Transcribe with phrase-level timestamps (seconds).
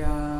[0.00, 0.39] Yeah.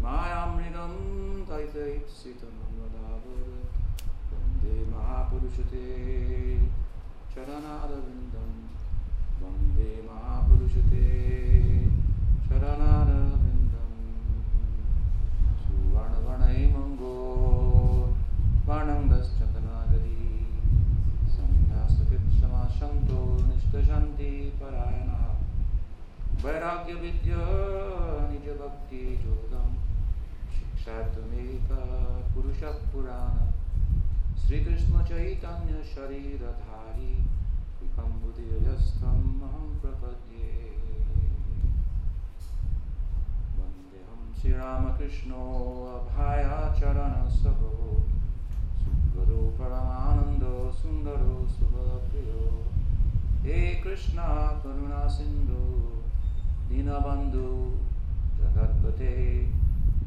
[0.00, 0.92] मायामृगं
[1.44, 3.48] तैतैत्सितं वदावुर
[4.32, 5.84] वंदे महापुरुषते
[7.34, 8.50] चरणारविन्दं।
[9.42, 11.04] वंदे महापुरुषते
[12.48, 13.92] चरणारविन्दं।
[15.62, 17.14] सुवर्णवर्णैमङ्गो
[18.66, 20.24] वर्णङ्गश्चन्दनागरी।
[21.30, 25.20] सन्न्यासकृत्समाशन्तो निष्ठशन्ति परायणा।
[26.44, 27.40] वैराग्यविद्या
[28.30, 29.75] निजभक्तियोगम्
[30.86, 31.68] शातमेव
[32.34, 33.52] पुरुषः पुराण
[34.36, 37.24] श्रीकृष्णचैतन्यशरीरधारी
[37.82, 40.74] विकम्बुदीयस्थम् अहं प्रपद्ये।
[43.58, 45.44] वन्देऽहं श्रीरामकृष्णो
[45.96, 48.02] अभायाचरणसभो।
[48.78, 52.64] सुन्दरो परमानन्दो, सुन्दरो सुभप्रियो
[53.42, 55.92] हे कृष्णा, करुणासिन्धु,
[56.68, 57.74] दीनबन्धु,
[58.38, 59.55] जगत्पते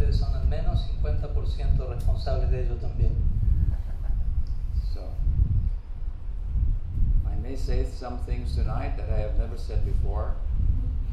[0.00, 3.12] ustedes son al menos 50% responsables de ello también.
[4.94, 5.00] So,
[7.28, 10.34] I may say some things tonight that I have never said before.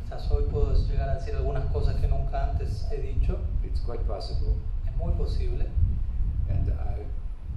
[0.05, 4.03] Quizás hoy puedo llegar a decir algunas cosas que nunca antes he dicho, It's quite
[4.07, 4.55] possible.
[4.87, 5.67] es muy posible,
[6.49, 7.03] And I,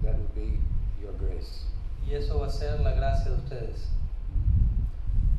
[0.02, 0.58] that would be
[1.00, 1.64] your grace.
[2.04, 3.88] y eso va a ser la gracia de ustedes.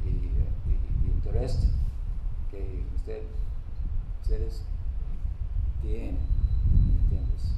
[0.06, 1.68] Y, y- y interés
[2.50, 3.24] que usted,
[4.22, 4.62] ustedes
[5.81, 6.18] tienen,
[7.04, 7.56] ¿entiendes?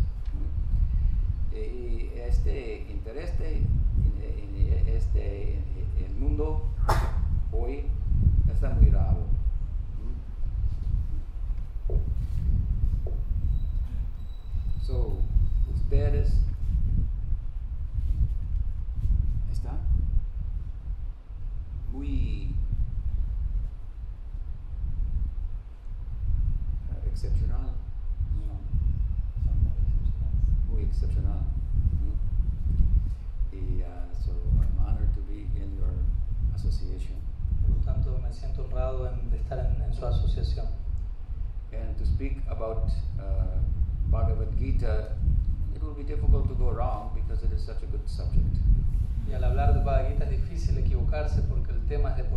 [1.53, 5.59] Y este interés en este,
[6.05, 6.63] el mundo
[7.51, 7.83] hoy
[8.51, 9.25] está muy raro.
[14.81, 15.19] So,
[15.73, 16.33] ustedes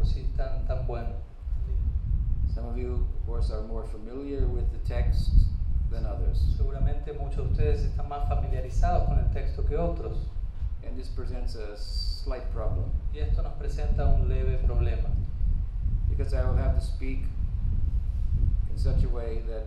[0.06, 1.14] sí tan, tan bueno.
[2.54, 5.30] Some of you, of course, are more familiar with the text
[5.90, 6.38] than others.
[6.56, 10.16] Seguramente muchos de ustedes están más familiarizados con el texto que otros.
[10.86, 15.10] And this presents a slight problem Y esto nos presenta un leve problema.
[16.08, 17.24] because I will have to speak
[18.70, 19.66] in such a way that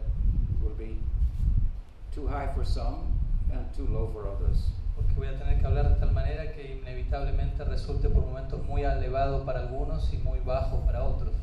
[0.61, 0.97] will be
[2.11, 3.19] too high for some
[3.51, 4.63] and too low for others.
[4.99, 8.83] Porque voy a tener que hablar de tal manera que inevitablemente resulte por momentos muy
[8.83, 11.33] elevado para algunos y muy bajo para otros.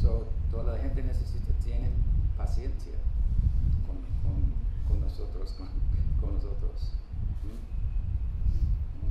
[0.00, 1.90] So, toda la gente necesita, tiene
[2.36, 2.92] paciencia
[3.86, 4.52] con, con,
[4.88, 5.68] con nosotros, con,
[6.20, 6.92] con nosotros.
[7.42, 8.98] ¿Mm?
[8.98, 9.10] ¿Mm?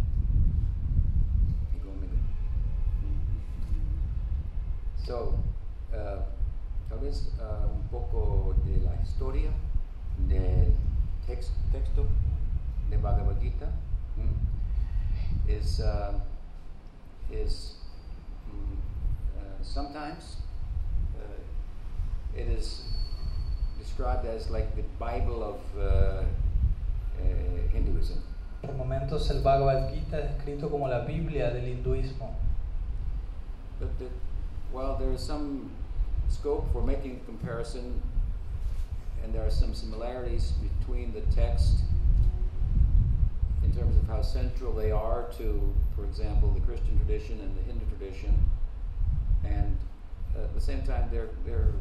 [3.01, 5.05] ¿Mm?
[5.05, 5.35] So,
[5.91, 6.21] uh,
[6.89, 9.49] tal vez uh, un poco de la historia
[10.27, 10.73] del
[11.27, 12.05] tex- texto
[12.93, 13.69] de Bhagavad Gita
[14.17, 15.49] ¿Mm?
[15.49, 16.13] is, uh,
[17.31, 17.75] is
[18.47, 18.77] mm,
[19.37, 20.37] uh, sometimes
[21.17, 22.83] uh, it is
[23.79, 26.23] described as like the Bible of uh, uh,
[27.73, 28.21] Hinduism.
[28.61, 32.35] Por momentos el Bhagavad Gita es descrito como la Biblia del hinduismo.
[33.79, 34.05] But the,
[34.71, 35.71] while there is some
[36.29, 38.01] scope for making a comparison,
[39.23, 41.83] and there are some similarities between the text
[43.73, 47.63] in terms of how central they are to, for example, the Christian tradition and the
[47.63, 48.33] Hindu tradition,
[49.43, 49.77] and
[50.35, 51.73] at the same time they're, they're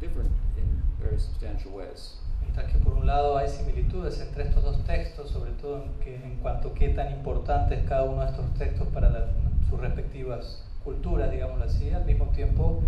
[0.00, 2.16] different in very substantial ways.
[2.42, 6.14] Mientras que por un lado hay similitudes entre estos dos textos, sobre todo en, que,
[6.14, 9.28] en cuanto a qué tan importante es cada uno de estos textos para la-
[9.68, 12.82] sus respectivas culturas, digámoslo así, al mismo tiempo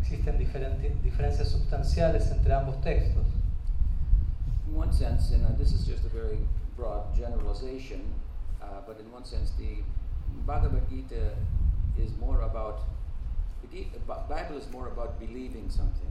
[0.00, 3.24] existen diferentes, diferencias sustanciales entre ambos textos.
[4.86, 6.38] In one sense, and uh, this is just a very
[6.76, 8.02] broad generalization,
[8.62, 9.82] uh, but in one sense, the
[10.46, 11.34] Bhagavad Gita
[11.98, 12.82] is more about
[13.72, 16.06] the Bible is more about believing something.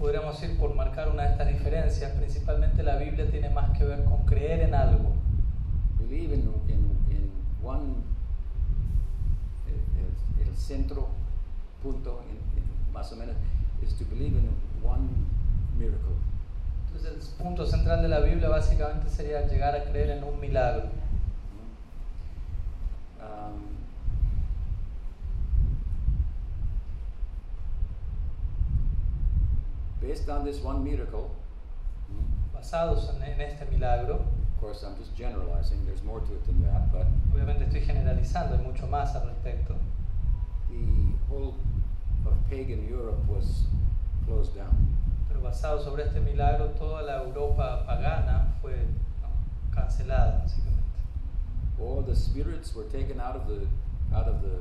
[0.00, 4.04] Podríamos ir por marcar una de estas diferencias, principalmente la Biblia tiene más que ver
[4.04, 5.12] con creer en algo,
[6.00, 7.30] Believe in, in, in
[7.62, 7.96] one,
[9.68, 11.08] eh, el, el centro,
[11.82, 13.36] punto, in, in, más o menos,
[13.82, 14.48] is to believe in
[14.82, 15.10] one
[15.76, 16.16] miracle.
[16.96, 20.84] Entonces el punto central de la Biblia básicamente sería llegar a creer en un milagro.
[23.20, 23.76] Um,
[30.00, 31.30] based on this one miracle,
[32.54, 36.62] Basados en, en este milagro, of course, I'm just generalizing, there's more to it than
[36.62, 39.74] that, but obviamente estoy generalizando, hay mucho más al respecto.
[40.70, 41.54] the whole
[42.26, 43.64] of pagan Europe was
[44.26, 44.96] closed down.
[45.36, 48.74] Pero basado sobre este milagro, toda la Europa pagana fue
[49.20, 49.28] ¿no?
[49.74, 50.82] cancelada, básicamente.
[51.78, 53.66] All the spirits were taken out of the
[54.16, 54.60] out of the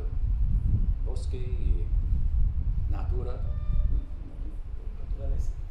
[1.05, 1.85] bosque y
[2.91, 3.39] natura,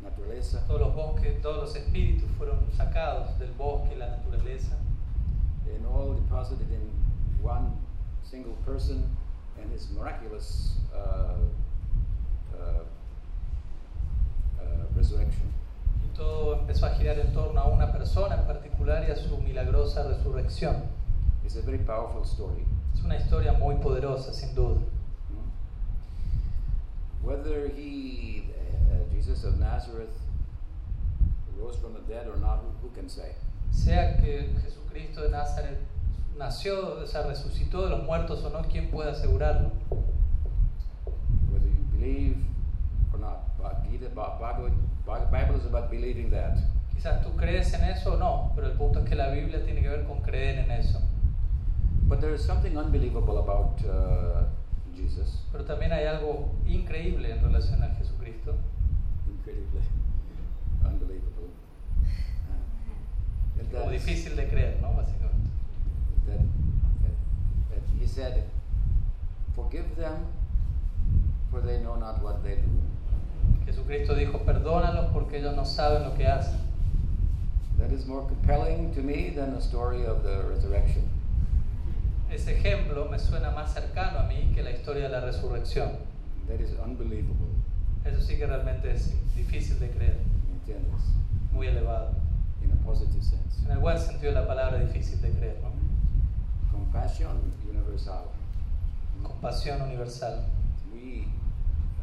[0.03, 4.79] naturaleza, Todos los bosques, todos los espíritus fueron sacados del bosque, la naturaleza,
[5.67, 6.91] and all deposited in
[7.43, 7.77] one
[8.23, 9.15] single person
[9.61, 11.37] and his miraculous uh,
[12.57, 12.85] uh,
[15.05, 15.53] resurrection.
[16.05, 19.37] y todo empezó a girar en torno a una persona en particular y a su
[19.39, 20.77] milagrosa resurrección.
[21.45, 22.65] It's a very powerful story.
[22.95, 24.81] Es una historia muy poderosa, sin duda.
[25.29, 25.51] Hmm?
[27.23, 30.17] Whether he, uh, Jesus of Nazareth,
[31.59, 33.35] rose from the dead or not, who, who can say?
[33.71, 35.79] Sea que Jesucristo de Nazaret
[36.39, 39.71] nació, o sea, resucitó de los muertos o no, ¿quién puede asegurarlo?
[41.51, 42.37] Whether you believe
[43.13, 43.55] or not.
[43.91, 44.73] Gita, Bhagavad,
[45.07, 46.57] Bible is about believing that.
[46.95, 49.83] Quizás tú crees en eso o no, pero el punto es que la Biblia tiene
[49.83, 51.01] que ver con creer en eso.
[52.09, 54.45] But there is something unbelievable about uh,
[54.95, 55.45] Jesus.
[55.53, 58.55] Pero también hay algo increíble en relación a Jesucristo,
[59.27, 59.81] Incredibly
[60.85, 61.49] unbelievable.
[63.57, 64.95] Uh, como difícil de creer, ¿no?
[64.95, 65.51] Básicamente.
[66.27, 66.39] that,
[67.03, 67.15] that,
[67.71, 68.45] that he said,
[69.55, 70.27] Forgive them,
[71.51, 72.94] for they know not what they do.
[73.67, 76.59] Jesucristo dijo, perdónalos porque ellos no saben lo que hacen.
[77.79, 81.03] That is more compelling to me than the story of the resurrection.
[82.31, 85.91] Ese ejemplo me suena más cercano a mí que la historia de la resurrección.
[86.49, 87.49] That is unbelievable.
[88.05, 91.01] Eso sí que realmente es difícil de creer, ¿Me entiendes?
[91.53, 92.11] muy elevado.
[92.63, 93.65] In a positive sense.
[93.65, 95.71] En el buen sentido de la palabra, difícil de creer, ¿no?
[96.71, 98.25] Compassion universal.
[99.23, 100.45] Compasión universal.
[100.91, 101.27] Muy,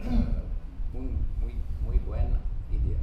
[0.04, 0.41] uh,
[0.94, 2.40] muy, muy, muy buena
[2.72, 2.98] idea.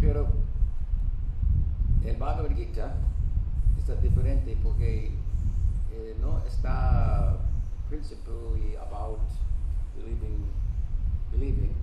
[0.00, 0.26] Pero
[2.04, 2.94] el Bhagavad Gita
[3.78, 5.12] está diferente porque
[5.92, 7.36] eh, no está
[7.88, 9.20] principally about
[9.96, 10.46] believing,
[11.32, 11.74] believing,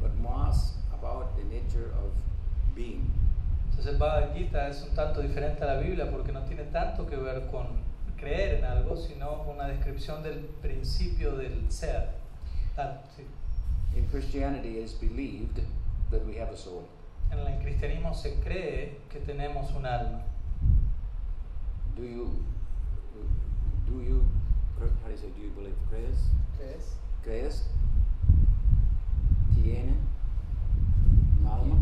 [0.00, 2.12] but más about the nature of
[2.74, 3.10] being.
[3.70, 7.06] Entonces el Bhagavad Gita es un tanto diferente a la Biblia porque no tiene tanto
[7.06, 7.91] que ver con
[8.22, 12.10] creer en algo, sino una descripción del principio del ser.
[12.76, 13.26] Ah, sí.
[13.98, 15.60] In Christianity, it is believed
[16.10, 16.84] that we have a soul.
[17.32, 20.22] En el cristianismo se cree que tenemos un alma.
[21.96, 22.30] Do you,
[23.86, 24.22] do you,
[24.78, 25.76] how do you say, do you believe?
[25.90, 26.18] ¿Crees?
[26.56, 26.96] ¿Crees?
[27.22, 27.64] ¿Crees?
[29.54, 29.96] ¿Tienen
[31.40, 31.76] un alma?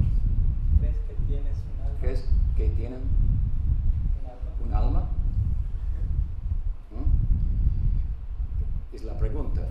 [0.80, 1.98] ¿Crees que tienes un alma?
[2.00, 2.24] ¿Crees
[2.56, 3.02] que tienen
[4.20, 4.50] un alma?
[4.64, 5.00] un alma?
[6.90, 7.06] ¿Mm?
[8.92, 9.66] Es la pregunta.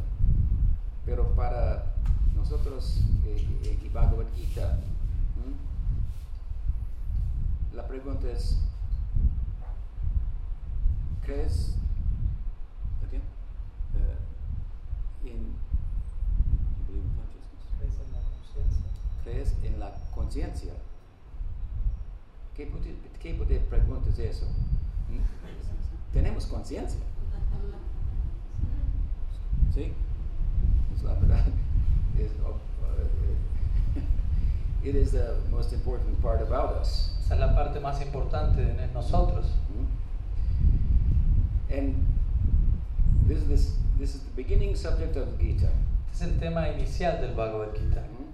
[1.06, 1.94] Pero para
[2.36, 4.80] nosotros eh, eh, y Bhagavad Gita,
[7.74, 8.58] la pregunta es,
[11.24, 11.76] ¿crees
[13.04, 13.08] uh,
[15.28, 15.54] in,
[16.88, 17.66] you believe in consciousness?
[17.78, 18.86] ¿Crees en la conciencia?
[19.24, 20.74] ¿Crees en la conciencia?
[22.56, 22.72] ¿Qué,
[23.22, 24.46] ¿Qué tipo de pregunta es eso?
[26.14, 27.00] Tenemos conciencia.
[29.74, 29.94] ¿Sí?
[30.96, 31.46] Es la verdad.
[32.20, 33.06] Es, oh, uh,
[34.84, 37.12] it is the most important part about us.
[37.24, 39.46] Esa es la parte más importante de nosotros.
[39.70, 39.88] ¿Mm?
[41.72, 41.96] And
[43.28, 45.72] this is, this, this is the beginning subject of Gita.
[46.12, 48.02] Este es el tema inicial del Bhagavad Gita.
[48.02, 48.28] Mhm.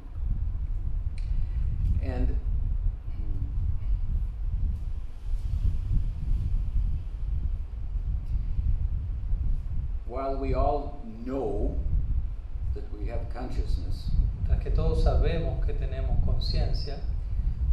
[2.01, 2.29] And
[10.07, 11.79] while we all know
[12.73, 14.11] that we have consciousness,
[14.63, 16.99] que todos sabemos que tenemos conciencia,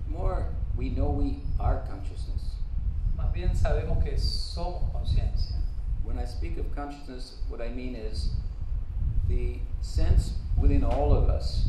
[0.09, 0.47] more
[0.77, 2.57] we know we are consciousness.
[3.17, 5.57] más bien sabemos que somos conciencia.
[6.05, 8.31] When I speak of consciousness, what I mean is
[9.29, 11.69] the sense within all of us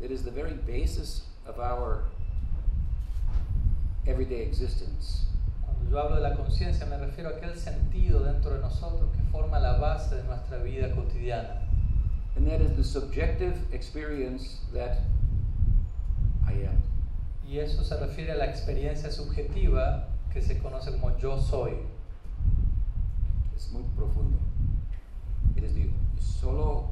[0.00, 2.04] that is the very basis of our
[4.06, 5.26] everyday existence.
[5.88, 9.22] Cuando yo hablo de la conciencia me refiero a aquel sentido dentro de nosotros que
[9.32, 11.62] forma la base de nuestra vida cotidiana.
[12.36, 14.98] And that is the subjective experience that
[16.46, 16.82] I am.
[17.48, 21.72] Y eso se refiere a la experiencia subjetiva que se conoce como yo soy.
[23.56, 24.36] Es muy profundo.
[25.56, 25.90] It is the
[26.20, 26.90] solo,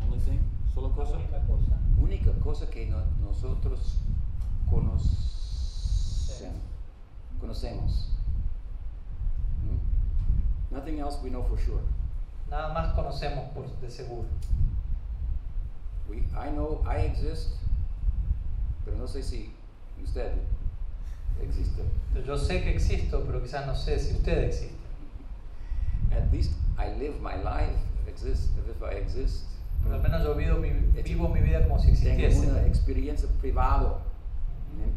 [0.00, 0.38] only thing,
[0.74, 1.78] solo cosa, cosa.
[2.00, 3.98] única cosa que no- nosotros
[4.70, 5.20] conocemos.
[7.44, 8.08] Conocemos.
[9.62, 9.78] Hmm?
[10.74, 11.82] Nothing else we know for sure.
[12.50, 14.28] Nada más conocemos por de seguro.
[16.08, 17.48] We, I know I exist,
[18.84, 19.50] pero no sé si
[20.02, 20.32] usted
[21.42, 21.82] existe.
[22.26, 24.74] Yo sé que existo, pero quizás no sé si usted existe.
[26.12, 29.44] At least I live my life exist as if I exist.
[29.82, 30.70] Pero al menos yo vivo mi,
[31.02, 32.50] vivo mi vida como si Tengo existiese.
[32.50, 33.98] una experiencia privada.
[34.78, 34.94] In,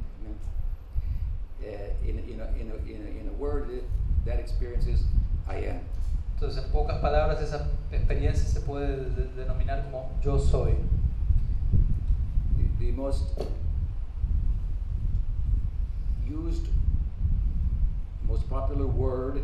[1.61, 3.83] in, a, in, a, in, a, in a word, it,
[4.25, 5.01] that experience is
[5.47, 5.79] I am.
[6.35, 10.75] Entonces, en pocas palabras, esa experiencia se puede de- denominar como yo soy.
[12.57, 13.23] The, the most
[16.29, 16.67] used,
[18.27, 19.41] most popular word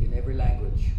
[0.00, 0.92] in every language.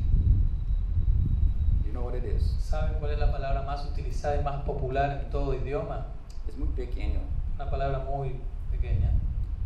[1.86, 2.44] You know what it is?
[2.60, 6.08] ¿Saben cuál es la palabra más utilizada y más popular en todo idioma?
[6.48, 7.22] Es muy pequeño.
[7.56, 8.36] Una palabra muy
[8.72, 9.12] pequeña.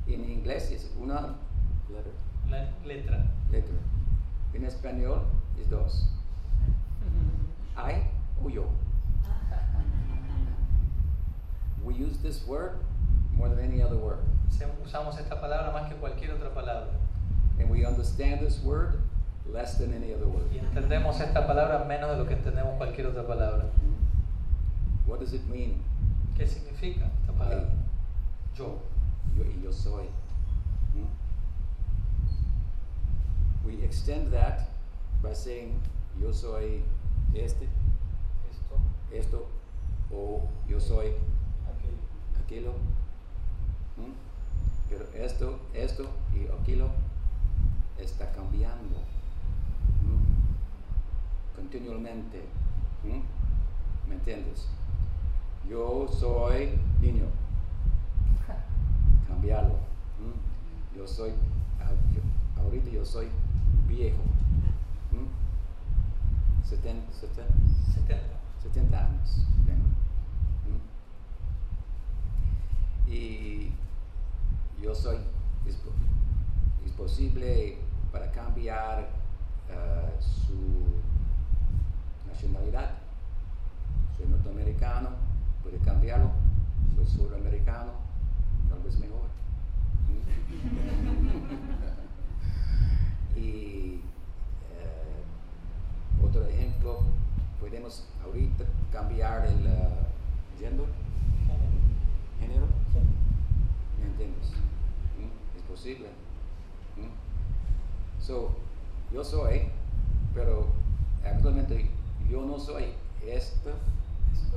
[0.08, 1.36] En inglés es una
[1.90, 2.14] letter.
[2.50, 3.32] La letra.
[3.52, 3.76] letra.
[4.54, 5.22] En español
[5.60, 6.10] es dos.
[7.78, 8.04] I
[8.44, 8.64] o yo.
[11.84, 12.80] We use this word
[13.36, 14.20] more than any other word.
[14.86, 16.92] Usamos esta palabra más que cualquier otra palabra.
[17.60, 19.00] And we understand this word
[19.52, 20.52] less than any other word.
[20.54, 23.66] Y entendemos esta palabra menos de lo que entendemos cualquier otra palabra.
[25.06, 25.82] What does it mean?
[26.38, 27.70] ¿Qué significa esta palabra?
[28.56, 28.80] Yo.
[29.36, 30.06] Yo y yo soy.
[33.66, 34.68] We extend that
[35.22, 35.80] by saying
[36.20, 36.84] yo soy
[37.34, 37.68] este,
[38.52, 38.78] Esto.
[39.12, 39.48] esto,
[40.12, 41.14] o yo soy
[41.66, 41.98] Aquello.
[42.44, 42.74] aquello.
[44.90, 46.04] Pero esto, esto
[46.36, 46.90] y aquello
[47.98, 48.98] está cambiando
[51.56, 52.44] continuamente.
[54.08, 54.68] ¿Me entiendes?
[55.68, 57.26] Yo soy niño.
[59.34, 59.76] Cambiarlo.
[60.20, 60.96] ¿Mm?
[60.98, 61.32] Yo soy,
[61.82, 61.90] ah,
[62.62, 63.28] ahorita yo soy
[63.88, 64.22] viejo.
[65.12, 65.26] ¿Mm?
[66.64, 67.50] Seten- seten-
[67.96, 68.22] 70.
[68.62, 69.44] 70 años.
[73.08, 73.12] ¿Mm?
[73.12, 73.72] Y
[74.82, 75.18] yo soy,
[75.66, 75.78] es,
[76.86, 77.80] es posible
[78.12, 79.10] para cambiar
[79.72, 80.94] ah, su
[82.32, 82.92] nacionalidad.
[84.16, 85.10] Soy norteamericano,
[85.64, 86.30] puede cambiarlo.
[86.96, 87.92] Soy sudamericano,
[88.84, 89.24] vez mejor.
[93.36, 94.00] Y
[94.72, 95.24] eh,
[96.24, 97.00] otro ejemplo,
[97.60, 100.06] podemos ahorita cambiar el ah,
[100.60, 100.86] gender,
[102.40, 102.68] género.
[104.00, 104.52] ¿Me entiendes?
[105.18, 105.58] ¿Mm?
[105.58, 106.10] Es posible.
[106.96, 108.22] ¿Mm?
[108.22, 108.56] So,
[109.12, 109.64] yo soy,
[110.36, 110.68] pero
[111.26, 111.90] actualmente
[112.30, 112.94] yo no soy
[113.26, 113.72] esto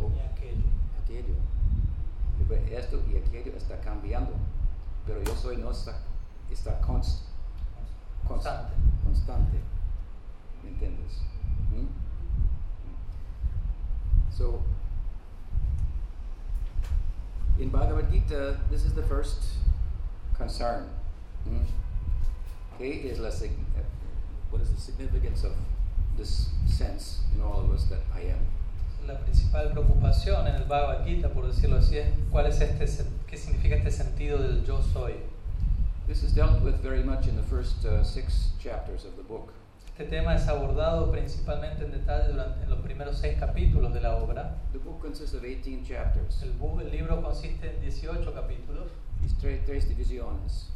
[0.01, 0.65] o aquello.
[1.03, 1.35] aquello.
[2.55, 4.33] Esto y aquello está cambiando,
[5.07, 5.99] pero yo soy no está,
[6.51, 7.23] está const-
[8.27, 8.73] const- Constante.
[9.05, 9.59] constante.
[10.63, 11.21] ¿Me entiendes?
[11.73, 11.87] ¿Mm?
[14.33, 14.61] So,
[17.59, 19.43] in Bhagavad Gita, this is the first
[20.37, 20.89] concern.
[21.49, 21.65] ¿Mm?
[22.79, 23.83] ¿Qué es la, uh,
[24.51, 25.53] what is the significance of
[26.17, 28.39] this sense in all of us that I am?
[29.07, 33.37] La principal preocupación en el Bhagavad Gita, por decirlo así, es cuál es este, qué
[33.37, 35.14] significa este sentido del yo soy.
[36.07, 39.53] This is dealt with very much in the first uh, six chapters of the book.
[39.87, 44.16] Este tema es abordado principalmente en detalle durante en los primeros seis capítulos de la
[44.16, 44.57] obra.
[44.73, 46.42] The book consists of 18 chapters.
[46.42, 48.90] El, bu- el libro consiste en 18 capítulos.
[49.25, 50.71] Y tres, tres divisiones.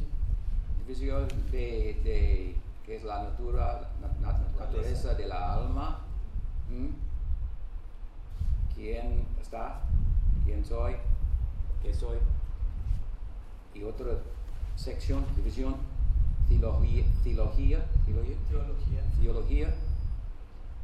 [0.87, 5.99] División de, de que es la natura, na- na- naturaleza de la alma.
[6.69, 7.10] ¿Mm?
[8.81, 9.79] ¿Quién está?
[10.43, 10.95] ¿Quién soy?
[11.83, 12.17] ¿Qué soy?
[13.75, 14.07] Y otra
[14.75, 15.75] sección, división,
[16.49, 19.03] teología, teología, teología, Teología.
[19.21, 19.75] teología.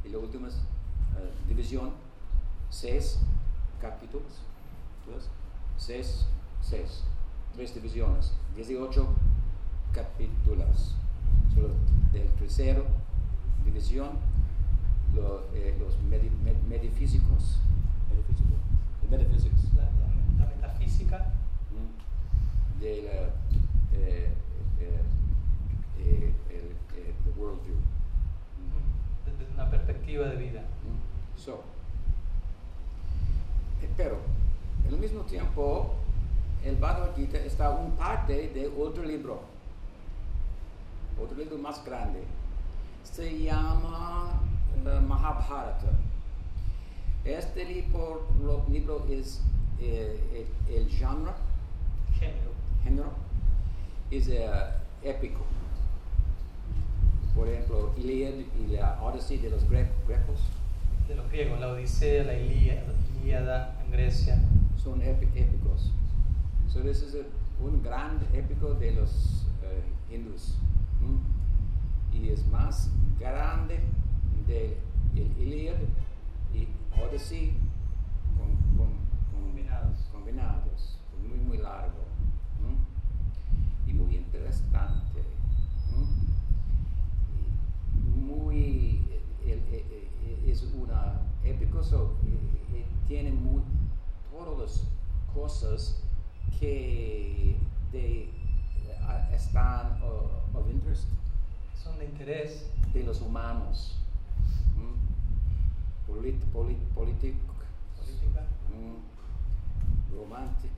[0.04, 1.90] Y la última es, eh, división,
[2.70, 3.18] seis
[3.80, 4.42] capítulos.
[5.08, 5.28] ¿ves?
[5.76, 6.26] Seis,
[6.62, 7.02] seis.
[7.56, 8.32] Tres divisiones.
[8.54, 9.08] 18
[9.92, 10.94] capítulos.
[11.52, 11.70] Solo
[12.12, 12.84] del tercero
[13.64, 14.10] división,
[15.16, 15.96] lo- eh, los
[16.68, 17.58] metafísicos.
[18.18, 18.54] Metafísico.
[19.02, 19.74] The metaphysics.
[19.76, 21.32] La, la- la metafísica
[21.72, 22.80] Mm.
[22.80, 24.32] de la, eh,
[24.80, 25.02] eh,
[25.98, 26.74] eh, el,
[27.24, 27.74] the worldview.
[27.76, 29.26] Mm.
[29.38, 30.60] desde una perspectiva de vida.
[30.60, 31.38] Mm.
[31.38, 31.62] So,
[33.96, 34.18] pero
[34.88, 35.94] al mismo tiempo,
[36.64, 39.42] el Bhagavad Gita está un parte de otro libro,
[41.20, 42.22] otro libro más grande.
[43.04, 44.40] Se llama
[44.84, 45.90] Mahabharata.
[47.28, 49.42] Este libro, lo- libro es
[49.80, 51.32] eh, el, el genre,
[52.18, 52.52] Género.
[52.82, 53.10] género,
[54.10, 54.48] es eh,
[55.02, 55.40] épico.
[57.34, 60.40] Por ejemplo, Iliad y la Odyssey de los gre- grecos.
[61.06, 62.82] De los griegos, la Odisea, la Ilía-
[63.22, 64.40] Ilíada en Grecia.
[64.82, 65.92] son épi- épicos.
[66.68, 70.54] So this is a- un gran épico de los eh, hindús.
[71.02, 71.18] ¿m?
[72.18, 72.88] Y es más
[73.20, 73.80] grande
[74.46, 74.76] de
[75.14, 75.74] el Iliad
[76.54, 76.68] y
[77.02, 77.56] Odyssey
[78.36, 78.96] con, con-
[79.30, 79.96] con- Combinados.
[80.12, 80.98] combinados.
[81.20, 82.04] Muy, muy largo.
[82.60, 82.76] ¿m?
[83.86, 85.22] Y muy interesante.
[87.94, 89.02] Y muy
[89.44, 89.82] el- el-
[90.44, 93.62] el- es una épico so, eh, eh, tiene muy,
[94.30, 94.84] todas las
[95.34, 96.02] cosas
[96.58, 97.56] que
[97.92, 98.30] de, eh,
[99.34, 101.04] están of interest
[101.82, 102.70] Son de interés.
[102.92, 103.94] de los humanos.
[106.08, 107.34] Polit, polit, politic,
[107.96, 108.42] Política,
[108.72, 108.96] mm,
[110.16, 110.72] romantic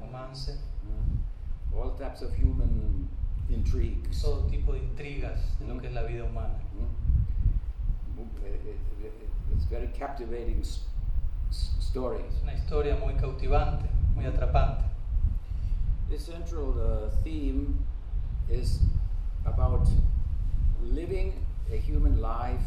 [0.00, 3.08] romance, mm, all types of human
[3.50, 6.58] intrigues todo tipo de intrigas de lo que es la vida humana.
[6.74, 7.12] Mm.
[8.44, 9.10] Eh, eh, eh,
[9.52, 10.62] It's very captivating
[11.50, 12.22] story.
[12.28, 14.84] Es una historia muy cautivante, muy atrapante.
[16.08, 17.84] The central uh, theme
[18.48, 18.80] is
[19.44, 19.88] about
[20.82, 21.32] living
[21.72, 22.64] a human life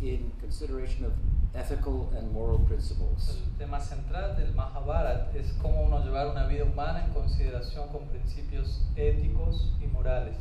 [0.00, 1.12] in consideration of
[1.54, 3.38] ethical and moral principles.
[3.44, 8.06] El tema central del Mahabharata es cómo uno llevar una vida humana en consideración con
[8.08, 10.36] principios éticos y morales.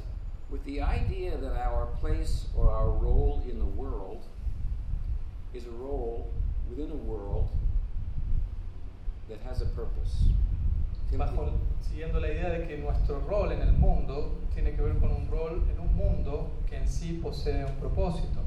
[0.49, 4.23] With the idea that our place or our role in the world
[5.53, 6.31] is a role
[6.69, 7.49] within a world
[9.27, 10.29] that has a purpose.
[11.11, 15.11] Bajo, siguiendo la idea de que nuestro rol en el mundo tiene que ver con
[15.11, 18.46] un rol en un mundo que en sí posee un propósito.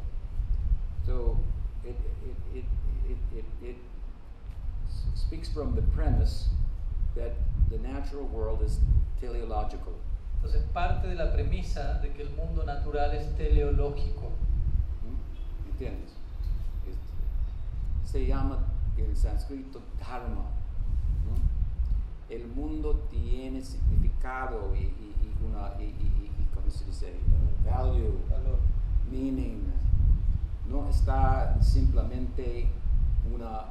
[1.10, 1.36] So
[1.84, 2.64] it, it, it,
[3.10, 3.76] it, it, it
[5.16, 6.50] speaks from the premise
[7.16, 7.32] that
[7.68, 8.78] the natural world is
[9.20, 9.94] teleological.
[10.36, 14.30] Entonces parte de la premisa de que el mundo natural es teleológico.
[15.02, 15.70] ¿Mm?
[15.72, 16.12] ¿Entiendes?
[16.88, 18.58] Es- se llama
[18.96, 20.44] en sánscrito dharma.
[21.26, 22.32] ¿Mm?
[22.32, 25.86] el mundo tiene significado y, y- y una, y, y-
[26.22, 27.06] y- y, ¿cómo se dice?
[27.26, 28.60] Uh, value, Valor.
[29.10, 29.72] meaning.
[30.68, 32.68] No está simplemente
[33.32, 33.64] una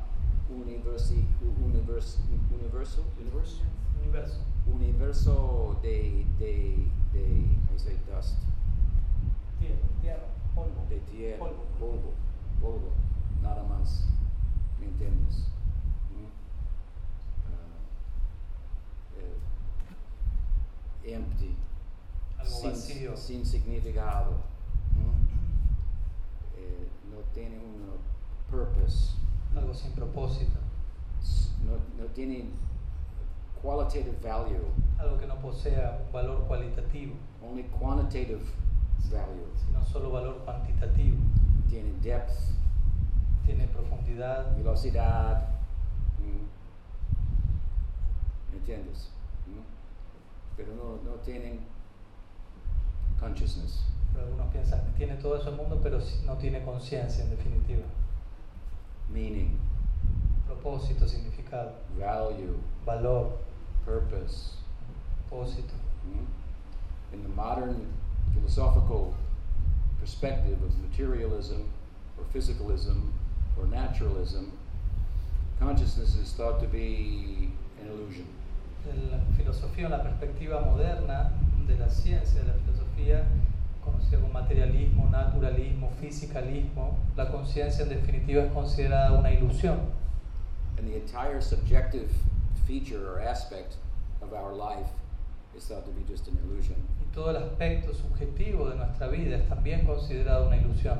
[0.49, 1.25] universi,
[1.63, 2.19] universo,
[2.51, 3.61] universo, universo,
[4.01, 4.39] Universo.
[4.67, 8.37] universo de, de, de, say, dust,
[9.59, 10.25] Tierra, tierra,
[10.55, 10.85] polvo.
[10.89, 11.63] de tierra, Polvo.
[11.79, 12.13] polvo,
[12.61, 12.89] polvo,
[13.41, 14.05] nada más,
[14.79, 15.47] ¿me entiendes?
[16.11, 16.27] ¿No?
[17.47, 17.77] Ah,
[21.05, 21.55] eh, empty,
[22.39, 23.17] Algo sin, vacío.
[23.17, 24.31] sin significado,
[24.95, 25.28] ¿no?
[27.39, 27.95] Tiene un
[28.51, 29.15] purpose,
[29.55, 30.59] Algo sin propósito.
[31.63, 32.49] no, no tiene
[33.61, 34.65] qualitative value,
[34.97, 38.41] Algo que no posea un valor cualitativo, only quantitative
[39.09, 39.47] value.
[39.65, 41.17] sino solo valor cuantitativo.
[41.69, 42.33] Tiene depth,
[43.45, 45.47] Tiene profundidad, velocidad.
[46.21, 46.41] ¿m?
[48.51, 49.11] ¿Me entiendes?
[49.47, 49.61] ¿m?
[50.57, 51.61] Pero no, no tienen
[53.17, 53.85] consciousness.
[54.13, 57.83] Pero algunos piensan que tiene todo eso el mundo, pero no tiene conciencia en definitiva.
[59.11, 59.57] meaning,
[60.45, 63.37] Propósito, significado, value, valor,
[63.85, 64.57] purpose.
[65.29, 65.73] propósito.
[66.05, 67.13] Mm?
[67.13, 67.87] In the modern
[68.33, 69.13] philosophical
[69.99, 71.69] perspective of materialism
[72.17, 73.11] or physicalism
[73.57, 74.51] or naturalism,
[75.59, 78.25] consciousness is thought to be an illusion.
[78.89, 81.31] En la filosofía, en la perspectiva moderna
[81.67, 83.25] de la ciencia, de la filosofía,
[83.91, 89.79] conocida como materialismo, naturalismo, fisicalismo, la conciencia en definitiva es considerada una ilusión.
[90.77, 92.09] And the entire subjective
[92.65, 93.75] feature or aspect
[94.21, 94.89] of our life
[95.55, 96.75] is thought to be just an illusion.
[97.01, 100.99] Y todo el aspecto subjetivo de nuestra vida es también considerado una ilusión.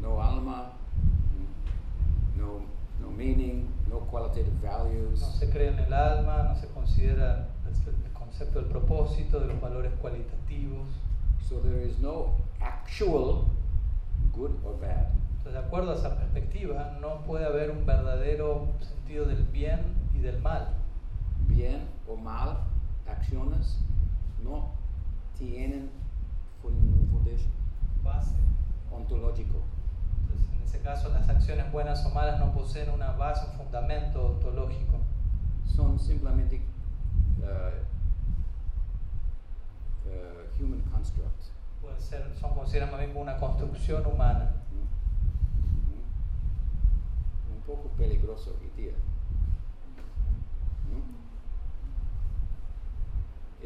[0.00, 0.72] No alma,
[2.36, 2.62] no,
[3.00, 5.20] no meaning, no qualitative values.
[5.20, 9.60] No se cree en el alma, no se considera el concepto del propósito, de los
[9.60, 10.88] valores cualitativos.
[11.48, 13.48] So there is no actual
[14.32, 15.12] good or bad.
[15.38, 20.18] Entonces, de acuerdo a esa perspectiva, no puede haber un verdadero sentido del bien y
[20.18, 20.74] del mal.
[21.46, 22.58] Bien o mal
[23.06, 23.78] acciones
[24.42, 24.72] no
[25.38, 25.90] tienen
[26.60, 27.52] foundation
[28.02, 28.34] Base.
[28.90, 29.62] ontológico.
[30.22, 34.26] Entonces, en ese caso, las acciones buenas o malas no poseen una base, un fundamento
[34.26, 34.98] ontológico.
[35.64, 36.60] Son simplemente
[37.40, 37.70] uh,
[40.08, 41.42] uh, human construct.
[41.98, 44.52] Ser, son consideradas más bien como una construcción humana.
[47.50, 48.92] Un poco peligroso hoy día.
[50.90, 50.98] ¿no?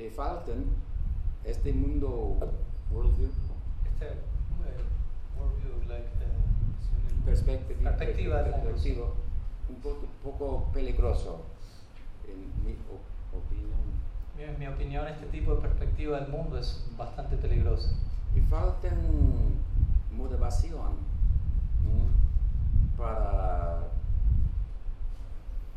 [0.01, 0.65] Eh, faltan
[1.45, 2.37] este mundo
[2.93, 3.31] worldview,
[3.85, 4.07] Este
[5.39, 9.07] worldview, like, eh, perspectiva, Perspectiva
[9.69, 11.43] un poco, poco peligroso,
[12.27, 13.10] en mi opinión.
[14.41, 17.91] En mi opinión, este tipo de perspectiva del mundo es bastante peligrosa.
[18.35, 18.97] Y faltan
[20.17, 20.97] motivación
[21.85, 23.03] ¿no?
[23.03, 23.81] para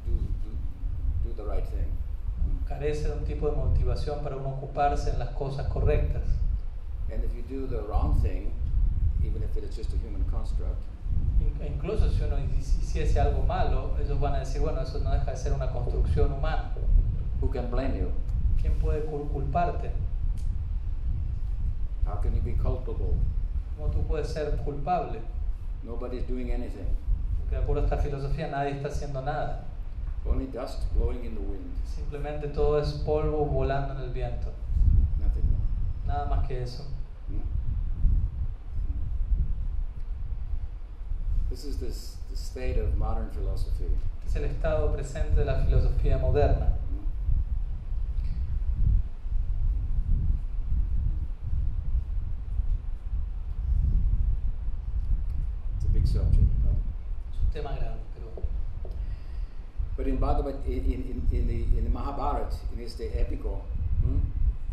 [0.06, 1.90] do, do, do the right thing.
[2.68, 6.24] Carece de un tipo de motivación para uno ocuparse en las cosas correctas.
[7.12, 8.52] And if you do the wrong thing,
[9.22, 10.82] even if it is just a human construct,
[11.42, 15.00] In- e Incluso si uno hici- hiciese algo malo, ellos van a decir, bueno, eso
[15.00, 16.72] no deja de ser una construcción humana.
[17.42, 18.08] who can blame you?
[18.64, 19.92] ¿Quién puede cul- culparte?
[22.08, 23.14] How can you be culpable?
[23.78, 25.20] ¿Cómo tú puedes ser culpable?
[25.84, 26.88] Nobody's doing anything.
[27.40, 29.66] Porque de acuerdo a esta filosofía nadie está haciendo nada.
[30.26, 31.72] Only dust blowing in the wind.
[31.86, 34.48] Simplemente todo es polvo volando en el viento.
[35.20, 35.64] Nothing more.
[36.08, 36.84] Nada más que eso.
[37.28, 37.42] Hmm?
[41.50, 43.88] This is this, the state of modern philosophy.
[44.26, 46.68] Es el estado presente de la filosofía moderna.
[46.90, 47.04] Hmm?
[55.78, 56.48] It's a big subject.
[56.64, 56.78] but-
[57.34, 58.32] Es un tema grave, pero
[60.14, 63.62] In Bhagavad, in, in, in, the, in the Mahabharata, in este épico,
[64.04, 64.20] hmm,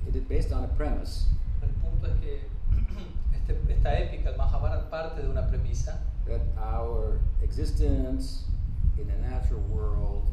[0.07, 1.29] it is based on a premise
[1.63, 2.41] el punto es que
[3.49, 8.45] este- esta épica, el Mahabharata, parte de una premisa that our existence
[8.99, 10.29] in the natural world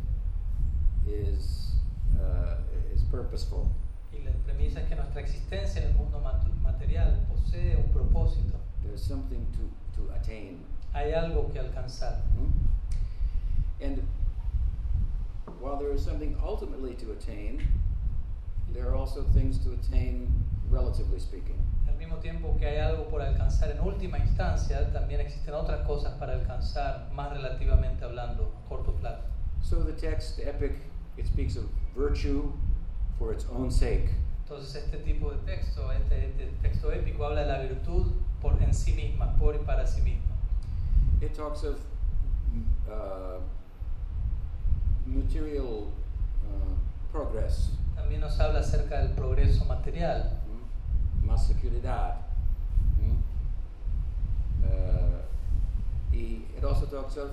[1.08, 1.72] is,
[2.20, 2.58] uh,
[2.94, 3.70] is purposeful.
[4.12, 8.58] y la premisa es que nuestra existencia en el mundo mat- material posee un propósito.
[8.84, 10.60] There's something to, to attain.
[10.94, 12.24] Hay algo que alcanzar.
[12.36, 12.52] hmm?
[13.82, 14.04] And
[15.60, 17.68] while there is something ultimately to attain,
[18.74, 20.28] there are also things to attain,
[20.70, 21.58] relatively speaking.
[21.88, 26.14] Al mismo tiempo que hay algo por alcanzar en última instancia, también existen otras cosas
[26.20, 29.24] para alcanzar, más relativamente hablando, a corto plazo.
[29.62, 30.78] So the text, the epic,
[31.18, 31.64] it speaks of
[31.96, 32.52] virtue
[33.18, 34.12] for its own sake.
[34.44, 38.74] Entonces este tipo de texto, este, este texto épico habla de la virtud por en
[38.74, 40.36] sí misma, por y para sí misma.
[41.20, 41.80] It talks of
[42.88, 43.42] uh,
[45.08, 45.88] material
[46.46, 52.18] uh, progress, También nos habla acerca del progreso material, mm, más seguridad.
[53.00, 53.24] mm.
[54.64, 57.32] Uh, y it also talks of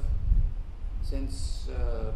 [1.03, 2.13] sense uh,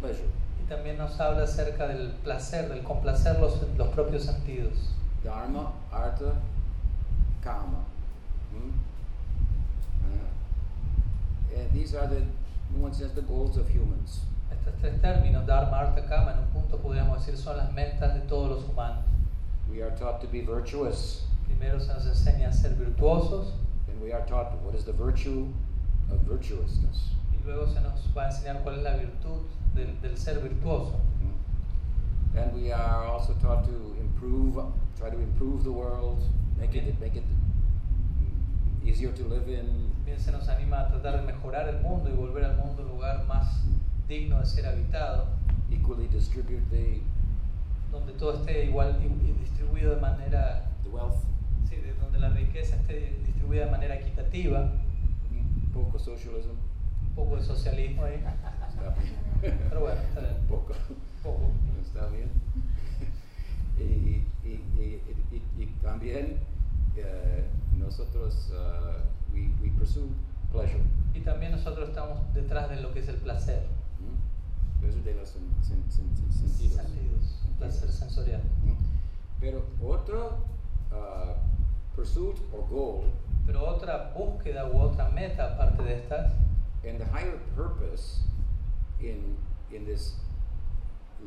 [0.00, 0.28] pleasure,
[0.62, 4.94] y también nos habla acerca del placer, del complacer los, los propios sentidos.
[5.24, 6.32] dharma, artha,
[7.42, 7.84] kama.
[8.54, 8.72] mm.
[11.72, 14.20] These are the, in one sense, the goals of humans.
[14.70, 18.20] Estos tres términos, Dharma, Artha, Kama, en un punto podríamos decir son las metas de
[18.20, 19.04] todos los humanos.
[19.68, 23.54] We are taught to be virtuous, Primero se nos enseña a ser virtuosos
[23.88, 25.48] and we are taught what is the virtue
[26.10, 27.10] of virtuousness.
[27.32, 29.42] y luego se nos va a enseñar cuál es la virtud
[29.74, 31.00] del, del ser virtuoso.
[31.20, 32.38] Mm.
[32.38, 34.54] And we are also taught to improve,
[34.96, 36.22] try to improve the world,
[36.56, 37.24] make it make it
[38.84, 39.90] easier to live in.
[39.96, 42.88] También se nos anima a tratar de mejorar el mundo y volver al mundo un
[42.88, 43.64] lugar más
[44.10, 45.26] digno de ser habitado,
[45.70, 47.00] Equally distribute the,
[47.92, 48.98] donde todo esté igual
[49.40, 51.14] distribuido de manera, the wealth.
[51.68, 54.72] sí, de donde la riqueza esté distribuida de manera equitativa,
[55.30, 55.72] Mm.
[55.72, 56.50] Poco socialism.
[56.50, 59.58] un poco de socialismo ahí, Está bien.
[59.68, 60.74] pero bueno, está bien, Poco.
[61.22, 61.50] poco.
[61.80, 62.28] Está bien.
[63.78, 66.38] y, y, y, y- también
[66.96, 67.44] eh,
[67.78, 70.08] nosotros uh, we, we pursue
[70.52, 70.82] pleasure.
[71.14, 73.66] Y también nosotros estamos detrás de lo que es el placer,
[74.80, 76.76] Pleasure de los sen- sen- sen- sen- sentidos.
[76.76, 78.40] sentidos, placer sensorial.
[78.64, 78.74] ¿Mm?
[79.40, 80.38] Pero otro
[80.92, 81.34] uh,
[81.94, 83.04] pursuit or goal
[83.46, 86.32] Pero otra búsqueda u otra meta aparte de estas,
[86.84, 88.20] and the higher purpose
[89.00, 89.36] in
[89.72, 90.14] in this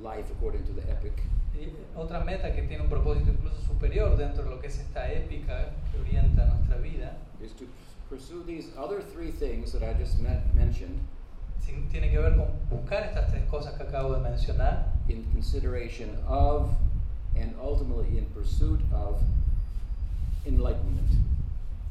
[0.01, 1.13] life according to the epic
[1.53, 5.11] y otra meta que tiene un propósito incluso superior dentro de lo que es esta
[5.11, 7.65] épica que orienta nuestra vida, is to
[8.09, 10.99] pursue these other three things that I just men- mentioned
[11.91, 16.69] tiene que ver con buscar estas tres cosas que acabo de mencionar in consideration of
[17.35, 19.21] and ultimately in pursuit of
[20.45, 21.09] enlightenment.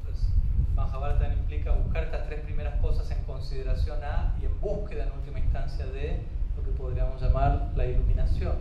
[0.01, 0.29] Entonces,
[0.75, 5.41] Mahabharata implica buscar estas tres primeras cosas en consideración a y en búsqueda en última
[5.41, 6.21] instancia de
[6.57, 8.57] lo que podríamos llamar la iluminación,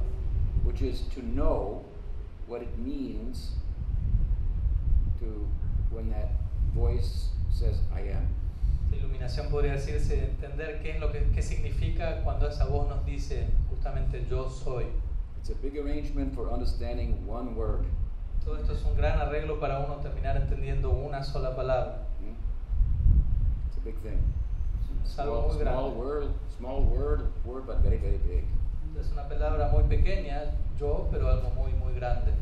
[0.64, 1.84] which is to know
[2.48, 3.54] what it means
[5.20, 5.48] to
[5.94, 6.30] when that
[6.74, 8.41] voice says I am.
[8.92, 13.06] La iluminación podría decirse entender qué es lo que qué significa cuando esa voz nos
[13.06, 14.86] dice justamente yo soy.
[15.40, 17.86] It's a big arrangement for understanding one word.
[18.46, 22.08] Todo esto es un gran arreglo para uno terminar entendiendo una sola palabra.
[22.20, 22.36] Hmm?
[23.68, 24.20] It's a big thing.
[25.04, 25.98] Es algo Small, muy small grande.
[25.98, 26.28] word,
[26.58, 28.46] small word, word, but very, very big.
[29.00, 32.34] Es una palabra muy pequeña, yo, pero algo muy, muy grande.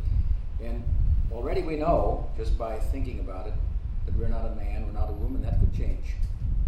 [0.62, 0.84] And
[1.32, 3.54] already we know, just by thinking about it,
[4.06, 5.42] that we're not a man, we're not a woman.
[5.42, 6.16] That could change.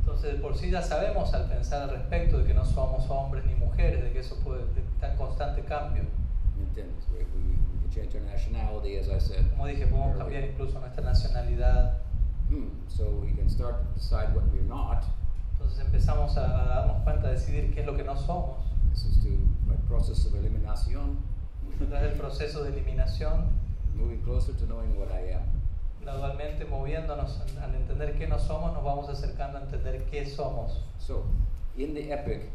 [0.02, 3.46] Entonces, de por sí ya sabemos al pensar al respecto de que no somos hombres
[3.46, 6.04] ni mujeres, de que eso puede estar en constante cambio.
[9.52, 12.00] Como dije, podemos cambiar incluso nuestra nacionalidad.
[12.50, 12.70] Hmm.
[12.88, 15.06] So we can start to decide what we're not.
[15.54, 18.58] Entonces empezamos a, darnos cuenta, a decidir qué es lo que no somos.
[18.90, 19.30] This is to
[19.88, 20.34] process of
[21.90, 23.50] del proceso de eliminación,
[23.96, 25.61] moving closer to knowing what I am.
[26.02, 30.82] Gradualmente moviéndonos al- entender qué no somos, nos vamos acercando a entender qué somos.
[31.00, 31.24] So,
[31.78, 32.50] in the epic,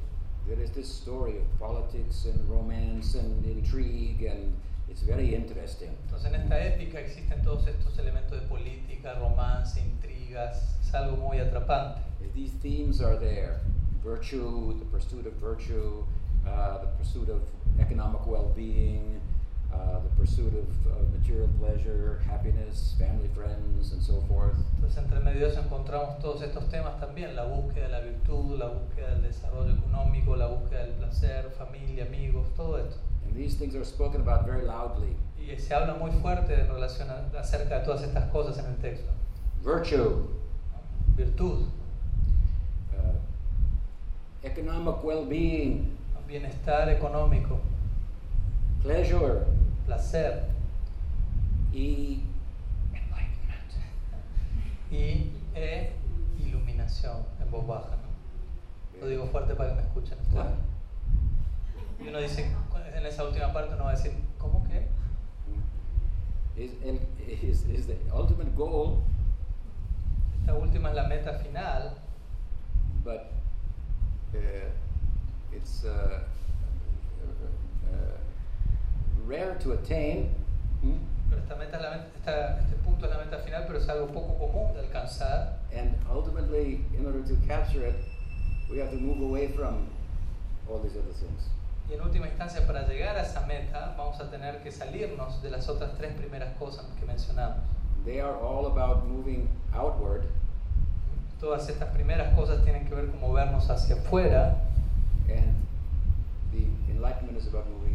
[0.47, 4.55] there is this story of politics and romance and intrigue, and
[4.89, 5.91] it's very interesting.
[6.07, 11.39] Entonces en esta épica existen todos estos elementos de política, romance, intrigas, es algo muy
[11.41, 12.01] atrapante.
[12.35, 13.61] These themes are there
[14.05, 16.05] virtue, the pursuit of virtue,
[16.47, 17.41] uh, the pursuit of
[17.81, 19.21] economic well being,
[19.77, 24.57] uh, the pursuit of uh, material pleasure, happiness, family, friends, and so forth.
[24.77, 29.11] Entonces entre medio encontramos todos estos temas también, la búsqueda de la virtud, la búsqueda
[29.11, 32.97] del desarrollo económico, la búsqueda del placer, familia, amigos, todo esto.
[33.27, 35.15] And these things are spoken about very loudly.
[35.39, 38.77] Y se habla muy fuerte en relación a- acerca de todas estas cosas en el
[38.77, 39.11] texto.
[39.65, 41.17] Virtue, ¿no?
[41.17, 41.63] Virtud,
[42.93, 43.17] uh,
[44.43, 45.91] economic well-being,
[46.27, 47.59] bienestar económico,
[48.83, 49.45] pleasure,
[49.87, 50.49] placer
[51.73, 52.23] enlightenment.
[54.91, 55.93] y e
[56.39, 57.97] iluminación en voz baja.
[57.97, 59.01] ¿no?
[59.01, 60.47] Lo digo fuerte para que me escuchen ustedes.
[62.01, 62.51] Y uno dice,
[62.95, 64.87] en esa última parte uno va a decir, ¿cómo que?
[66.63, 67.01] Is, el-
[67.43, 69.03] is, is the ultimate goal,
[70.41, 71.97] Esta última es la meta final,
[73.05, 73.21] but
[74.35, 76.21] uh, it's uh,
[79.27, 80.31] rare to attain,
[80.83, 80.97] hmm,
[81.29, 84.73] Pero esta meta esta- este punto es la meta final, pero es algo poco común
[84.75, 85.59] de alcanzar.
[85.75, 87.97] and ultimately, in order to capture it,
[88.71, 89.89] we have to move away from
[90.71, 91.51] all these other things.
[91.89, 95.51] Y en última instancia, para llegar a esa meta, vamos a tener que salirnos de
[95.51, 97.59] las otras tres primeras cosas que mencionamos.
[98.05, 100.23] They are all about moving outward,
[101.41, 104.57] Todas estas primeras cosas tienen que ver con movernos hacia afuera
[105.29, 105.55] and
[106.51, 107.86] the enlightenment is about moving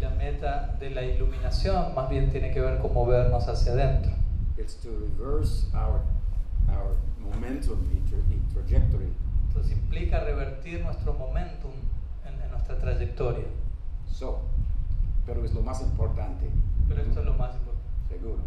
[0.00, 4.12] la meta de la iluminación más bien tiene que ver con movernos hacia adentro.
[4.56, 6.00] It's to reverse our
[6.68, 9.12] our momentum in tra- in trajectory.
[9.48, 11.72] Entonces implica revertir nuestro momentum
[12.26, 13.46] en, en nuestra trayectoria.
[14.06, 14.40] So,
[15.26, 16.48] pero es lo más importante.
[16.88, 17.88] Pero esto es lo más importante.
[18.08, 18.38] Seguro.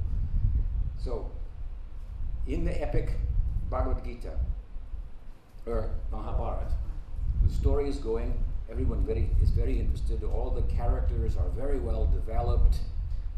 [1.00, 1.32] So,
[2.48, 3.18] in the epic
[3.70, 4.34] Bhagavad Gita,
[5.66, 6.76] or Mahabharata,
[7.46, 8.34] the story is going,
[8.74, 12.80] everyone very, is very interested, all the characters are very well developed,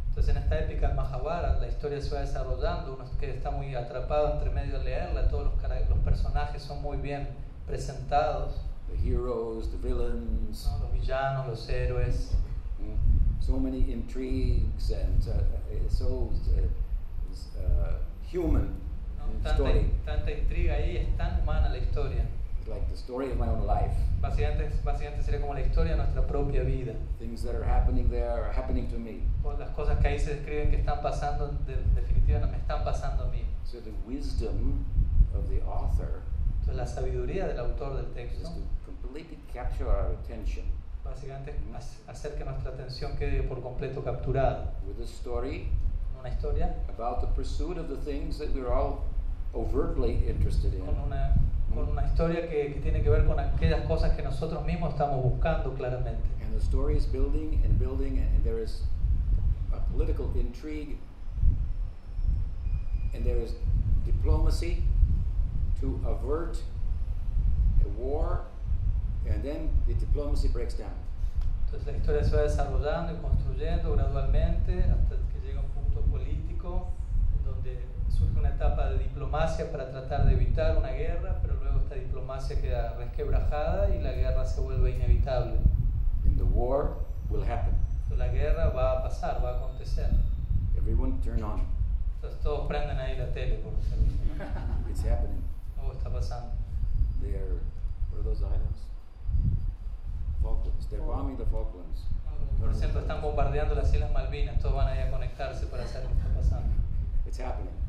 [0.07, 4.35] Entonces en esta épica Mahabharata la historia se va desarrollando, uno que está muy atrapado
[4.35, 7.27] entre medio de leerla, todos los, personajes son muy bien
[7.67, 8.53] presentados,
[8.89, 10.85] the heroes, the villains, ¿no?
[10.85, 12.31] los villanos, los héroes,
[12.79, 17.97] mm, so many intrigues, and uh, uh, so uh, uh,
[18.31, 18.79] human
[19.17, 19.33] ¿no?
[19.33, 22.23] in tanta, story, tanta intriga ahí, es tan humana la historia.
[22.67, 23.93] Like the story of my own life.
[24.21, 26.93] Básicamente, básicamente sería como la historia de nuestra propia vida.
[27.19, 29.21] Things that are happening there are happening to me.
[29.43, 32.58] O las cosas que ahí se describen que están pasando, de, en definitiva no me
[32.58, 33.43] están pasando a mí.
[33.65, 34.86] So the wisdom
[35.36, 36.21] of the author
[36.62, 40.65] Entonces la sabiduría del autor del is texto to completely capture our attention
[41.04, 44.73] básicamente es hac- hacer que nuestra atención quede por completo capturada.
[44.88, 45.69] with a story
[46.19, 49.04] Una historia about the pursuit of the things that we're all
[49.54, 50.80] overtly interested in.
[50.82, 51.36] con una,
[51.73, 55.21] con una historia que, que tiene que ver con aquellas cosas que nosotros mismos estamos
[55.23, 56.23] buscando claramente.
[56.41, 58.84] And the story is building and building, and there is
[59.73, 60.97] a political intrigue,
[63.13, 63.56] and there is
[64.06, 64.84] diplomacy
[65.82, 66.62] to avert
[67.84, 68.45] a war,
[69.28, 70.93] and then the diplomacy breaks down.
[71.65, 76.88] Entonces la historia se va desarrollando y construyendo gradualmente hasta que llega un punto político
[78.15, 82.62] surge una etapa de diplomacia para tratar de evitar una guerra, pero luego esta diplomacia
[82.62, 85.60] queda resquebrajada y la guerra se vuelve inevitable.
[86.25, 86.95] And the war
[87.30, 87.75] will happen.
[88.17, 90.09] La guerra va a pasar, va a acontecer.
[90.78, 91.61] Everyone turn on.
[92.16, 94.13] Entonces todos prenden ahí la tele, por ejemplo.
[94.89, 95.43] It's happening.
[95.78, 96.51] Algo está pasando.
[97.22, 97.59] They are,
[98.09, 98.88] what are those islands?
[100.41, 100.88] Falklands.
[100.88, 102.05] They're bombing the Falklands.
[102.59, 106.13] Por ejemplo, están bombardeando las Islas Malvinas, todos van ahí a conectarse para saber qué
[106.13, 106.74] está pasando.
[107.28, 107.84] It's happening.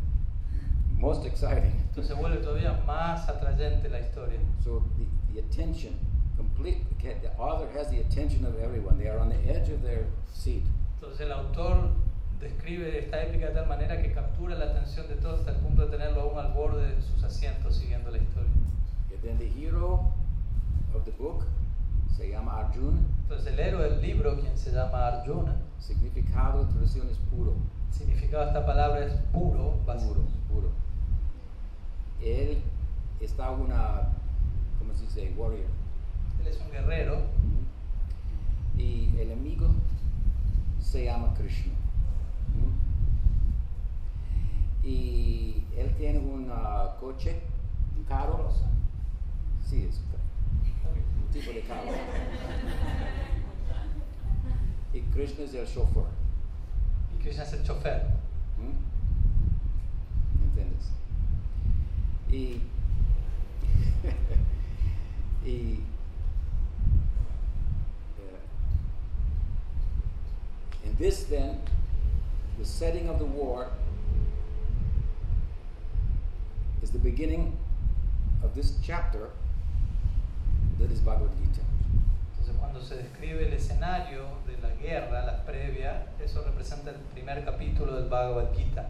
[0.99, 1.73] Most exciting.
[1.89, 4.39] Entonces vuelve todavía más atrayente la historia.
[4.65, 5.95] So the, the attention,
[6.37, 8.99] complete, the author has the attention of everyone.
[8.99, 10.65] They are on the edge of their seat.
[10.95, 11.91] Entonces el autor
[12.41, 15.85] describe esta épica de tal manera que captura la atención de todos hasta el punto
[15.87, 18.51] de tenerlo aún al borde de sus asientos siguiendo la historia.
[19.13, 20.13] And then the hero
[20.95, 21.45] of the book
[22.17, 23.07] se llama Arjun.
[23.23, 27.55] Entonces el héroe del libro, quien se llama Arjuna, Significado, traducción es puro.
[27.91, 30.33] significado de esta palabra es puro, Puro, básicamente.
[30.49, 30.69] puro.
[32.23, 32.63] Él
[33.21, 34.13] está una,
[34.79, 35.35] ¿cómo se dice?
[35.37, 35.67] Warrior.
[36.41, 37.23] Él es un guerrero
[38.77, 39.69] Y el amigo
[40.81, 41.73] se llama Krishna.
[44.83, 47.41] Y él tiene un ah, coche,
[47.97, 48.49] un carro.
[49.65, 50.01] Sí, es
[51.21, 51.91] un tipo de carro.
[54.93, 56.05] Y Krishna es el chofer.
[57.15, 58.07] Y Krishna es el chofer.
[58.59, 60.39] ¿Mm?
[60.39, 60.93] ¿Me entiendes?
[62.31, 62.61] Y,
[65.45, 65.79] y
[68.19, 68.39] uh,
[70.85, 71.61] in this then,
[72.59, 73.69] the setting of the war
[76.83, 77.57] is the beginning
[78.43, 79.31] of this chapter
[80.79, 81.63] that is Bhagavad Gita.
[82.33, 87.45] Entonces cuando se describe el escenario de la guerra, la previa, eso representa el primer
[87.45, 88.89] capítulo del Bhagavad Gita.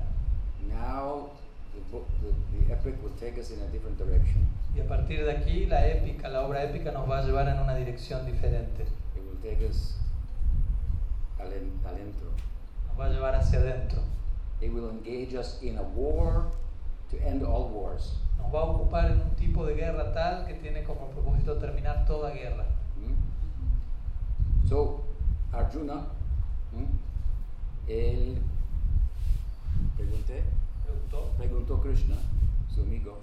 [0.68, 1.30] Now
[1.76, 2.32] the, book, the,
[2.66, 4.46] the epic will take us in a different direction.
[4.74, 7.58] Y a partir de aquí la épica, la obra épica nos va a llevar en
[7.60, 8.82] una dirección diferente.
[9.14, 9.96] It will take us
[11.38, 12.30] al, en- al entro.
[12.88, 14.02] Nos va a llevar hacia adentro.
[14.60, 16.50] It will engage us in a war
[17.10, 18.18] to end all wars.
[18.38, 22.04] Nos va a ocupar en un tipo de guerra tal que tiene como propósito terminar
[22.06, 22.64] toda guerra.
[22.96, 24.68] ¿Mm?
[24.68, 25.04] So,
[25.52, 26.06] Arjuna,
[26.72, 27.88] ¿mm?
[27.88, 28.38] él
[29.96, 30.42] pregunté,
[30.86, 31.32] Preguntó.
[31.36, 32.16] preguntó Krishna,
[32.72, 33.18] su amigo,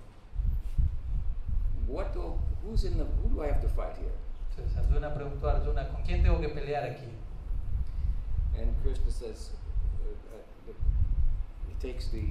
[1.88, 4.11] what do, who's in the, who do I have to fight here?
[4.51, 7.07] Entonces Arjuna preguntó a Arjuna, ¿con quién tengo que pelear aquí?
[8.59, 9.51] And Krishna says,
[10.01, 10.74] uh, uh,
[11.68, 12.22] he takes the,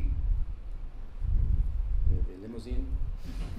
[2.10, 2.86] the, the limousine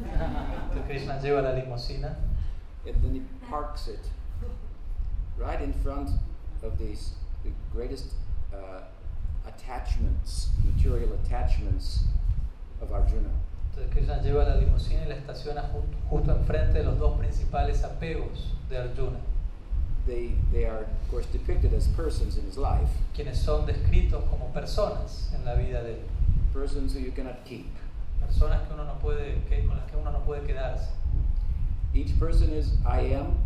[0.87, 2.15] Krishna lleva la limusina
[2.85, 4.09] and then he parks it
[5.37, 6.09] right in front
[6.61, 7.13] of these
[7.43, 8.13] the greatest
[8.53, 8.81] uh,
[9.47, 12.03] attachments, material attachments
[12.81, 13.29] of Arjuna.
[13.71, 17.83] Entonces Krishna lleva la limusina y la estaciona ju- justo enfrente de los dos principales
[17.83, 19.19] apegos de Arjuna,
[20.05, 24.51] They, they are, of course, depicted as persons in his life, quienes son descritos como
[24.53, 25.99] personas en la vida de él,
[26.53, 27.67] persons who you cannot keep.
[28.19, 30.89] personas que uno no puede, que, con las que uno no puede quedarse.
[31.93, 33.37] Each person is I am,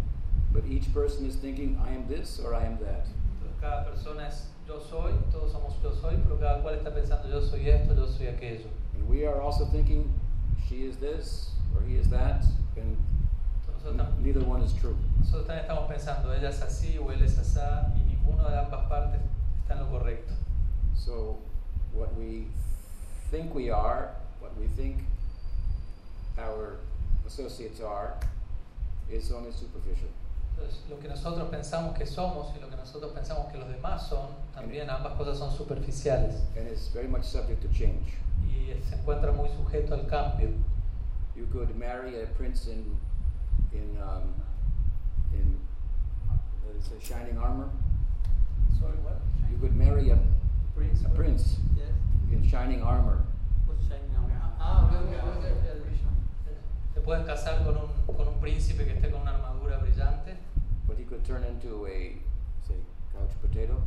[0.52, 3.06] but each person is thinking I am this or I am that.
[3.06, 7.30] Entonces cada persona es yo soy, todos somos yo soy, pero cada cual está pensando
[7.30, 8.68] yo soy esto, yo soy aquello.
[8.94, 10.12] And we are also thinking
[10.68, 12.44] she is this or he is that,
[12.76, 12.98] and
[13.66, 14.98] nosotros, neither one is true.
[15.20, 18.90] nosotros también estamos pensando ella es así o él es asá y ninguno de ambas
[18.90, 19.22] partes
[19.62, 20.34] está en lo correcto.
[20.96, 21.38] So,
[21.94, 22.48] what we
[23.32, 24.10] think we are,
[24.42, 25.04] what we think
[26.38, 26.80] our
[27.26, 28.16] associates are,
[29.10, 30.10] is only superficial.
[30.58, 34.08] Entonces, lo que nosotros pensamos que somos y lo que nosotros pensamos que los demás
[34.08, 38.18] son, también ambas cosas son superficiales And it's very much subject to change.
[38.48, 40.50] y se encuentra muy sujeto al cambio.
[41.36, 42.98] You could marry a prince in,
[43.72, 44.34] in, um,
[45.34, 45.60] in
[46.66, 47.70] what is it, shining armor.
[48.80, 49.20] Sorry, what?
[49.52, 50.18] You could marry a,
[50.76, 51.06] Prince.
[51.06, 51.94] a prince Yes.
[52.32, 53.22] in shining armor.
[53.68, 54.26] What's shining now?
[54.60, 55.54] Ah, okay, okay.
[56.96, 60.36] Te puedes casar con un, con un príncipe que esté con una armadura brillante,
[60.88, 62.18] But he could turn into a,
[62.68, 62.76] say,
[63.14, 63.82] couch potato.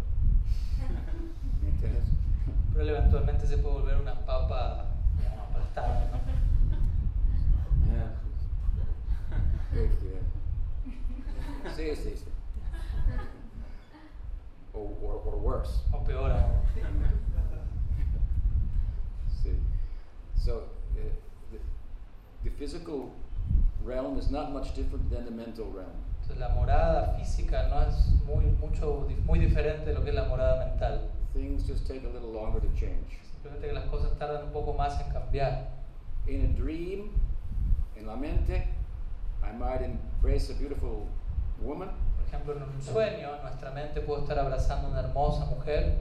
[1.63, 2.05] ¿Me entiendes?
[2.73, 4.87] pero él eventualmente se puede volver una papa
[5.19, 6.19] digamos, aplastada, ¿no?
[7.93, 8.11] Yeah.
[9.75, 11.75] Big, yeah.
[11.75, 12.25] Sí, sí, sí.
[14.73, 15.81] Or, or, or worse.
[15.93, 16.61] o peor aún.
[19.43, 19.57] See.
[20.37, 21.01] So, uh,
[21.53, 21.59] the,
[22.45, 23.13] the physical
[23.85, 26.05] realm is not much different than the mental realm.
[26.39, 30.65] La morada física no es muy, mucho, muy diferente de lo que es la morada
[30.67, 31.11] mental.
[31.33, 33.21] Things just take a little longer to change.
[33.33, 35.69] Simplemente que las cosas tardan un poco más en cambiar.
[36.27, 37.11] In a dream,
[37.97, 38.69] en la mente,
[39.43, 41.07] I might embrace a beautiful
[41.63, 45.99] woman, Por ejemplo, en un sueño, nuestra mente puede estar abrazando a una hermosa mujer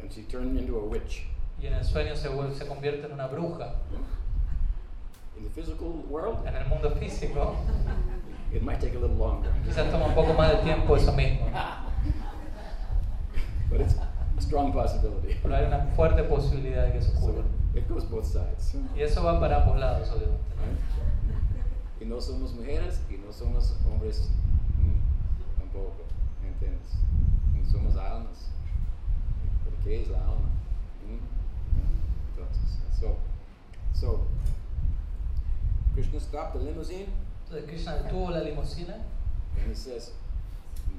[0.00, 1.26] and she turned into a witch.
[1.60, 3.74] y en el sueño se, se convierte en una bruja.
[5.36, 7.56] In the physical world, En el mundo físico,
[8.52, 9.50] it might take a little longer.
[9.64, 11.46] quizás toma un poco más de tiempo eso mismo.
[13.70, 15.36] But it's a strong possibility.
[15.42, 17.44] Pero hay una fuerte posibilidad de que eso So ocurra.
[17.74, 18.74] it goes both sides.
[18.96, 20.44] Y eso va para ambos lados, obviamente.
[20.56, 22.02] Right?
[22.02, 24.30] Y no somos mujeres y no somos hombres
[24.78, 26.04] mm, tampoco,
[26.44, 26.92] ¿entiendes?
[27.54, 28.50] No somos almas.
[29.64, 30.50] ¿Pero qué es la alma?
[31.04, 31.18] Mm.
[32.30, 33.16] Entonces, so,
[33.94, 34.26] so,
[35.94, 37.08] Krishna stopped the limousine
[37.48, 38.94] Entonces Krishna detuvo la limusina
[39.58, 40.10] and he says,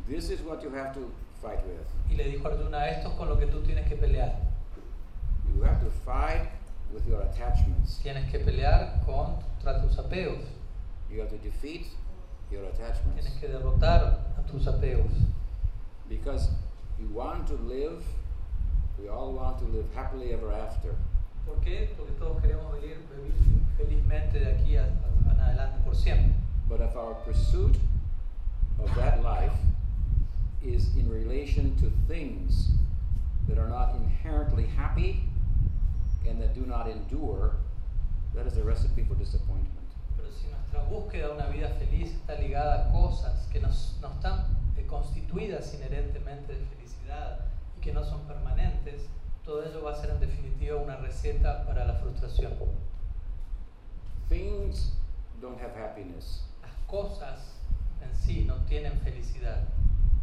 [0.08, 1.86] this is what you have to fight with.
[2.10, 4.34] y le dijo a Arjuna, esto es con lo que tú tienes que pelear.
[5.54, 6.48] You have to fight
[6.93, 8.00] with your attachments.
[8.02, 10.43] Tienes que pelear contra tus apegos.
[11.12, 11.88] You have to defeat
[12.52, 13.26] your attachments.
[13.26, 15.12] Tienes que derrotar a tus apegos.
[16.10, 16.50] Because
[17.00, 18.04] you want to live,
[19.00, 20.95] we all want to live happily ever after.
[21.45, 21.89] ¿Por qué?
[21.98, 23.34] Porque todos queremos vivir, vivir
[23.78, 26.34] felizmente de aquí a, a- adelante por siempre.
[26.68, 27.78] But if our pursuit
[28.80, 29.58] of that life
[30.62, 32.72] is in relation to things
[33.48, 35.24] that are not inherently happy
[36.28, 37.56] and that do not endure,
[38.36, 39.88] that is a recipe for disappointment.
[40.18, 44.10] Pero si nuestra búsqueda de una vida feliz está ligada a cosas que nos, no
[44.10, 44.45] están
[44.76, 47.45] eh, constituidas inherentemente de felicidad
[47.78, 49.08] y que no son permanentes,
[49.45, 52.54] todo ello va a ser en definitiva una receta para la frustración.
[54.28, 54.98] Things
[55.42, 56.44] don't have happiness.
[56.62, 57.40] Las cosas
[58.02, 59.64] en sí no tienen felicidad.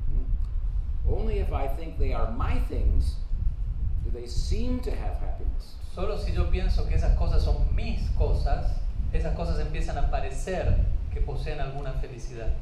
[0.09, 1.09] Hmm?
[1.09, 3.17] Only if I think they are my things
[4.05, 5.77] do they seem to have happiness.
[5.95, 8.81] Solo si yo pienso que esas cosas son mis cosas,
[9.12, 12.53] esas cosas empiezan a parecer que poseen alguna felicidad.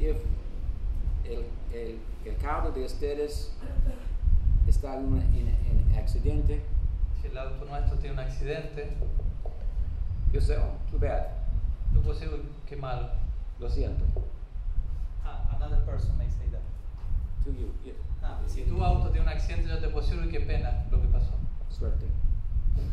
[0.00, 0.16] if
[1.24, 3.52] el, el, el carro de ustedes
[4.66, 6.62] está en un en, en accidente,
[7.20, 8.96] Si el auto nuestro tiene un accidente,
[10.32, 11.26] yo sé, oh, too bad,
[11.92, 13.08] yo puedo decir, "Uy, qué malo.
[13.58, 14.04] lo siento.
[15.22, 16.62] Ah, another person may say that.
[17.44, 17.92] To you, yeah.
[18.22, 21.08] Ah, Si tu auto tiene un accidente, yo te puedo decir, qué pena lo que
[21.08, 21.34] pasó.
[21.68, 22.06] suerte.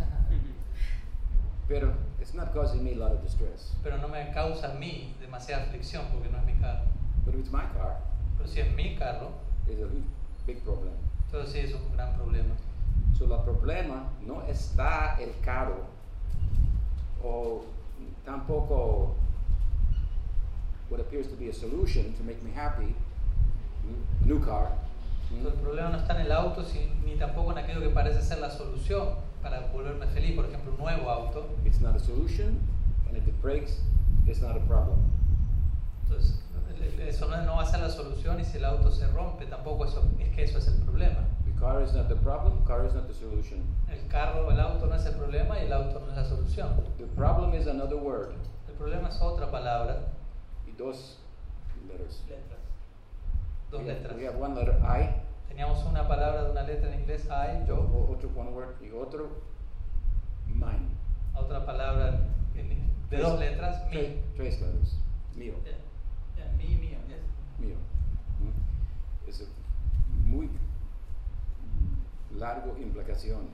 [1.68, 3.76] Pero it's not causing me a lot of distress.
[3.84, 6.84] Pero no me causa a mí demasiada aflicción porque no es mi carro.
[7.26, 7.98] But if it's my car,
[8.38, 9.32] Pero si es mi carro,
[9.68, 9.88] it's a
[10.46, 10.94] big problem.
[11.26, 12.56] Entonces sí, es un gran problema.
[13.18, 15.88] So, el problema no está el carro
[17.28, 17.66] o
[18.26, 19.16] tampoco
[20.90, 22.96] what appears to be a solution to make me happy,
[23.86, 24.72] mm, new car.
[25.32, 26.64] mm, el problema no está en el auto
[27.06, 29.10] ni tampoco en aquello que parece ser la solución
[29.42, 31.50] para volverme feliz, por ejemplo, un nuevo auto.
[31.66, 32.60] It's not a solution,
[33.08, 33.82] and if it breaks,
[34.26, 35.00] it's not a problem.
[36.04, 36.40] Entonces,
[37.08, 40.04] eso no va a ser la solución y si el auto se rompe, tampoco eso,
[40.20, 41.26] es que eso es el problema.
[41.60, 43.64] Car is not the problem, car is not the solution.
[43.90, 46.24] El carro o el auto no es el problema y el auto no es la
[46.26, 46.76] solución.
[46.98, 48.34] The problem is another word,
[48.68, 50.04] El problema es otra palabra,
[50.68, 51.18] y dos
[51.88, 52.22] letters.
[52.30, 52.60] Letras.
[53.72, 54.16] dos we, have, letras.
[54.18, 55.10] we have one letter I,
[55.50, 58.92] Teníamos una palabra de una letra en inglés, I, yo, o- otro one word, y
[58.92, 59.30] otro
[60.48, 60.90] mine.
[61.36, 62.20] otra palabra
[62.56, 64.22] en- de dos Tres- letras, tres- mi.
[64.36, 64.96] Tres letters.
[65.36, 65.54] Mío.
[65.64, 65.78] Yeah.
[66.46, 67.22] Yeah, me, me, yes.
[67.58, 67.78] mío.
[68.40, 69.28] ¿Mm?
[69.30, 69.44] Es
[70.26, 70.50] muy
[72.38, 73.50] largo implicación.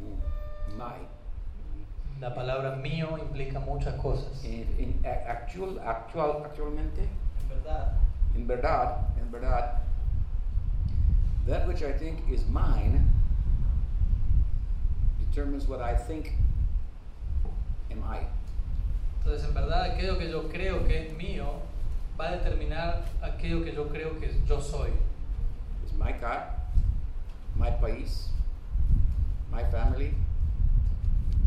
[0.00, 1.06] Mm, My.
[2.20, 4.44] La palabra mío implica muchas cosas.
[4.44, 7.02] En, actual, actual, actualmente,
[7.42, 7.92] En verdad,
[8.34, 9.82] en verdad, en verdad,
[11.46, 13.10] that which I think is mine
[15.18, 16.34] determines what I think
[17.90, 18.20] am I.
[19.18, 21.46] Entonces, en verdad, aquello que yo creo que es mío
[22.18, 24.90] va a determinar aquello que yo creo que yo soy.
[25.84, 26.51] It's my car,
[27.56, 28.28] my país,
[29.50, 30.14] my family,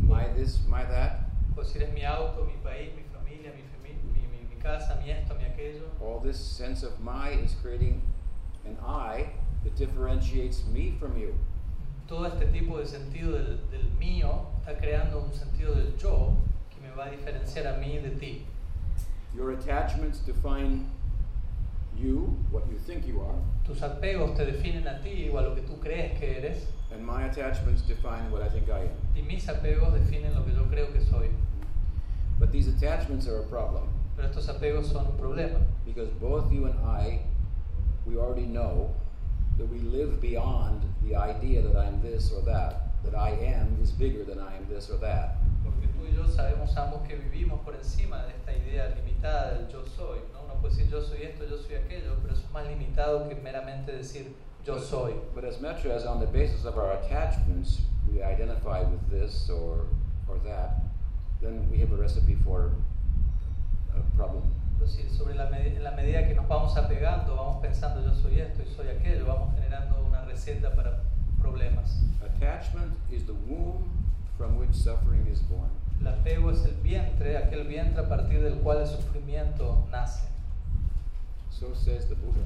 [0.01, 1.22] my this, my that.
[1.58, 5.36] O si es mi auto, mi país, mi familia, mi, mi, mi casa, mi esto,
[5.36, 5.84] mi aquello.
[6.01, 8.01] All this sense of my is creating
[8.66, 9.30] an I
[9.64, 11.34] that differentiates me from you.
[12.08, 16.38] Todo este tipo de sentido del, del mío está creando un sentido del yo
[16.70, 18.45] que me va a diferenciar a mí de ti.
[19.36, 20.89] Your attachments define
[21.97, 23.36] you, what you think you are,
[23.66, 27.05] Tus apegos te definen a ti o a lo que tú crees que eres and
[27.05, 28.97] my attachments define what I think I am.
[29.16, 31.30] y mis apegos definen lo que yo creo que soy.
[32.39, 36.66] But these attachments are a problem Pero estos apegos son un problema because both you
[36.66, 37.22] and I,
[38.05, 38.93] we already know
[39.57, 43.91] that we live beyond the idea that I'm this or that, that I am is
[43.91, 45.38] bigger than I am this or that.
[45.63, 49.68] porque tú y yo sabemos ambos que vivimos por encima de esta idea limitada del
[49.70, 50.20] yo soy.
[50.66, 53.91] Puede decir yo soy esto, yo soy aquello, pero eso es más limitado que meramente
[53.91, 54.34] decir
[54.66, 55.13] yo soy.
[55.36, 59.86] But as much as on the basis of our attachments we identify with this or,
[60.28, 60.82] or that,
[61.41, 62.72] then we have a recipe for
[63.93, 64.43] a problem.
[64.80, 68.13] Pero si sobre la, med- en la medida que nos vamos apegando, vamos pensando yo
[68.16, 71.01] soy esto y soy aquello, vamos generando una receta para
[71.41, 72.01] problemas.
[72.24, 73.84] Attachment is the womb
[74.38, 75.70] from which suffering is born.
[76.01, 80.28] El apego es el vientre, aquel vientre a partir del cual el sufrimiento nace.
[81.58, 82.43] So says the Buddha.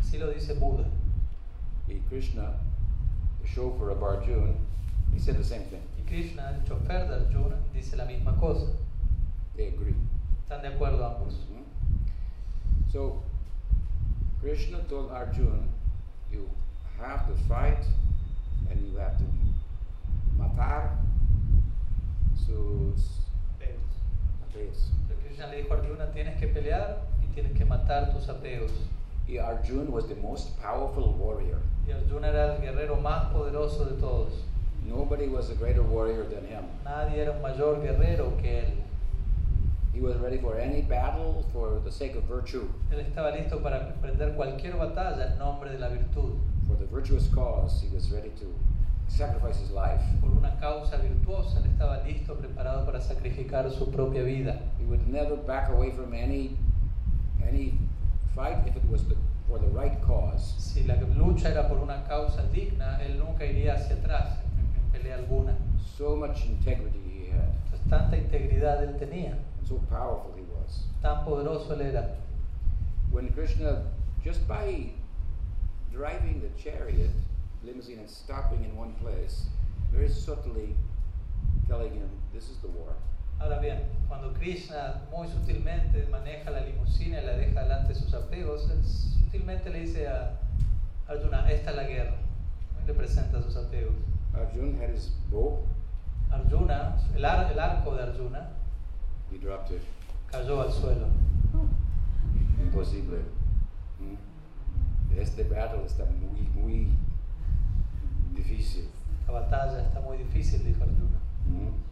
[0.00, 0.84] Así lo dice Buda.
[1.86, 2.54] The Krishna,
[3.40, 4.52] the chauffeur of Arjuna,
[5.14, 5.82] he said the same thing.
[5.96, 8.66] Y Krishna, el chofer de Arjuna, dice la misma cosa.
[9.56, 9.94] They agree.
[10.42, 11.34] Están de acuerdo ambos.
[11.34, 11.62] Mhm.
[12.90, 13.22] So
[14.40, 15.62] Krishna told Arjuna,
[16.30, 16.48] you
[17.00, 17.84] have to fight
[18.70, 19.24] and you have to
[20.36, 20.98] matar
[22.34, 23.20] sus.
[23.60, 24.90] Entonces
[25.22, 27.07] Krishna le dijo a Arjuna, tienes que pelear y
[27.38, 28.72] tienes que matar tus apegos.
[29.28, 31.60] Y Arjuna was the most powerful warrior.
[31.86, 34.32] Y Arjuna era el guerrero más poderoso de todos.
[34.84, 36.64] Nobody was a greater warrior than him.
[36.84, 38.72] Nadie era un mayor guerrero que él.
[39.92, 43.88] He was ready for any battle for the sake of virtue, Él estaba listo para
[43.88, 46.36] emprender cualquier batalla en nombre de la virtud.
[46.66, 47.80] for the virtuous cause.
[47.82, 48.54] He was ready to
[49.08, 50.02] sacrifice his life.
[50.20, 54.60] Por una causa virtuosa, él estaba listo, preparado para sacrificar su propia vida.
[54.78, 56.67] He would never back away from any any fight if it
[58.98, 59.16] was the,
[59.48, 60.54] for the right cause.
[60.58, 65.16] Si la lucha era por una causa digna, él nunca iría hacia atrás en, pelea
[65.16, 65.54] alguna.
[65.96, 70.86] So much integrity he had, Entonces, tanta integridad él tenía, and so powerful he was.
[71.00, 72.16] tan poderoso él era.
[73.10, 73.84] When Krishna,
[74.24, 74.90] just by
[75.92, 77.10] driving the chariot,
[77.64, 79.46] limousine, and stopping in one place,
[79.92, 80.74] very subtly
[81.68, 82.94] telling him, "This is the war."
[83.40, 88.12] Ahora bien, cuando Krishna muy sutilmente maneja la limusina y la deja delante de sus
[88.14, 90.38] apegos, él sutilmente le dice a
[91.06, 92.14] Arjuna, esta es la guerra.
[92.86, 93.94] Le presenta sus apegos.
[94.34, 95.60] Arjun had his bow.
[96.30, 98.50] Arjuna, el, ar- el arco de Arjuna,
[99.30, 99.82] He dropped it.
[100.30, 101.06] cayó al suelo.
[102.62, 103.18] Imposible.
[104.00, 105.18] ¿Mm?
[105.18, 106.88] Este battle está muy, muy
[108.34, 108.88] difícil.
[109.20, 111.18] Esta batalla está muy difícil, dijo Arjuna.
[111.46, 111.87] Mm.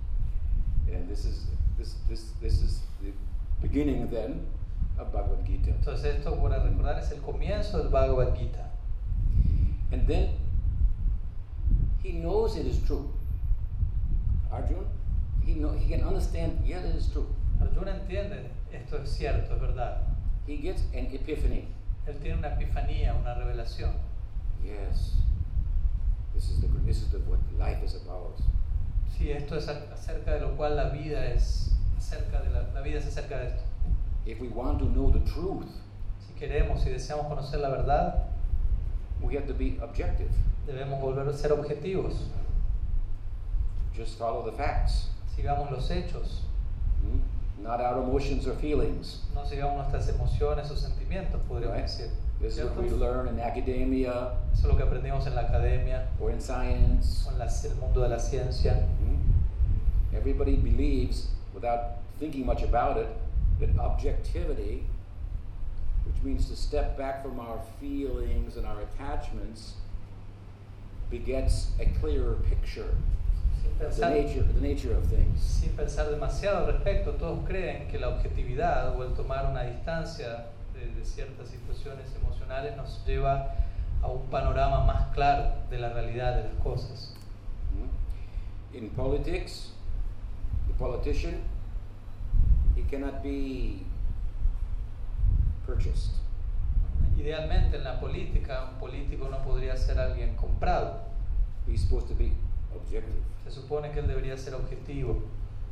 [0.93, 1.47] And this is
[1.78, 3.12] this this this is the
[3.61, 4.47] beginning then
[4.99, 5.70] of Bhagavad Gita.
[5.70, 8.70] Entonces esto, para recordar, es el comienzo del Bhagavad Gita.
[9.93, 10.30] And then
[12.03, 13.12] he knows it is true.
[14.51, 14.87] Arjun,
[15.45, 17.26] he, know, he can understand, yeah, it is true.
[17.61, 20.03] Arjuna entiende, esto es cierto, es verdad.
[20.47, 21.68] He gets an epiphany.
[22.07, 23.93] Él tiene una epifanía, una revelación.
[24.64, 25.16] Yes,
[26.34, 28.41] this is, the, this is the, what life is about.
[29.16, 32.80] Sí, esto es ac- acerca de lo cual la vida es acerca de la, la
[32.80, 33.62] vida es acerca de esto.
[34.26, 35.68] If we want to know the truth,
[36.26, 38.24] Si queremos y deseamos conocer la verdad,
[39.22, 40.30] we have to be objective.
[40.66, 42.14] debemos volver a ser objetivos.
[43.96, 46.42] Just follow the facts, Sigamos los hechos,
[47.02, 47.62] hmm?
[47.62, 49.22] not our emotions or feelings.
[49.34, 51.86] no sigamos nuestras emociones o sentimientos, podríamos Right?
[51.86, 52.11] decir.
[52.41, 56.07] This is what we learn in academia Eso es lo que aprendimos en la academia
[56.20, 57.26] or in science.
[57.26, 58.74] o en la- el mundo de la ciencia.
[59.01, 59.16] Hmm?
[60.14, 63.09] Everybody believes, without thinking much about it,
[63.61, 64.84] that objectivity,
[66.07, 69.74] which means to step back from our feelings and our attachments,
[71.11, 72.95] begets a clearer picture
[73.78, 75.41] the nature, the nature of things.
[75.43, 80.47] sin pensar demasiado al respecto, todos creen que la objetividad o el tomar una distancia
[80.77, 83.55] de, de ciertas situaciones emocionales nos lleva
[84.03, 87.14] a un panorama más claro de la realidad de las cosas.
[87.72, 88.77] Hmm?
[88.77, 89.72] In politics,
[90.68, 91.43] the politician,
[92.77, 93.85] he cannot be
[95.66, 96.12] purchased.
[97.16, 101.01] Idealmente en la política, un político no podría ser alguien comprado.
[101.66, 102.33] He's supposed to be
[102.74, 103.22] objective.
[103.45, 105.22] Se supone que él debería ser objetivo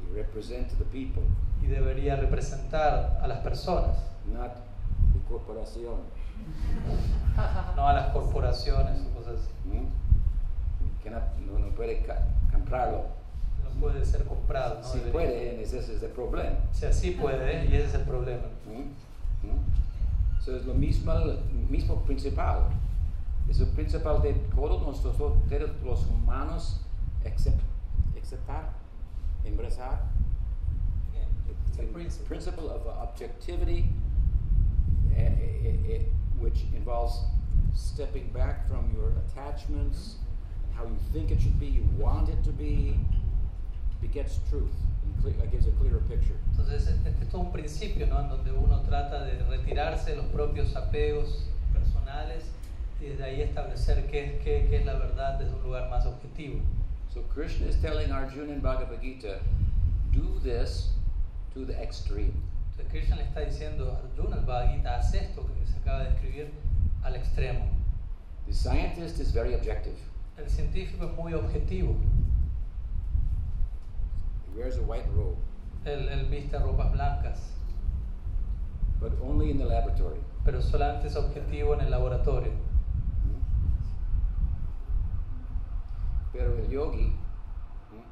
[0.04, 1.22] He represents the people,
[1.62, 3.96] y debería representar a las personas,
[4.26, 4.73] not
[5.14, 5.96] the corporation.
[7.76, 9.48] no a las corporaciones o cosas así.
[9.68, 9.86] Hmm?
[11.02, 13.04] Cannot- no, no puede ca- comprarlo.
[13.64, 14.76] No puede ser comprado.
[14.80, 14.82] ¿no?
[14.84, 16.56] Si Debería- puede, ese es el problema.
[16.70, 18.42] O sea, sí puede y ese es el problema.
[18.66, 19.46] Hmm?
[19.46, 20.40] Hmm?
[20.44, 21.12] So es lo mismo,
[21.70, 22.64] mismo principal.
[23.48, 25.16] Es el principal de todos nosotros,
[25.48, 26.80] todos los humanos,
[27.24, 27.60] except,
[28.16, 28.70] exceptar,
[29.44, 30.00] embrasar.
[31.76, 32.26] A the principle.
[32.28, 33.90] principle of objectivity,
[35.16, 36.02] eh, eh,
[36.38, 37.24] which involves
[37.74, 40.16] stepping back from your attachments,
[40.74, 42.96] how you think it should be, you want it to be,
[44.00, 44.74] begets truth
[45.24, 46.36] and uh, gives a clearer picture.
[46.52, 48.20] Entonces, este es todo un principio, ¿no?
[48.20, 52.44] En donde uno trata de retirarse de los propios apegos personales
[53.00, 56.04] y desde ahí establecer qué es, qué, qué es la verdad desde un lugar más
[56.06, 56.60] objetivo.
[57.12, 59.40] So Krishna is telling Arjuna in Bhagavad Gita,
[60.12, 60.90] do this
[61.54, 62.34] to the extreme.
[62.76, 66.00] Entonces, Krishna le está diciendo a Arjuna, el Bhagavad Gita, haz esto que se acaba
[66.04, 66.52] de escribir
[67.02, 67.66] al extremo.
[68.46, 69.96] The scientist is very objective.
[70.36, 71.94] El científico es muy objetivo.
[74.52, 75.36] He wears a white robe,
[75.84, 77.52] Él, él viste ropas blancas,
[79.00, 80.20] but only in the laboratory.
[80.44, 82.52] pero solamente es objetivo en el laboratorio.
[86.32, 87.16] Pero el yogi
[87.92, 88.02] ¿no?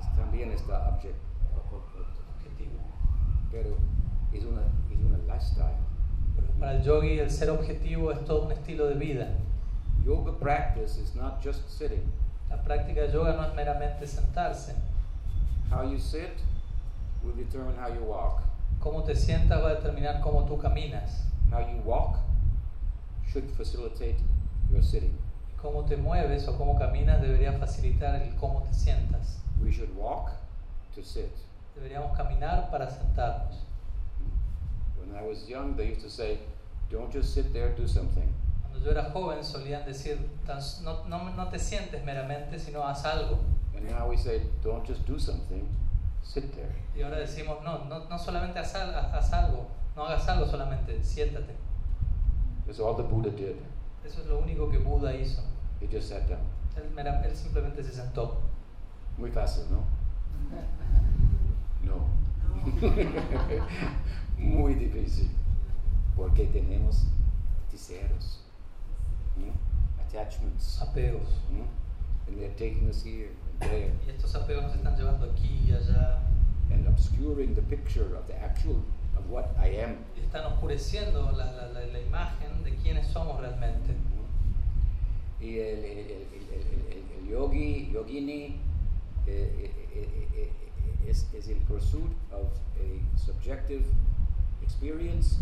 [0.00, 1.16] es- también está object,
[1.54, 2.78] o- o- o- Objetivo.
[3.50, 3.76] Pero
[4.32, 5.76] es una, es una lifestyle.
[6.36, 9.28] Pero para el yogi el ser objetivo es todo un estilo de vida.
[10.04, 12.02] Yoga practice is not just sitting.
[12.48, 14.74] La práctica de yoga no es meramente sentarse.
[15.70, 16.42] How you sit
[17.22, 18.42] will determine how you walk.
[18.80, 21.26] Cómo te sientas va a determinar cómo tú caminas.
[21.52, 22.18] How you walk
[23.30, 24.16] should facilitate
[24.70, 25.16] your sitting.
[25.60, 29.42] Cómo te mueves o cómo caminas debería facilitar el cómo te sientas.
[29.62, 30.30] We should walk
[30.94, 31.30] to sit.
[31.80, 33.64] Deberíamos caminar para sentarnos.
[34.98, 36.38] When I was young, they used to say,
[36.90, 38.28] don't just sit there, do something.
[38.60, 43.06] Cuando yo era joven solían decir, "Tan- no, no, no te sientes meramente, sino haz
[43.06, 43.38] algo.
[43.74, 45.66] And now we say, don't just do something,
[46.22, 46.70] sit there.
[46.94, 49.66] Y ahora decimos, no, no, no solamente haz, haz algo,
[49.96, 51.56] no hagas algo solamente, siéntate.
[52.66, 53.56] That's all the Buddha did.
[54.04, 55.40] Eso es lo único que Buda hizo.
[55.80, 56.40] He just sat down.
[56.76, 58.42] Él, él simplemente se sentó.
[59.16, 59.78] Muy fácil, ¿no?
[61.90, 62.06] No.
[64.38, 65.28] Muy difícil.
[66.16, 67.06] Porque tenemos
[67.72, 68.40] deseos,
[69.36, 69.52] ¿no?
[70.04, 71.28] attachments, Apegos.
[71.50, 71.64] ¿no?
[72.28, 73.30] and they're taking us here
[73.60, 76.18] and there, Y estos apegos nos están llevando aquí y allá.
[76.70, 78.82] and obscuring the picture of the actual
[79.18, 79.96] of what I am.
[80.16, 83.94] Y están oscureciendo la, la, la, la imagen de quiénes somos realmente.
[85.40, 88.56] Y el, el, el, el- el- el yogi, yogini,
[89.26, 90.52] eh, eh, eh,
[91.08, 92.46] es, es el pursuit of
[92.78, 93.84] a subjective
[94.62, 95.38] experience,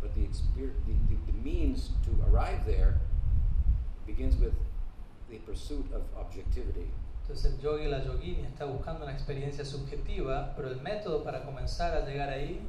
[0.00, 2.94] but the, exper- the, the, the means to arrive there
[4.06, 4.54] begins with
[5.30, 6.90] the pursuit of objectivity.
[7.22, 11.96] Entonces el yogi, la yogini, está buscando una experiencia subjetiva, pero el método para comenzar
[11.96, 12.60] a llegar ahí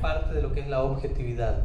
[0.00, 1.64] parte de lo que es la objetividad.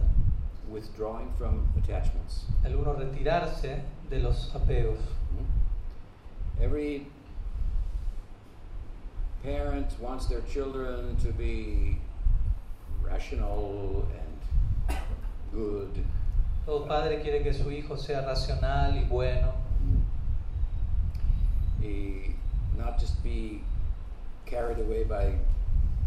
[0.69, 2.45] withdrawing from attachments.
[2.63, 4.99] el uno retirarse de los apegos.
[4.99, 6.63] Mhm.
[6.63, 7.07] Every
[9.43, 11.97] parent wants their children to be
[13.01, 14.97] rational and
[15.53, 16.05] good.
[16.65, 19.53] Todo padre quiere que su hijo sea racional y bueno,
[21.81, 22.35] y
[22.77, 23.61] not just be
[24.45, 25.33] carried away by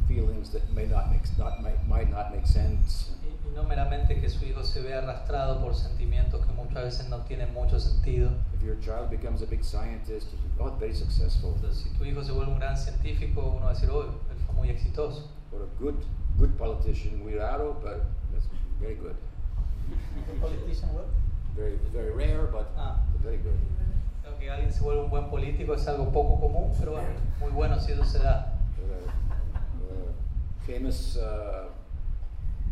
[0.06, 3.12] feelings that may not make not might, might not make sense.
[3.54, 7.52] No meramente que su hijo se vea arrastrado por sentimientos que muchas veces no tienen
[7.52, 8.30] mucho sentido.
[8.54, 10.28] If your child becomes a big scientist,
[10.58, 13.74] oh, very successful, Entonces, si tu hijo se vuelve un gran científico, uno va a
[13.74, 15.28] decir, oh, él fue muy exitoso.
[15.52, 15.96] or a good
[16.38, 18.46] good politician, cuidado, but that's
[18.80, 19.14] very good.
[20.40, 21.04] Politician what?
[21.54, 22.96] Very very rare, but Ah.
[23.22, 23.58] very good.
[24.22, 27.08] Creo que alguien se vuelve un buen político es algo poco común, pero bueno,
[27.40, 28.54] muy bueno si eso se da.
[28.78, 30.12] Uh, uh,
[30.66, 31.68] famous uh,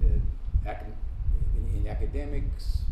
[0.03, 0.21] uh,
[0.65, 2.85] in, in academics.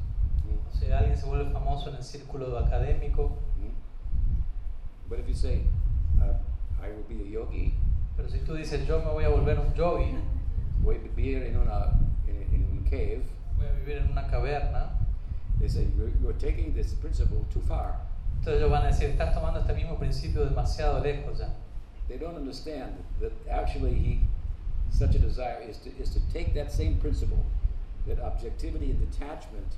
[0.44, 5.08] mm, O sea, alguien se vuelve famoso en el círculo académico, mm.
[5.08, 5.62] But if you say,
[6.20, 6.34] uh,
[6.82, 7.74] I will be a yogi,
[8.16, 10.14] pero si tú dices, yo me voy a volver un yogi,
[10.82, 13.22] voy a vivir en una in, in un cave,
[13.56, 14.90] voy a vivir en una caverna,
[15.58, 17.94] they say you're, you're taking this principle too far.
[18.38, 21.48] entonces ellos van a decir, estás tomando este mismo principio demasiado lejos ya.
[22.08, 24.20] They don't understand that actually he,
[24.90, 27.44] such a desire is to, is to take that same principle,
[28.08, 29.76] that objectivity and detachment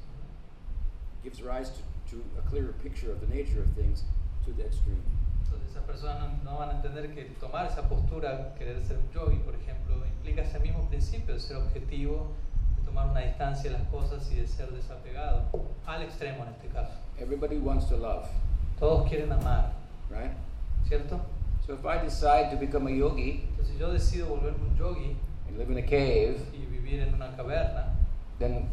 [1.23, 4.05] gives rise to, to a clearer picture of the nature of things
[4.47, 5.03] to the extreme.
[5.45, 9.11] Entonces esas personas no, no van a entender que tomar esa postura, querer ser un
[9.13, 12.29] yogi, por ejemplo, implica ese mismo principio de ser objetivo,
[12.79, 15.43] de tomar una distancia de las cosas y de ser desapegado,
[15.87, 16.93] al extremo en este caso.
[17.19, 18.27] Everybody wants to love,
[18.79, 19.73] Todos quieren amar,
[20.09, 20.33] right?
[20.89, 21.21] ¿cierto?
[21.67, 25.17] So if I decide to become a yogi Entonces si yo decido volverme un yogi
[25.47, 28.00] and live in a cave, y vivir en una caverna,
[28.41, 28.67] then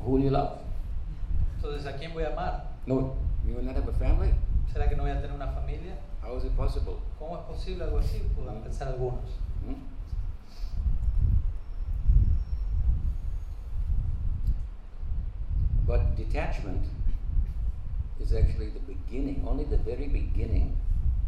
[0.00, 0.58] who will you love?
[1.56, 2.64] entonces ¿a quién voy a amar?
[2.86, 3.14] No,
[3.46, 4.34] you will not have a family?
[4.72, 5.96] ¿Será que no voy a tener una familia?
[6.22, 6.96] How is it possible?
[7.18, 8.18] ¿Cómo es posible algo así?
[8.36, 9.24] Puedan pensar algunos.
[9.64, 9.74] Hmm?
[15.86, 16.84] But detachment
[18.20, 20.76] is actually the beginning, only the very beginning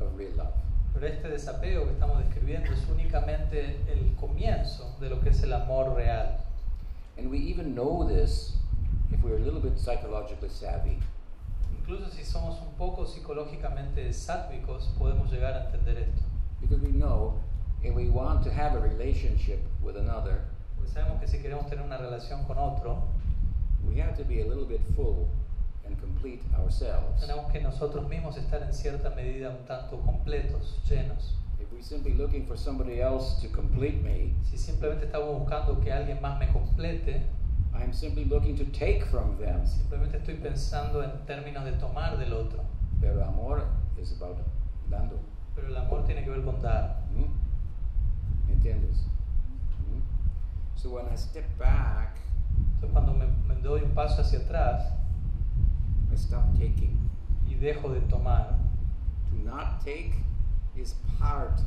[0.01, 0.55] of real love.
[0.95, 5.53] Pero este desapego que estamos describiendo es únicamente el comienzo de lo que es el
[5.53, 6.48] amor real.
[7.75, 8.57] Know this
[9.13, 10.99] if we're a little bit psychologically savvy.
[11.79, 16.23] Incluso si somos un poco psicológicamente sátwicos, podemos llegar a entender esto.
[16.61, 17.39] Because we know
[17.83, 20.41] if we want to have a relationship with another,
[20.77, 23.03] Porque sabemos que si queremos tener una relación con otro,
[23.87, 25.29] we have to be a little bit full
[25.87, 27.21] and complete ourselves.
[27.21, 31.35] tenemos que nosotros mismos estar en cierta medida un tanto completos, llenos.
[31.61, 35.93] If we're simply looking for somebody else to complete me, Si simplemente estamos buscando que
[35.93, 37.23] alguien más me complete,
[37.81, 39.65] I'm simply looking to take from them.
[39.67, 42.63] simplemente estoy pensando en términos de tomar del otro.
[43.01, 43.63] Pero amor
[44.01, 44.39] is about
[44.91, 45.19] dando.
[45.55, 47.05] Pero el amor tiene que ver con dar.
[47.15, 48.51] ¿Mm?
[48.53, 49.07] ¿Entiendes?
[49.87, 50.01] ¿Mm?
[50.77, 52.17] So when I step back,
[52.75, 54.93] Entonces cuando me, me doy un paso hacia atrás
[56.11, 56.97] I stop taking.
[57.47, 58.57] y dejo de tomar,
[59.31, 60.15] To not take
[60.77, 61.61] is part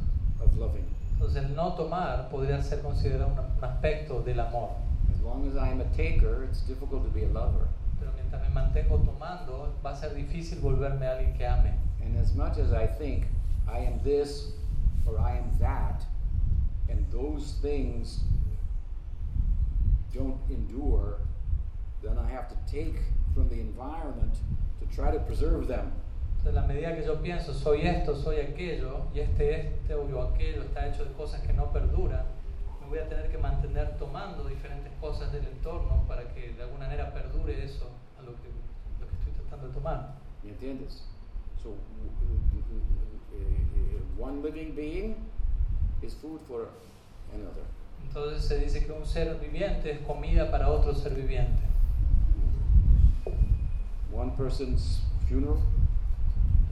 [0.43, 0.85] of loving.
[1.13, 4.69] entonces el no tomar podría ser considerado un, un aspecto del amor.
[5.21, 7.67] As long as I'm a taker, it's difficult to be a lover.
[7.99, 11.73] Pero mientras me mantengo tomando, va a ser difícil volverme alguien que ame.
[12.01, 13.25] And as much as I think
[13.67, 14.53] I am this
[15.05, 16.03] or I am that,
[16.89, 18.21] and those things
[20.11, 21.19] don't endure,
[22.01, 22.95] then I have to take
[23.35, 24.39] from the environment
[24.79, 25.91] to try to preserve them.
[26.39, 30.63] Entonces, la medida que yo pienso, soy esto, soy aquello, y este, este o aquello
[30.63, 32.25] está hecho de cosas que no perduran,
[32.91, 37.13] voy a tener que mantener tomando diferentes cosas del entorno para que de alguna manera
[37.13, 37.85] perdure eso
[38.19, 38.49] a lo que,
[38.99, 40.15] lo que estoy tratando de tomar.
[40.43, 41.03] ¿Me entiendes?
[41.63, 42.11] So, w-
[43.31, 45.15] w- one living being
[46.01, 46.67] is food for
[47.33, 47.63] another.
[48.05, 51.61] Entonces se dice que un ser viviente es comida para otro ser viviente.
[54.13, 55.55] One person's funeral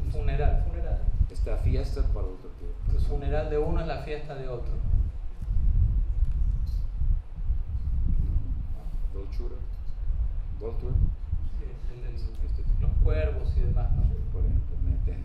[0.03, 0.99] Un funeral, funeral.
[1.31, 2.49] es la fiesta para otro.
[2.93, 4.73] El funeral de uno es la fiesta de otro.
[9.19, 9.55] Vulture.
[10.59, 10.93] Vulture.
[11.59, 12.15] Sí, el- el-
[12.45, 13.91] Este, los cuervos y demás.
[13.91, 14.03] ¿no?
[14.31, 15.21] por ejemplo, meten.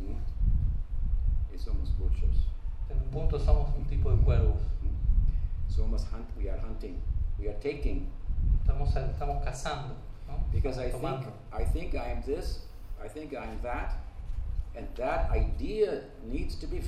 [0.00, 1.54] ¿Mm?
[1.54, 2.46] Y somos vultures.
[2.90, 4.60] En un punto somos un tipo de cuervos.
[4.82, 5.70] ¿Mm?
[5.72, 6.96] Somos hunt, we are hunting.
[7.38, 8.08] We are taking.
[8.60, 9.94] Estamos, estamos cazando.
[10.26, 10.38] ¿no?
[10.52, 11.32] Because I think, Tomando.
[11.52, 12.66] I think I am this,
[13.04, 13.92] I think I am that,
[14.76, 16.80] and that idea needs to be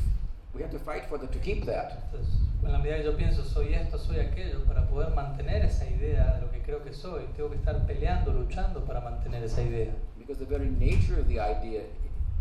[0.59, 2.03] we have to fight for the, to keep that.
[2.11, 2.35] Entonces,
[2.65, 6.35] en la medida que yo pienso soy esto, soy aquello, para poder mantener esa idea
[6.35, 9.95] de lo que creo que soy, tengo que estar peleando, luchando para mantener esa idea.
[10.19, 11.83] Because the very nature of the idea,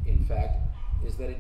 [0.08, 0.58] in fact,
[1.06, 1.38] is that it,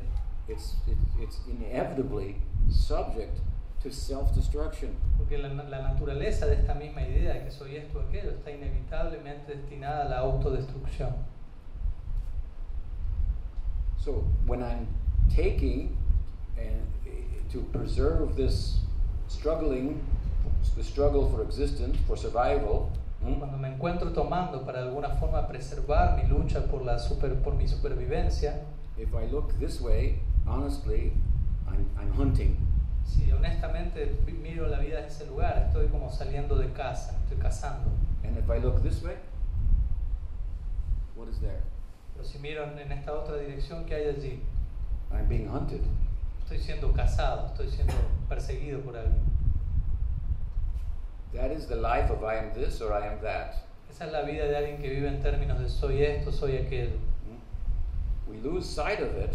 [0.48, 2.36] it's, it, it's inevitably
[2.70, 3.40] subject
[3.82, 4.96] to self-destruction.
[5.18, 9.56] Porque la, la naturaleza de esta misma idea de que soy esto aquello está inevitablemente
[9.56, 11.16] destinada a la autodestrucción.
[13.98, 14.88] So when I'm
[15.36, 15.98] taking
[16.58, 17.12] and eh,
[17.52, 18.80] to preserve this
[19.28, 20.02] struggling,
[20.76, 22.92] the struggle for existence, for survival,
[23.22, 27.42] hmm, Cuando me encuentro tomando para de alguna forma preservar mi lucha por, la super,
[27.42, 28.62] por mi supervivencia,
[28.98, 31.14] if I look this way, honestly,
[31.68, 32.58] I'm, I'm hunting.
[33.08, 37.90] si honestamente miro la vida desde ese lugar, estoy como saliendo de casa, estoy cazando.
[38.24, 39.16] And if I look this way,
[41.16, 41.62] what is there?
[42.14, 44.40] Pero si miro en, esta otra dirección que hay allí,
[45.12, 45.82] I'm being hunted.
[46.50, 47.94] Estoy siendo cazado, estoy siendo
[48.30, 49.22] perseguido por alguien.
[51.34, 53.56] That is the life of I am this or I am that.
[53.92, 56.96] Esa es la vida de alguien que vive en términos de soy esto, soy aquello.
[57.26, 58.32] Hmm?
[58.32, 59.34] We lose sight of it.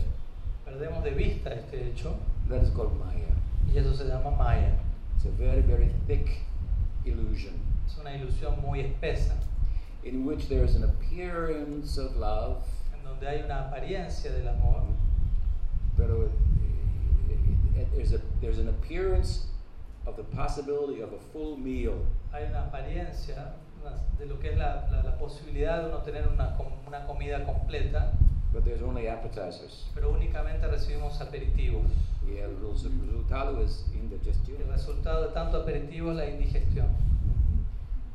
[0.64, 2.16] Perdemos de vista este hecho
[2.48, 3.28] That is called Maya.
[3.70, 4.72] y eso se llama Maya.
[5.16, 6.40] It's a very, very thick
[7.04, 9.34] illusion Es una ilusión muy espesa,
[10.02, 14.86] in which there is an appearance of love, en donde hay una apariencia del amor,
[15.94, 16.08] but
[17.94, 19.46] there's, a, there's an appearance
[20.06, 21.94] of the possibility of a full meal.
[22.32, 23.54] hay una apariencia
[24.18, 26.56] de lo que es la, la- la posibilidad de uno tener una,
[26.86, 28.12] una comida completa,
[28.52, 29.86] But there's only appetizers.
[29.94, 31.84] pero únicamente recibimos aperitivos.
[32.28, 34.60] Y el resu- resultado es indigestión.
[34.62, 36.86] El resultado de tanto aperitivo es la indigestión.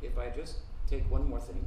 [0.00, 0.58] If I just
[0.88, 1.60] take one more thing,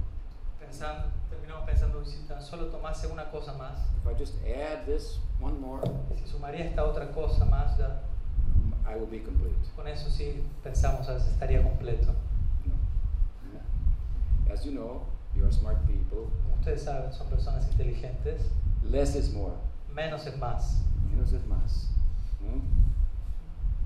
[0.79, 5.59] Terminamos pensando, si tan solo tomase una cosa más, if I just add this one
[5.59, 5.81] more,
[6.15, 8.01] si sumaría esta otra cosa más, ya,
[8.87, 9.53] I will be complete.
[9.75, 12.13] con eso sí pensamos, a veces estaría completo.
[12.65, 14.53] No.
[14.53, 15.01] As you know,
[15.35, 16.29] you are smart people.
[16.43, 18.49] Como ustedes saben, son personas inteligentes,
[18.89, 19.53] Less is more.
[19.93, 20.77] menos es más.
[21.11, 21.89] Menos es más.
[22.39, 22.61] Hmm?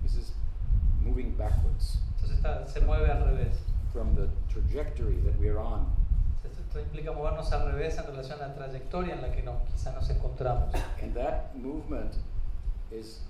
[0.03, 0.33] This is
[1.01, 3.57] moving backwards Entonces está- se mueve al revés.
[3.91, 5.87] from the trajectory that we're on.
[6.75, 10.09] Esto, implica movernos al revés en relación a la trayectoria en la que quizá nos
[10.09, 10.73] encontramos.
[11.01, 12.15] And that movement
[12.91, 13.21] is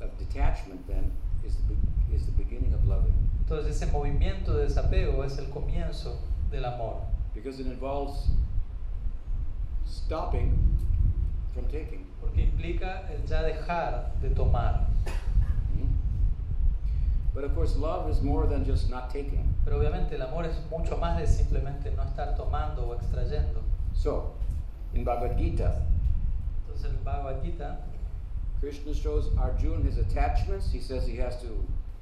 [0.00, 1.12] of detachment then
[1.44, 5.50] is the, be- is the beginning of loving Entonces ese movimiento de desapego es el
[5.50, 6.18] comienzo
[6.50, 7.02] del amor,
[7.34, 8.30] because it involves
[9.86, 10.54] stopping
[11.52, 12.06] from taking.
[12.20, 14.86] porque implica el ya dejar de tomar.
[17.36, 19.54] But of course, love is more than just not taking.
[19.64, 23.62] Pero obviamente el amor es mucho más de simplemente no estar tomando o extrayendo.
[23.94, 24.32] So,
[24.94, 25.82] in Bhagavad Gita,
[26.66, 27.76] Entonces el Bhagavad Gita,
[28.58, 30.72] Krishna shows Arjuna his attachments.
[30.72, 31.48] He says he has to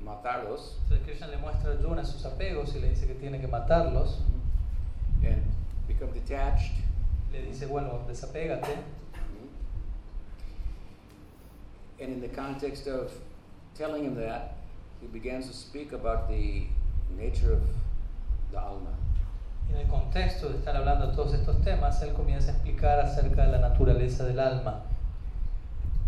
[0.05, 3.49] matarlos entonces Krishna le muestra a Arjuna sus apegos y le dice que tiene que
[3.49, 4.21] matarlos.
[5.27, 5.43] and
[5.89, 6.73] become detached.
[7.33, 8.79] Le dice, bueno, desapégate.
[12.01, 13.13] And in the context of
[13.75, 14.57] telling him that,
[15.05, 16.65] he begins to speak about the
[17.17, 17.63] nature of
[18.51, 18.91] the alma.
[19.71, 23.47] En el contexto de estar hablando de todos estos temas, él comienza a explicar acerca
[23.47, 24.83] de la naturaleza del alma.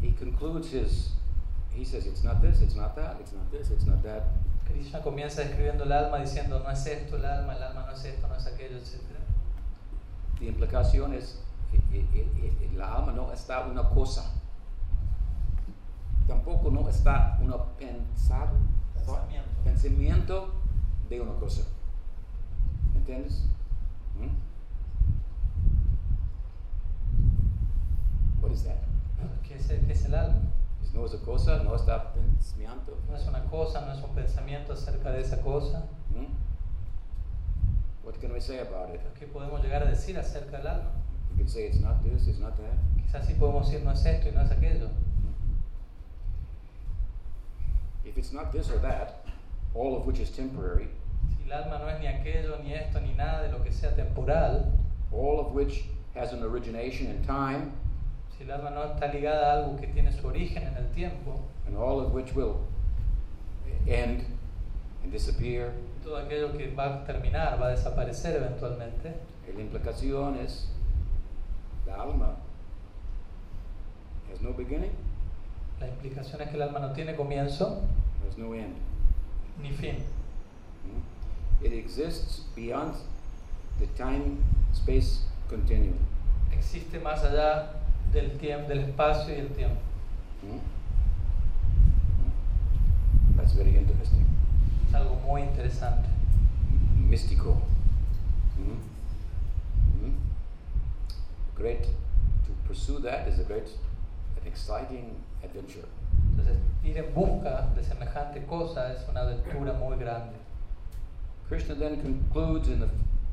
[0.01, 1.13] He concludes his,
[1.75, 4.25] he says, it's not this, it's not that, it's not this, it's not that.
[4.67, 8.05] Krishna comienza describiendo el alma diciendo, no es esto el alma, el alma no es
[8.05, 9.01] esto, no es aquello, etc.
[10.39, 11.41] The implicación es,
[12.77, 14.33] la alma no está una cosa.
[16.27, 18.49] Tampoco no está una pensar,
[19.07, 19.63] Pensamiento.
[19.63, 20.53] pensamiento
[21.09, 21.63] de una cosa.
[22.97, 23.45] ¿Entiendes?
[24.19, 24.35] ¿Mm?
[28.43, 28.79] What is that?
[29.47, 30.41] ¿Qué es, qué es el alma?
[30.83, 32.99] Es no es una cosa, no está pensamiento.
[33.09, 35.87] No es una cosa, no es un pensamiento acerca de esa cosa.
[36.11, 36.27] ¿Mm?
[38.05, 39.01] What can we say about it?
[39.19, 40.91] ¿Qué podemos llegar a decir acerca del alma?
[41.31, 42.77] We can say it's not this, it's not that.
[43.05, 44.91] Quizás sí podemos decir no es esto y no es aquello.
[48.07, 49.27] If it's not this or that,
[49.75, 50.89] all of which is temporary,
[51.29, 53.91] Si el alma no es ni aquello, ni esto, ni nada de lo que sea
[53.91, 54.73] temporal,
[55.13, 55.85] all of which
[56.15, 57.73] has an origination in time,
[58.37, 61.41] si el alma no está ligada a algo que tiene su origen en el tiempo,
[61.67, 62.61] and all of which will
[63.89, 64.25] end
[65.03, 69.15] and disappear, todo aquello que va a terminar, va a desaparecer eventualmente,
[69.55, 70.69] la implicación es
[71.87, 72.37] la alma
[74.33, 74.91] has no beginning,
[75.81, 77.83] la implicación es que el alma no tiene comienzo
[78.37, 78.75] no end.
[79.63, 79.97] ni fin.
[81.63, 82.95] It exists beyond
[83.79, 85.97] the time-space continuum.
[86.53, 87.73] Existe más allá
[88.13, 89.81] del tiempo, del espacio y el tiempo.
[90.43, 90.77] Hmm?
[93.57, 94.27] very interesting.
[94.89, 96.09] Es algo muy interesante.
[98.59, 98.77] Mm?
[100.05, 100.15] Mm?
[101.55, 101.85] Great.
[101.85, 103.69] To pursue that is a great,
[104.41, 105.17] an exciting
[105.47, 105.87] adventure.
[106.31, 110.37] Entonces, ir en busca de semejante cosa es una aventura muy grande.
[111.49, 112.89] Krishna then concludes in the,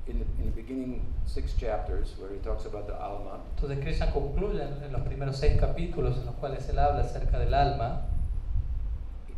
[0.08, 3.40] in the, in the beginning six chapters where he talks about the Alma.
[3.56, 7.54] Entonces Krishna concluye en los primeros seis capítulos en los cuales él habla acerca del
[7.54, 8.02] alma.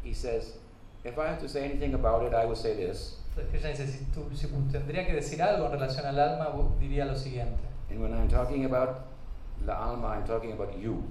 [0.03, 0.57] He says,
[1.03, 3.17] if I have to say anything about it, I will say this.
[3.29, 6.49] Entonces Krishna dice, si, tú, si tendría que decir algo en relación al alma,
[6.79, 7.63] diría lo siguiente.
[7.89, 9.07] And when I'm talking about
[9.65, 11.03] the Alma, I'm talking about you.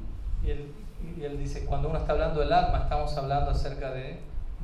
[0.45, 0.75] Y él,
[1.17, 4.19] y él dice, cuando uno está hablando del alma, estamos hablando acerca de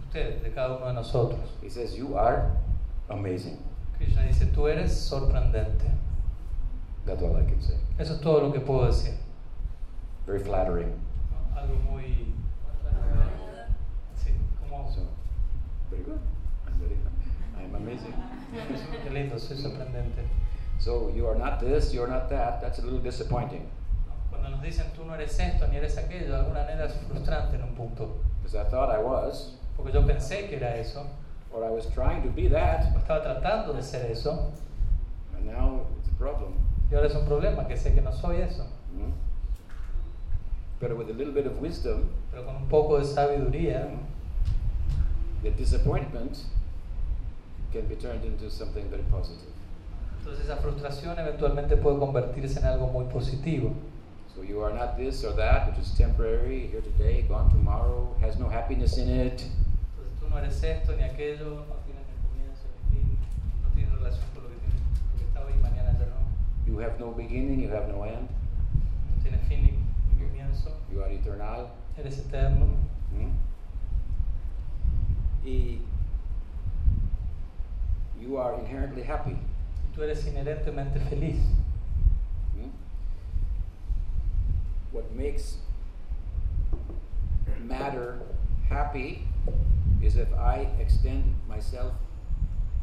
[0.06, 1.40] ustedes, de cada uno de nosotros.
[1.62, 2.50] He says, you are
[3.08, 3.58] amazing.
[3.96, 5.84] Krishna dice, tú eres sorprendente.
[7.06, 7.76] That's all I can say.
[7.98, 9.14] Eso es todo lo que puedo decir.
[10.26, 10.92] Very flattering.
[11.56, 12.32] Algo muy...
[14.16, 14.30] Sí,
[14.60, 14.90] como...
[14.90, 15.00] So,
[15.90, 16.20] very good.
[16.66, 16.96] I'm very,
[17.58, 18.14] I'm amazing.
[19.04, 20.24] Qué lindo, soy sorprendente.
[20.78, 22.60] So you are not this, you are not that.
[22.60, 23.68] That's a little disappointing.
[24.30, 27.56] Cuando nos dicen tú no eres esto ni eres aquello, de alguna manera es frustrante
[27.56, 28.16] en un punto.
[28.42, 31.04] Because I thought I was, Porque yo pensé que era eso,
[31.52, 34.52] or I was trying to be that, o estaba tratando de ser eso,
[35.36, 36.54] and now it's a problem.
[36.90, 38.64] y ahora es un problema, que sé que no soy eso.
[38.94, 39.12] Mm?
[40.80, 43.88] But with a little bit of wisdom, Pero con un poco de sabiduría,
[45.42, 46.38] the disappointment
[47.72, 49.52] can be turned into something very positive.
[50.18, 53.72] entonces esa frustración eventualmente puede convertirse en algo muy positivo.
[54.34, 58.38] So you are not this or that, which is temporary, here today, gone tomorrow, has
[58.38, 59.42] no happiness in it.
[59.42, 63.18] Entonces tú no eres esto ni aquello, no tienes ni comienzo ni fin,
[63.62, 64.80] no tienes relación con lo que, tienes,
[65.12, 66.18] lo que está hoy y mañana ya no.
[66.66, 68.28] You have no beginning, you have no end.
[68.30, 69.72] No tienes fin ni,
[70.16, 71.70] ni comienzo, You are eternal.
[71.98, 72.66] eres eterno.
[73.12, 73.30] ¿Mm?
[75.46, 75.80] Y
[78.20, 79.36] you are inherently happy.
[79.94, 81.36] Tú eres inherentemente feliz.
[84.92, 85.56] What makes
[87.64, 88.18] matter
[88.68, 89.24] happy
[90.02, 91.92] is if I extend myself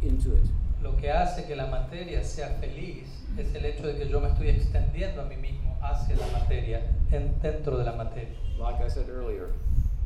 [0.02, 0.46] into it.
[0.82, 4.28] Lo que hace que la materia sea feliz es el hecho de que yo me
[4.30, 6.82] estoy extendiendo a mí mismo hacia la materia,
[7.12, 8.36] en- dentro de la materia.
[8.60, 9.50] Like I said earlier,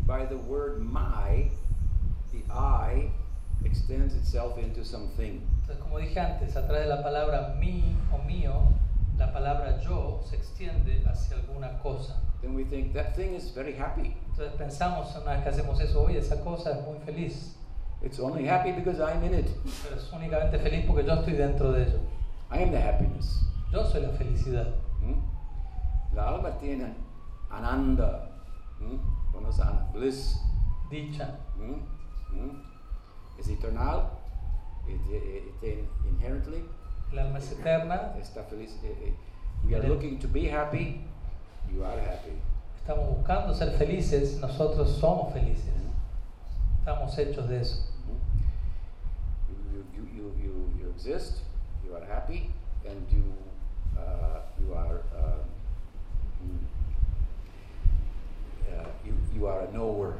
[0.07, 1.51] by the word my,
[2.31, 3.11] the I
[3.65, 5.41] extends itself into something.
[5.61, 8.53] Entonces, como dije antes, a través de la palabra mí o mío,
[9.21, 12.19] la palabra yo se extiende hacia alguna cosa.
[12.41, 14.15] Then we think that thing is very happy.
[14.31, 17.55] Entonces pensamos una vez que hacemos eso, oye, esa cosa es muy feliz,
[18.03, 19.47] It's only happy because I'm in it.
[19.83, 21.99] pero es únicamente feliz porque yo estoy dentro de ello.
[22.51, 23.45] I am the happiness.
[23.71, 24.67] Yo soy la felicidad.
[25.01, 26.15] ¿Mm?
[26.15, 26.95] La alma tiene
[27.51, 28.27] ananda,
[28.79, 29.31] ¿Mm?
[29.31, 29.61] ¿Conoce
[29.93, 30.41] bliss,
[30.89, 31.37] Dicha.
[31.57, 32.59] ¿Mm?
[33.39, 34.09] es eternal,
[34.87, 36.63] it, it, it inherently
[37.11, 38.77] el alma es eterna, está feliz.
[38.83, 39.13] eh, eh,
[39.65, 41.01] We are looking to be happy,
[41.71, 42.31] you are happy.
[42.77, 45.73] estamos buscando ser felices, nosotros somos felices.
[46.79, 47.77] Estamos hechos de eso.
[48.07, 49.75] ¿Mm?
[49.75, 51.43] You, you, you, you, exist,
[51.85, 52.49] you are happy,
[52.89, 53.23] and you,
[53.97, 55.43] uh, you are uh,
[56.43, 56.65] mm,
[58.73, 60.15] uh, you, you are a knower.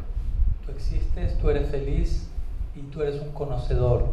[0.65, 2.27] Tú existes, tú eres feliz
[2.75, 4.07] y tú eres un conocedor.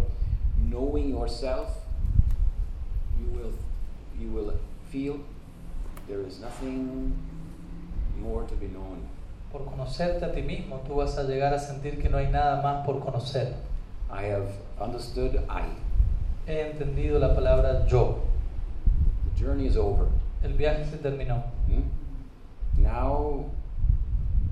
[0.70, 1.68] knowing yourself,
[3.18, 3.52] you will,
[4.18, 4.54] you will
[4.90, 5.20] feel
[6.08, 7.12] there is nothing
[8.20, 9.06] more to be known.
[9.52, 12.62] Por conocerte a ti mismo, tú vas a llegar a sentir que no hay nada
[12.62, 13.54] más por conocer.
[14.10, 14.48] I have
[14.80, 15.64] understood I.
[16.46, 18.22] He entendido la palabra yo.
[19.24, 20.06] The journey is over.
[20.42, 21.44] El viaje se terminó.
[21.66, 21.82] Hmm?
[22.78, 23.46] Now,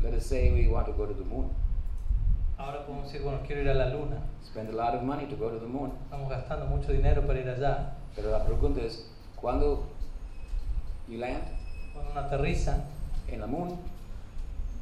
[0.02, 1.50] let us say we want to go to the moon.
[2.58, 4.16] Ahora podemos decir, bueno, quiero ir a la luna.
[4.44, 5.92] Spend a lot of money to go to the moon.
[6.04, 7.94] Estamos gastando mucho dinero para ir allá.
[8.14, 9.84] Pero la pregunta es, cuando
[11.08, 11.42] you land
[11.92, 12.84] Cuando uno aterriza,
[13.28, 13.78] en la moon,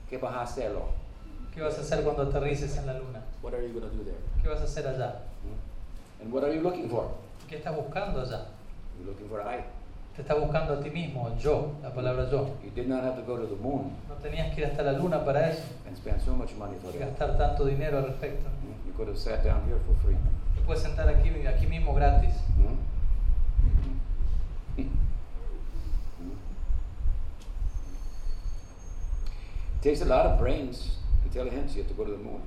[0.09, 1.05] ¿qué vas a hacerlo?
[1.55, 3.23] ¿qué vas a hacer cuando aterrices en la luna?
[3.43, 4.19] What are you going to do there?
[4.43, 5.23] ¿Qué vas a hacer allá?
[5.43, 6.23] Hmm?
[6.23, 7.11] And what are you looking for?
[7.49, 8.47] ¿Qué estás buscando allá?
[8.99, 9.65] You're looking for I.
[10.15, 12.55] Te estás buscando a ti mismo, el yo, la palabra yo.
[12.63, 14.93] You did not have to go to the moon No tenías que ir hasta la
[14.93, 17.19] luna para eso and spend so much money for y that.
[17.19, 18.49] gastar tanto dinero al respecto.
[18.87, 20.17] You could have sat down here for free.
[20.55, 22.35] Te puedes sentar aquí, aquí mismo gratis.
[22.57, 22.77] Hmm?
[29.75, 32.41] It takes a lot of brains, intelligence, to go to the moon.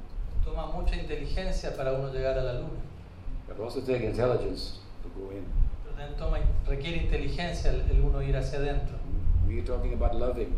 [0.43, 2.82] Toma mucha inteligencia para uno llegar a la luna.
[3.47, 5.45] But also take intelligence to go in.
[6.17, 6.37] Toma,
[6.67, 8.97] requiere inteligencia el, el uno ir hacia adentro.
[9.47, 10.55] We're talking about loving,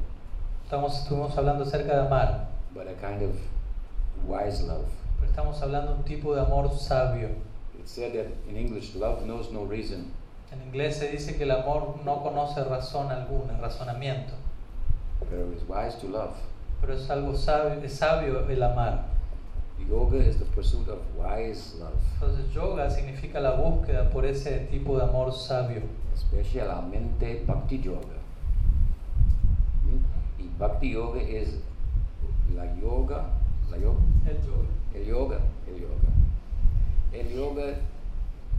[0.64, 3.36] Estamos, estuvimos hablando acerca de amar, but a kind of
[4.28, 4.86] wise love.
[5.18, 7.30] pero Estamos hablando de un tipo de amor sabio.
[7.80, 10.12] It's said that in English, love knows no reason.
[10.52, 14.34] En inglés se dice que el amor no conoce razón alguna, razonamiento,
[15.30, 16.36] Pero it's wise to love.
[16.82, 19.06] pero es algo sabio, es sabio el amar.
[19.88, 24.98] Yoga is the pursuit of wise love, Entonces yoga significa la búsqueda por ese tipo
[24.98, 25.82] de amor sabio.
[26.14, 28.18] especialmente Bhakti Yoga.
[29.86, 30.42] ¿Mm?
[30.42, 31.56] Y Bhakti Yoga es
[32.56, 33.30] la yoga,
[33.70, 34.68] la yoga, El yoga.
[34.94, 36.10] el yoga, el yoga.
[37.14, 37.80] El yoga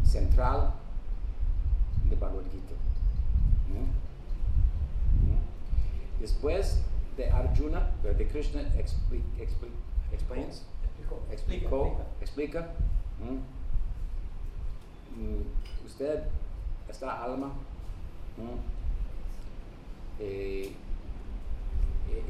[0.05, 0.73] central
[2.09, 2.75] de Bhagavad Gita.
[3.69, 3.85] ¿Mm?
[5.31, 6.21] ¿Mm?
[6.21, 6.81] Después
[7.17, 8.63] de Arjuna, de Krishna
[10.13, 10.65] explains,
[11.31, 12.69] explicó, explica.
[13.21, 13.41] ¿Mm?
[15.21, 15.43] Mm,
[15.87, 16.23] Usted,
[16.89, 17.49] esta alma,
[18.37, 18.59] ¿Mm?
[20.21, 20.73] eh,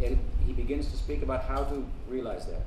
[0.02, 2.62] él, he begins to speak about how to realize that.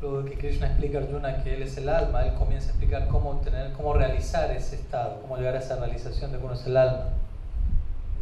[0.00, 3.08] Luego que Krishna explica a Arjuna que él es el alma, él comienza a explicar
[3.08, 6.66] cómo, tener, cómo realizar ese estado, cómo llegar a esa realización de que uno es
[6.66, 7.12] el alma.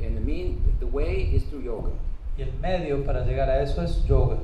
[0.02, 1.90] And the mean, the way is through yoga.
[2.38, 4.36] Y el medio para llegar a eso es yoga.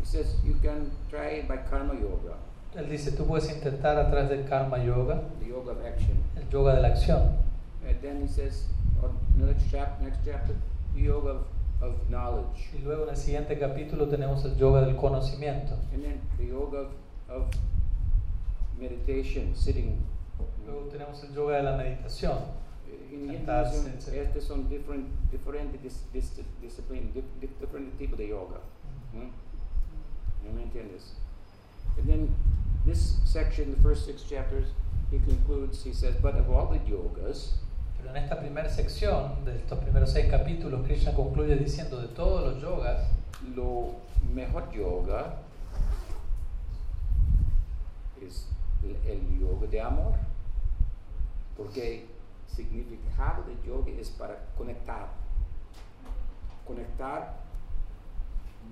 [0.00, 2.36] He says you can try it by karma yoga,
[2.76, 6.16] Él dice, tú puedes intentar a través del karma yoga, the yoga of action.
[6.36, 7.36] el yoga de la acción.
[7.84, 8.66] And then he says,
[9.02, 10.54] or next chapter, next chapter,
[10.94, 11.46] the yoga of,
[11.82, 12.70] of knowledge.
[12.72, 15.74] Y luego en el siguiente capítulo tenemos el yoga del conocimiento.
[15.92, 16.88] And then the yoga of,
[17.28, 17.50] of
[18.78, 19.98] meditation, sitting.
[20.64, 22.38] Luego tenemos el yoga de la meditación.
[23.10, 26.30] In Sentarse, Hinduism, different, different dis, dis,
[26.62, 27.12] discipline,
[27.98, 28.60] different yoga.
[30.50, 31.14] ¿No me entiendes?
[31.96, 32.34] And then
[32.84, 34.68] this section, the first six chapters,
[35.10, 37.54] he concludes, he says, but of all the yogas,
[38.00, 42.42] Pero en esta primera sección, de estos primeros seis capítulos, Krishna concluye diciendo de todos
[42.54, 43.08] los yogas,
[43.54, 43.96] lo
[44.32, 45.36] mejor yoga
[48.22, 48.46] es
[48.82, 50.14] el, el yoga de amor.
[51.56, 52.06] Porque
[52.46, 55.08] significado de yoga es para conectar.
[56.66, 57.34] Conectar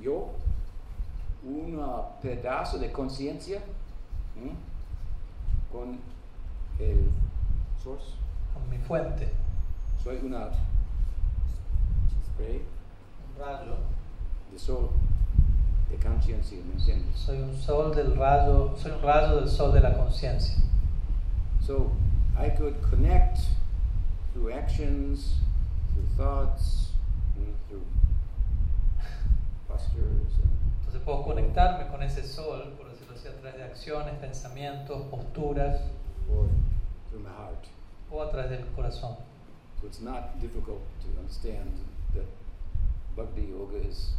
[0.01, 0.31] yo,
[1.45, 1.79] un
[2.23, 3.61] pedazo de conciencia,
[5.73, 5.99] con
[6.79, 7.11] el
[7.83, 8.15] source.
[8.55, 9.29] con mi fuente,
[10.03, 10.49] Soy una
[12.25, 13.77] spray un rayo,
[14.53, 14.91] de sol,
[15.91, 17.17] de conciencia, ¿me entiendes?
[17.19, 20.55] soy un sol del rayo, soy un rayo del sol de la conciencia.
[21.61, 21.91] So
[22.39, 23.41] I could connect
[24.33, 25.35] through actions,
[25.93, 26.93] through thoughts,
[27.37, 27.85] and through
[29.69, 30.39] postures.
[30.43, 30.58] And
[30.99, 35.81] Entonces puedo conectarme con ese sol, por decirlo así, a través de acciones, pensamientos, posturas
[36.31, 36.49] or
[37.09, 37.65] through my heart.
[38.11, 39.17] o a través del corazón.
[39.81, 41.71] So it's not difficult to understand
[42.15, 42.25] that
[43.17, 44.15] Bhakti Yoga is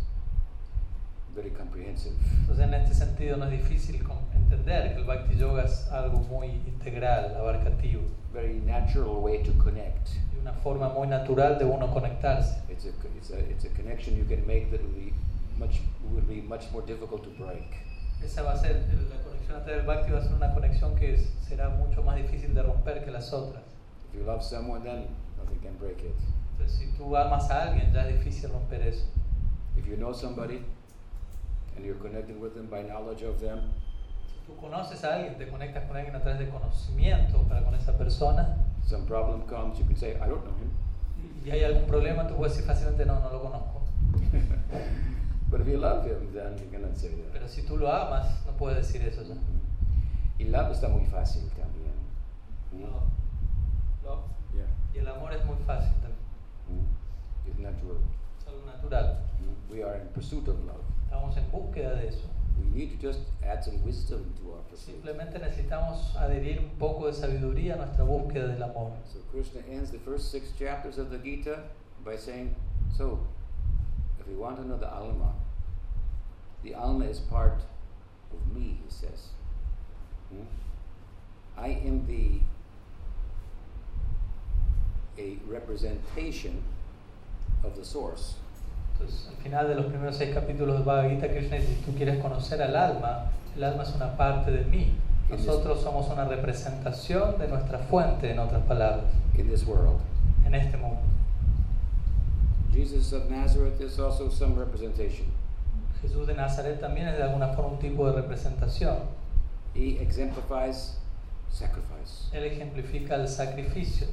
[1.35, 2.13] very comprehensive.
[2.41, 4.01] Entonces en este sentido no es difícil
[4.33, 10.09] entender que el Bhakti Yoga es algo muy integral, abarcativo, Very natural way to connect.
[10.33, 12.61] y una forma muy natural de uno conectarse.
[12.69, 15.13] It's a, it's a, it's a connection you can make that will be
[15.59, 17.67] much, will be much more difficult to break.
[18.23, 18.75] Esa va a ser,
[19.09, 22.15] la conexión a del Bhakti va a ser una conexión que es- será mucho más
[22.15, 23.63] difícil de romper que las otras.
[24.11, 25.05] If you love someone, then
[25.37, 26.15] nothing can break it.
[26.53, 29.05] Entonces si tú amas a alguien ya es difícil romper eso.
[29.77, 30.61] If you know somebody
[31.75, 33.59] and you're connected with them by knowledge of them,
[34.27, 37.75] Si tú conoces a alguien, te conectas con alguien a través de conocimiento para con
[37.75, 40.71] esa persona some problem comes, you can say, I don't know him.
[41.45, 43.81] y hay algún problema, tú puedes decir fácilmente no, no lo conozco.
[45.49, 47.31] but if you love him, then you cannot say that.
[47.33, 49.35] Pero si tú lo amas, no puedes decir eso ya.
[50.37, 51.93] Y love está muy fácil también.
[52.71, 53.09] No.
[54.03, 54.23] No.
[54.53, 54.67] Yeah.
[54.93, 56.19] Y el amor es muy fácil también,
[56.69, 57.47] Mm.
[57.49, 57.97] It's natural.
[58.39, 59.21] es algo natural.
[59.39, 59.71] Mm.
[59.73, 60.83] We are in pursuit of love.
[61.05, 62.27] Estamos en búsqueda de eso.
[62.59, 64.95] We need to just add some wisdom to our pursuit.
[64.95, 68.91] Simplemente necesitamos adherir un poco de sabiduría a nuestra búsqueda del amor.
[69.11, 71.63] So Krishna ends the first six chapters of the Gita
[72.05, 72.53] by saying,
[72.95, 73.19] so
[74.29, 75.33] we want to know the Alma,
[76.63, 77.61] the Alma is part
[78.31, 79.29] of me, he says.
[80.29, 80.43] Hmm?
[81.57, 82.39] I am the
[85.17, 86.63] a representation
[87.63, 88.35] of the source.
[88.93, 91.95] Entonces, al final de los primeros seis capítulos de Bhagavad Gita, Krishna dice, si tú
[91.95, 94.93] quieres conocer al alma, el alma es una parte de mí.
[95.29, 99.05] Nosotros somos una representación de nuestra fuente, en otras palabras,
[99.37, 99.99] in this world.
[100.45, 100.99] en este mundo.
[102.73, 105.25] Jesus of Nazareth is also some representation.
[106.01, 108.97] Jesús de Nazaret también es de alguna forma un tipo de representación.
[109.75, 110.97] He exemplifies
[111.51, 112.29] sacrifice.
[112.33, 114.07] Él ejemplifica el sacrificio,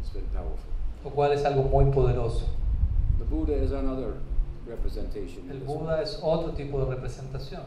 [0.00, 0.70] It's very powerful.
[1.04, 2.44] lo cual es algo muy poderoso.
[3.18, 4.14] The Buddha is another
[4.66, 5.50] representation.
[5.50, 7.62] El Buda es otro tipo de representación.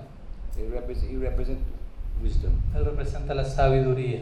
[0.57, 1.59] He, repres- he represent
[2.21, 2.53] wisdom.
[2.75, 4.21] Él representa la sabiduría.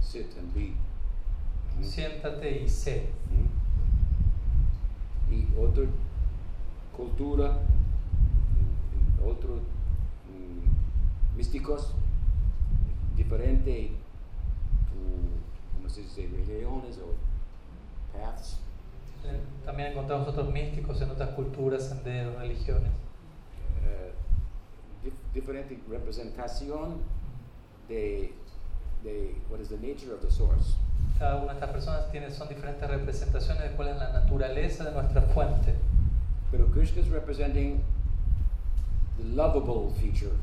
[0.00, 0.72] Sit and be.
[1.84, 3.06] Siéntate y sé.
[5.36, 5.84] Y otra
[6.96, 7.58] cultura,
[9.24, 9.60] otros
[10.28, 11.92] mm, místicos,
[13.16, 13.90] diferente,
[14.94, 16.28] mm, ¿cómo se dice?
[16.32, 18.60] Religiones o paths.
[19.64, 22.90] También encontramos otros místicos en otras culturas, senderos, religiones.
[23.84, 24.12] eh,
[25.04, 26.98] dif- diferente representación
[27.88, 28.32] de,
[29.02, 30.76] de what is the nature of the source.
[31.18, 34.92] Cada una de estas personas tiene, son diferentes representaciones de cuál es la naturaleza de
[34.92, 35.74] nuestra fuente.
[36.50, 37.82] Pero Krishna is representing
[39.16, 40.34] the lovable feature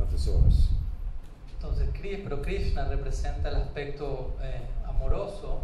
[0.00, 0.68] of the source.
[1.56, 1.88] Entonces,
[2.22, 5.62] pero Krishna representa el aspecto eh, amoroso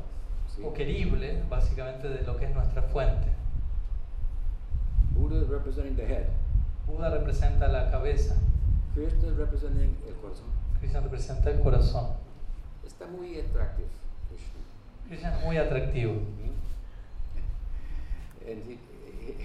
[0.55, 0.63] ¿sí?
[0.65, 3.29] o querible, básicamente, de lo que es nuestra fuente.
[5.11, 6.27] Buddha is representing the head.
[6.87, 8.35] Buda representa la cabeza,
[8.95, 10.47] Krishna is representing el corazón.
[10.81, 12.07] Krishna representa el corazón.
[12.87, 13.89] Está muy atractivo,
[15.11, 15.37] Krishna.
[15.37, 16.13] Es muy atractivo.
[18.49, 18.79] And he,
[19.27, 19.45] he-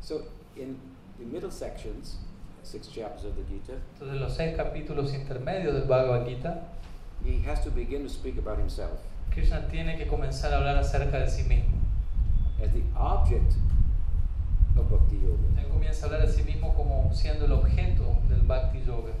[0.00, 0.22] so
[0.56, 0.76] in
[1.18, 2.16] the middle sections,
[2.62, 6.62] six chapters of the Gita, Entonces, los seis capítulos intermedios del Bhagavad Gita,
[7.24, 8.98] he has to begin to speak about himself
[9.30, 11.78] Krishna tiene que comenzar a hablar acerca de sí mismo.
[12.62, 13.54] as the object
[14.78, 15.60] of bhakti yoga.
[15.60, 19.12] Él comienza a hablar de sí mismo como siendo el objeto del Bhakti Yoga.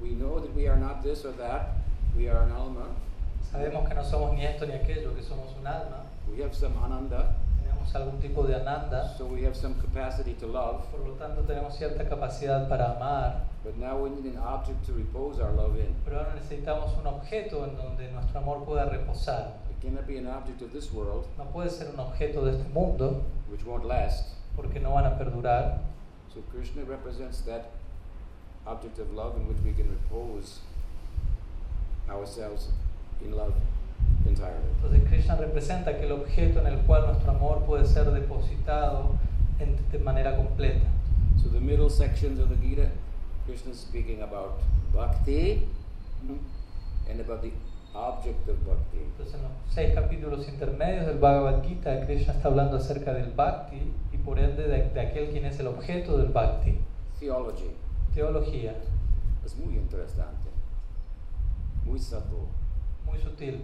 [0.00, 1.76] We know that we are not this or that.
[2.16, 2.86] We are an alma.
[3.50, 6.74] Sabemos que no somos ni esto ni aquello, que somos un alma, We have some
[6.84, 10.84] ananda, tenemos algún tipo de ananda, so we have some capacity to love.
[10.90, 14.92] por lo tanto tenemos cierta capacidad para amar, But now we need an object to
[14.92, 15.94] repose our love in.
[16.04, 19.56] pero ahora necesitamos un objeto en donde nuestro amor pueda reposar.
[19.70, 22.68] It cannot be an object of this world, No puede ser un objeto de este
[22.72, 24.34] mundo, which won't last.
[24.54, 25.78] porque no van a perdurar.
[26.34, 27.70] So Krishna represents that
[28.66, 30.60] object of love in which we can repose
[32.08, 32.68] ourselves
[33.24, 33.52] in love
[34.26, 34.66] entirely.
[34.76, 39.10] Entonces Krishna representa aquel objeto en el cual nuestro amor puede ser depositado
[39.58, 40.86] en- de manera completa.
[41.42, 42.88] So the middle sections of the Gita,
[43.46, 44.60] Krishna is speaking about
[44.94, 45.66] bhakti
[47.10, 47.52] and about the
[47.94, 48.98] object of bhakti.
[48.98, 53.92] Entonces en los seis capítulos intermedios del Bhagavad Gita, Krishna está hablando acerca del Bhakti
[54.12, 56.78] y por ende de, de aquel quien es el objeto del Bhakti.
[57.18, 57.70] Theology
[58.14, 58.74] Teología,
[59.44, 60.50] es muy interesante,
[61.84, 62.46] muy subtle.
[63.08, 63.60] Muy sutil.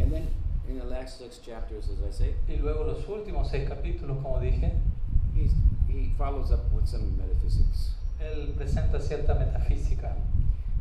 [0.00, 0.28] And then
[0.68, 4.40] in the last six chapters, as I say, Y luego los últimos seis capítulos, como
[4.40, 4.72] dije,
[5.88, 7.94] he follows up with some metaphysics.
[8.20, 10.14] él presenta cierta metafísica.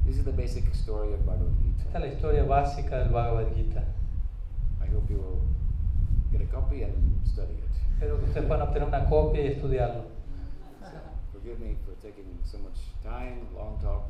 [0.06, 2.15] This is the basic story of Bhagavad Esta es la Gita.
[2.15, 3.84] historia básica del Bhagavad Gita.
[4.82, 5.41] I hope you will
[6.32, 6.94] get a copy and
[7.28, 7.64] study it.
[7.94, 10.03] Espero que ustedes puedan obtener una copia y estudiarlo.
[11.41, 14.03] Forgive me for taking so much time, long talk,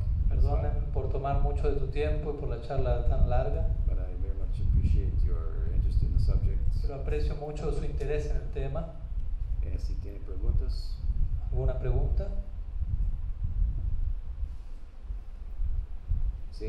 [0.92, 4.34] por tomar mucho de tu tiempo y por la charla tan larga, but I very
[4.38, 6.60] much appreciate your interest in the subject.
[6.82, 8.86] pero aprecio mucho su interés en el tema.
[9.62, 10.94] Eh, si tiene preguntas,
[11.50, 12.28] ¿Alguna pregunta?
[16.52, 16.66] sí.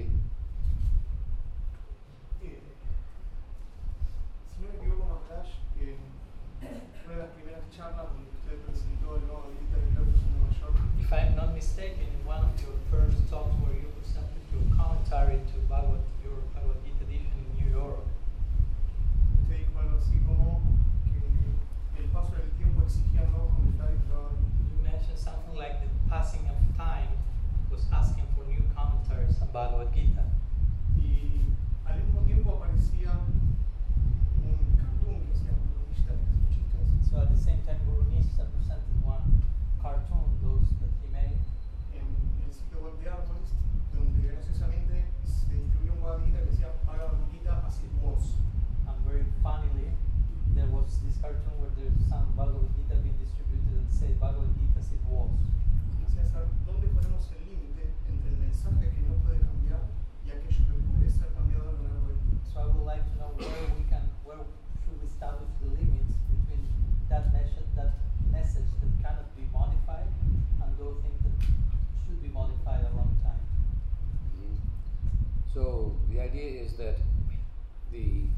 [2.42, 2.60] Eh,
[4.56, 5.48] si no me equivoco, Maharaj,
[5.82, 5.98] en
[7.06, 8.08] una de las primeras charlas
[11.14, 15.56] I'm not mistaken, in one of your first talks where you presented your commentary to
[15.70, 18.02] Bhagavad, your Bhagavad Gita edition in New York,
[19.38, 20.62] usted dijo algo así como
[21.06, 24.66] que el paso del tiempo exigía nuevos comentarios de Bhagavad Gita.
[24.74, 27.14] you mentioned something like the passing of time
[27.70, 30.26] was asking for new commentaries on Bhagavad Gita.
[30.98, 31.46] Y
[31.86, 33.14] al mismo tiempo aparecía
[34.42, 39.46] un cartoon que hacía protagonistas de So at the same time, Guru Nishita presented one
[39.80, 41.03] cartoon, those that
[42.54, 43.10] he made, en el sitio web de
[43.98, 46.70] donde graciosamente se distribuyó un Bhagavad Gita que decía
[47.66, 48.36] as it was.
[48.86, 49.90] and very funnily,
[50.54, 54.80] there was this cartoon where there's some Bhagavad Gita being distributed and say Bhagavad Gita
[54.80, 55.32] as it was.
[56.66, 59.82] Dónde ponemos el límite entre el mensaje que no puede cambiar
[60.26, 62.46] y aquello que puede ser cambiado a lo largo del tiempo.
[62.54, 64.42] So I would like to know where we can, where
[64.82, 66.70] should we establish the limits between
[67.10, 67.94] that message, that
[68.32, 70.10] message that cannot be modified,
[70.62, 71.23] and those things
[72.14, 73.42] should be modified a long time.
[74.38, 74.58] Mhm.
[75.52, 76.98] So the idea is that
[77.92, 78.30] the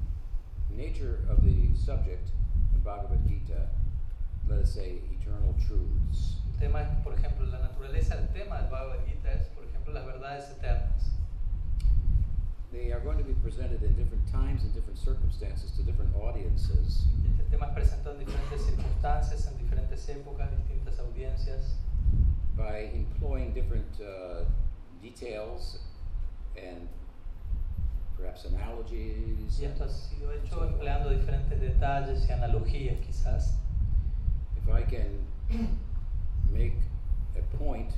[0.69, 2.31] nature of the subject
[2.73, 3.67] in Bhagavad Gita,
[4.47, 9.29] let us say eternal truths, tema por ejemplo, la naturaleza del tema del Bhagavad Gita
[9.33, 11.11] es, por ejemplo, las verdades eternas.
[12.71, 17.05] they are going to be presented in different times and different circumstances to different audiences.
[17.23, 21.77] Este tema es presentado en diferentes circunstancias, en diferentes épocas, distintas audiencias.
[22.57, 24.43] By employing different uh,
[25.01, 25.79] details
[26.55, 26.87] and
[28.17, 29.59] perhaps analogies.
[29.59, 33.53] Y esto ha sido hecho empleando diferentes detalles y analogías quizás.
[34.57, 35.27] If I can
[36.51, 36.75] make
[37.37, 37.91] a point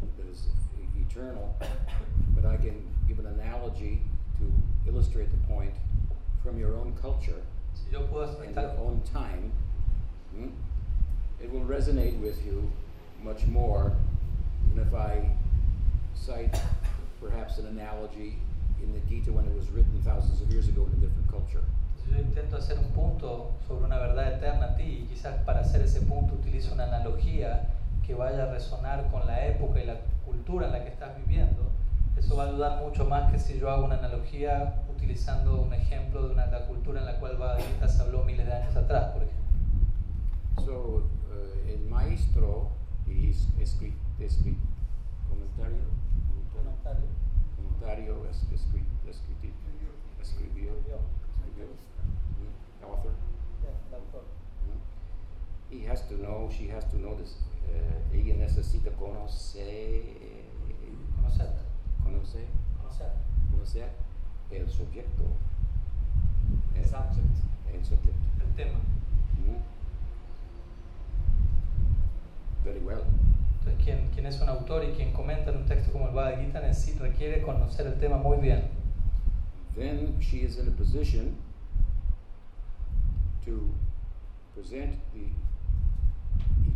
[0.00, 0.48] that is
[0.96, 1.54] eternal,
[2.34, 4.02] but I can give an analogy
[4.38, 5.74] to illustrate the point
[6.42, 7.42] from your own culture
[7.74, 9.52] Si and your own time,
[10.34, 10.48] hmm,
[11.42, 12.70] it will resonate with you
[13.24, 13.92] much more
[14.74, 15.30] than if I
[16.14, 16.58] cite
[17.20, 18.38] perhaps an analogy
[18.82, 21.64] in the Gita when it was written thousands of years ago in a different culture.
[22.10, 25.80] Yo intento hacer un punto sobre una verdad eterna a ti y quizás para hacer
[25.82, 27.68] ese punto utilizo una analogía
[28.06, 31.70] que vaya a resonar con la época y la cultura en la que estás viviendo,
[32.18, 36.26] eso va a ayudar mucho más que si yo hago una analogía utilizando un ejemplo
[36.26, 39.12] de una, la cultura en la cual Bhagavad Gita se habló miles de años atrás,
[39.12, 39.42] por ejemplo.
[40.64, 42.81] So, uh, el maestro
[43.60, 43.94] escrit,
[45.28, 45.84] comentario,
[46.52, 47.08] comentario,
[47.56, 49.10] comentario es, escribió,
[50.20, 50.72] escribió,
[52.38, 53.12] mm, author.
[54.66, 55.74] Mm.
[55.74, 57.36] He has to know, she has to know this.
[57.68, 60.02] Uh, ella necesita conocer,
[61.16, 61.48] Conocer.
[62.02, 62.46] conocer,
[62.80, 63.12] Conocer.
[63.50, 63.88] conocer
[64.50, 65.24] el subjecto.
[66.74, 67.36] El subject.
[67.72, 68.12] El subjecto.
[68.40, 68.78] El tema.
[69.38, 69.71] Mm.
[72.64, 73.04] Very well.
[73.84, 76.60] Quien, quien es un autor y quien comenta en un texto como el Bhagavad Gita
[77.00, 78.62] requiere conocer el tema muy bien.
[79.76, 81.36] then she is in a position
[83.44, 83.70] to
[84.54, 85.26] present the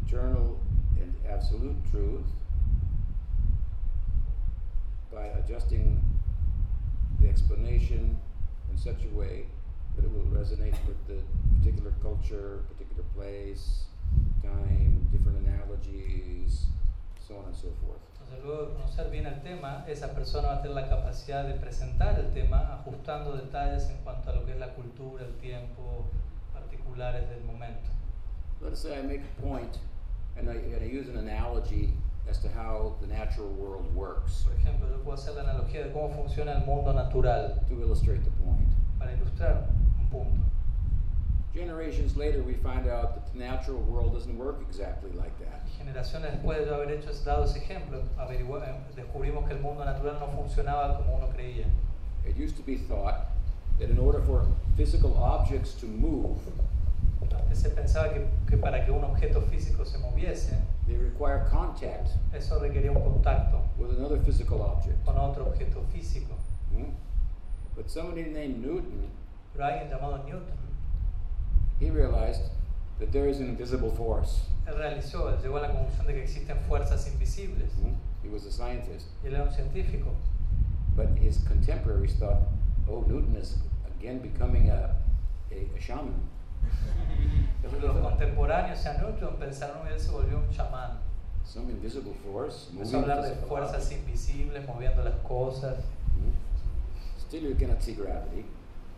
[0.06, 0.58] eternal
[1.00, 2.24] and absolute truth
[5.12, 6.00] by adjusting
[7.20, 8.16] the explanation
[8.70, 9.44] in such a way
[9.94, 11.22] that it will resonate with the
[11.58, 13.84] particular culture, particular place,
[14.42, 16.66] time, different analogies,
[17.26, 18.00] so on and so forth.
[18.12, 21.54] Entonces, luego de conocer bien el tema, esa persona va a tener la capacidad de
[21.54, 26.06] presentar el tema ajustando detalles en cuanto a lo que es la cultura, el tiempo,
[26.52, 27.90] particulares del momento.
[28.62, 29.78] Let us say I make a point
[30.38, 31.92] and I, and I use an analogy
[32.28, 35.92] as to how the natural world works Por ejemplo, yo puedo hacer la analogía de
[35.92, 38.68] cómo funciona el mundo natural to illustrate the point.
[38.98, 39.68] para ilustrar
[40.00, 40.40] un punto.
[41.56, 45.64] Generations later, we find out that the natural world doesn't work exactly like that.
[45.78, 50.26] Generaciones después de haber hecho, dado ese ejemplo, eh, descubrimos que el mundo natural no
[50.26, 51.64] funcionaba como uno creía.
[52.28, 53.28] It used to be thought
[53.78, 54.46] that in order for
[54.76, 56.38] physical objects to move,
[57.22, 62.08] Antes se pensaba que, que para que un objeto físico se moviese, they require contact
[62.34, 65.02] eso requería un contacto with another physical object.
[65.06, 66.34] con otro objeto físico.
[66.70, 66.90] Hmm?
[67.74, 69.08] But somebody named Newton,
[69.54, 70.65] Pero alguien llamado Newton,
[71.78, 72.42] he realized
[72.98, 74.40] that there is an invisible force.
[74.66, 77.70] él realizó, él llegó a la conclusión de que existen fuerzas invisibles.
[77.74, 77.94] Hmm?
[78.22, 79.06] He was a scientist.
[79.22, 80.14] Y él era un científico.
[80.96, 82.42] But his contemporaries thought,
[82.88, 84.96] oh, Newton is again becoming a,
[85.52, 86.14] a, a shaman.
[87.62, 90.98] Los contemporáneos a Newton pensaron que él se volvió un chamán.
[91.44, 92.68] Some invisible force.
[92.72, 95.76] Empezó a moving hablar de fuerzas invisibles, moviendo las cosas.
[96.16, 96.32] Hmm?
[97.18, 98.44] Still, you cannot see gravity.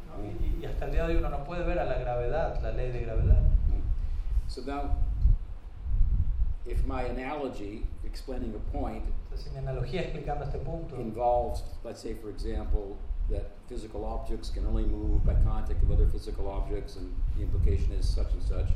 [0.09, 0.25] ¿No?
[0.25, 2.73] Y, y hasta el día de hoy uno no puede ver a la gravedad, la
[2.73, 3.43] ley de gravedad.
[4.49, 4.97] So now,
[6.67, 12.01] if my analogy explaining a point Entonces, si mi analogía explicando este punto involves, let's
[12.01, 12.97] say, for example,
[13.31, 17.93] that physical objects can only move by contact with other physical objects, and the implication
[17.93, 18.69] is such and such.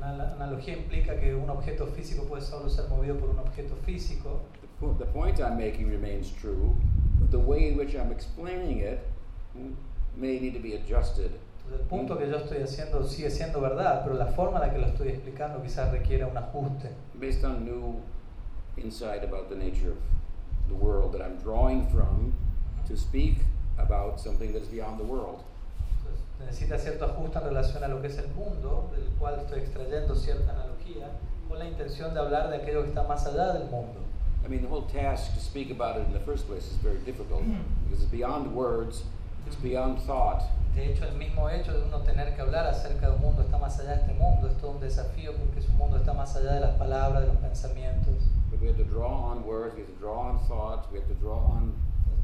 [0.00, 4.40] analogía implica que un objeto físico puede solo ser movido por un objeto físico,
[4.98, 6.74] the point I'm making remains true,
[7.18, 9.06] but the way in which I'm explaining it
[9.52, 9.74] hmm,
[10.20, 11.30] may need to be adjusted.
[11.64, 14.72] entonces el punto que yo estoy haciendo sigue siendo verdad, pero la forma en la
[14.72, 16.90] que lo estoy explicando quizás requiera un ajuste.
[17.14, 18.00] based on new
[18.76, 22.34] insight about the nature of the world that I'm drawing from
[22.86, 23.38] to speak
[23.78, 25.42] about something that is beyond the world.
[26.40, 30.14] Necesita cierto ajuste en relación a lo que es el mundo, del cual estoy extrayendo
[30.16, 31.10] cierta analogía,
[31.48, 34.00] con la intención de hablar de aquello que está más allá del mundo.
[34.42, 36.98] I mean, the whole task to speak about it in the first place is very
[37.04, 37.42] difficult
[37.84, 39.04] because it's beyond words,
[39.46, 40.42] it's beyond thought.
[40.74, 43.58] De hecho, el mismo hecho de uno tener que hablar acerca de un mundo está
[43.58, 46.34] más allá de este mundo, es todo un desafío porque es un mundo está más
[46.36, 48.14] allá de las palabras, de los pensamientos.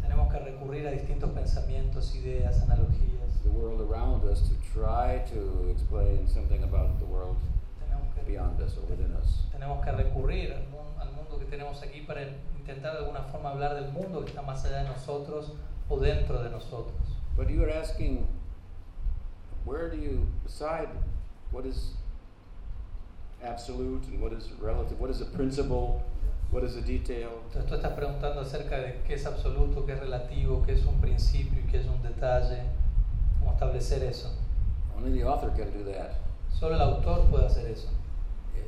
[0.02, 3.16] Tenemos que recurrir a distintos pensamientos, ideas, analogías.
[3.47, 7.36] the world around us to try to explain something about the world
[7.80, 9.47] Tenemos que, beyond us or within us.
[9.52, 10.52] tenemos que recurrir
[10.98, 12.22] al mundo que tenemos aquí para
[12.59, 15.52] intentar de alguna forma hablar del mundo que está más allá de nosotros
[15.88, 16.94] o dentro de nosotros.
[17.36, 18.26] But you are asking,
[19.64, 20.88] where do you decide
[21.50, 21.92] what is
[23.42, 26.02] absolute and what is relative, what is a principle,
[26.50, 27.42] what is a detail.
[27.48, 31.00] Entonces tú estás preguntando acerca de qué es absoluto, qué es relativo, qué es un
[31.00, 32.62] principio y qué es un detalle,
[33.40, 34.30] cómo establecer eso.
[34.96, 36.12] Only the author can do that.
[36.50, 37.88] Solo el autor puede hacer eso.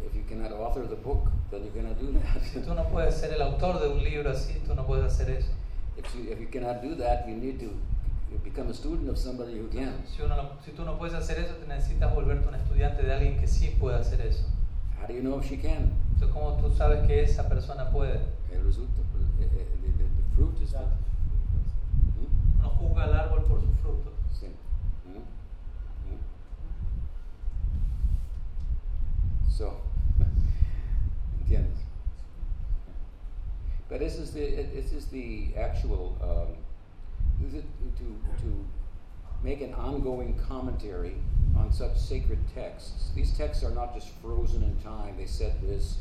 [0.06, 2.42] If you cannot author the book, then you cannot do that.
[2.42, 5.30] Si tú no puedes ser el autor de un libro así, tú no puedes hacer
[5.30, 5.50] eso.
[5.98, 7.70] If, you, if you cannot do that, you need to
[8.44, 9.92] become a student of somebody who can.
[10.06, 13.12] Si, uno no- si tú no puedes hacer eso, te necesitas volverte un estudiante de
[13.12, 14.44] alguien que sí puede hacer eso.
[15.00, 15.92] How do you know if she can?
[16.14, 18.20] Entonces, ¿cómo tú sabes que esa persona puede?
[18.52, 18.92] El resulta,
[19.40, 22.60] eh, eh, the, the, the fruit is the, Hmm?
[22.60, 24.12] Uno juzga al árbol por sus frutos.
[24.38, 24.46] Sí.
[25.06, 25.22] Hmm?
[26.10, 26.18] Hmm?
[29.50, 29.80] So,
[31.40, 31.78] ¿entiendes?
[33.88, 36.56] But this is the this is the actual um,
[37.50, 37.62] to
[38.42, 38.64] to
[39.42, 41.14] make an ongoing commentary
[41.56, 43.10] on such sacred texts.
[43.14, 45.16] These texts are not just frozen in time.
[45.16, 45.98] They said this,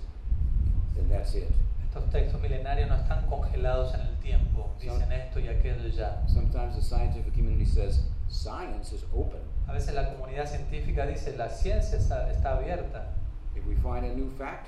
[0.97, 1.51] and that's it.
[1.87, 6.17] Estos textos milenarios no están congelados en el tiempo, dicen esto y aquello ya.
[6.27, 9.39] Sometimes the scientific community says science is open.
[9.69, 13.13] A veces la comunidad científica dice la ciencia está, está abierta.
[13.55, 14.67] If we find a new fact,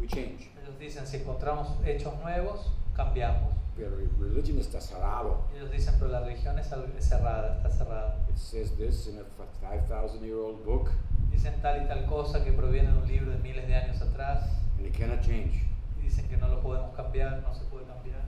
[0.00, 0.50] we change.
[0.62, 3.54] Ellos dicen si encontramos hechos nuevos, cambiamos.
[3.76, 5.44] Pero religion está cerrado.
[5.54, 8.16] Ellos dicen pero la religión es, cerrada, está cerrada.
[8.28, 9.24] It says this in a
[9.60, 10.90] 5,000 year old book,
[11.30, 14.48] Dicen tal y tal cosa que proviene de un libro de miles de años atrás
[14.78, 15.62] and it cannot change.
[15.98, 18.20] y dicen que no lo podemos cambiar, no se puede cambiar.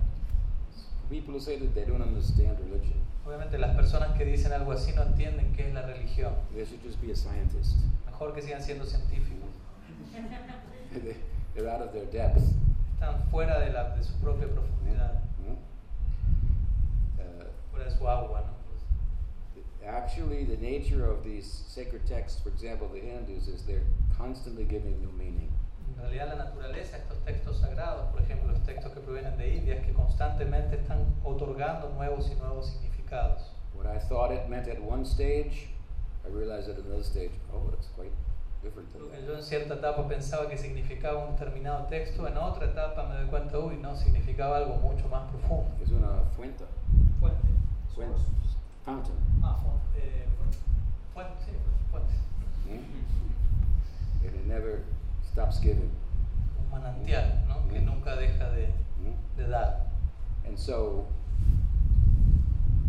[1.09, 4.92] People who say that they don't understand religion, Obviamente las personas que dicen algo así
[4.92, 6.32] no entienden qué es la religión.
[6.55, 7.76] they should just be a scientist.
[8.06, 9.48] Mejor que sigan siendo científicos.
[11.55, 12.43] They- They're out of their depth.
[12.94, 15.56] Están fuera de, la, de su propia profundidad, Mhm.
[17.18, 18.43] Uh, fuera de su agua.
[18.43, 19.89] ¿no?
[19.89, 23.85] Actually, the nature of these sacred texts, for example, the Hindus, is they're
[24.16, 25.51] constantly giving new meaning.
[25.97, 29.74] En realidad la naturaleza, estos textos sagrados, por ejemplo los textos que provienen de India,
[29.77, 33.51] es que constantemente están otorgando nuevos y nuevos significados.
[33.74, 35.70] What I thought it meant at one stage,
[36.24, 38.12] I realized at another stage, oh, it's quite
[38.62, 39.27] Lo que that.
[39.27, 43.27] yo en cierta etapa pensaba que significaba un determinado texto, en otra etapa me doy
[43.27, 45.70] cuenta, uy, no, significaba algo mucho más profundo.
[45.82, 46.65] Es una fuente,
[47.19, 47.39] Fuente.
[47.95, 48.20] fuente,
[48.85, 49.16] fountain.
[49.43, 50.07] Ah, fuente.
[50.07, 50.27] Eh,
[51.15, 51.53] fuente, sí,
[51.91, 52.12] fuente.
[52.66, 54.27] Mm?
[54.27, 54.82] And it never
[55.32, 55.91] stops giving.
[56.62, 57.66] Un manantial, ¿no?
[57.69, 58.66] Que nunca deja de,
[58.99, 59.37] Mm?
[59.39, 59.87] de dar.
[60.47, 61.07] And so,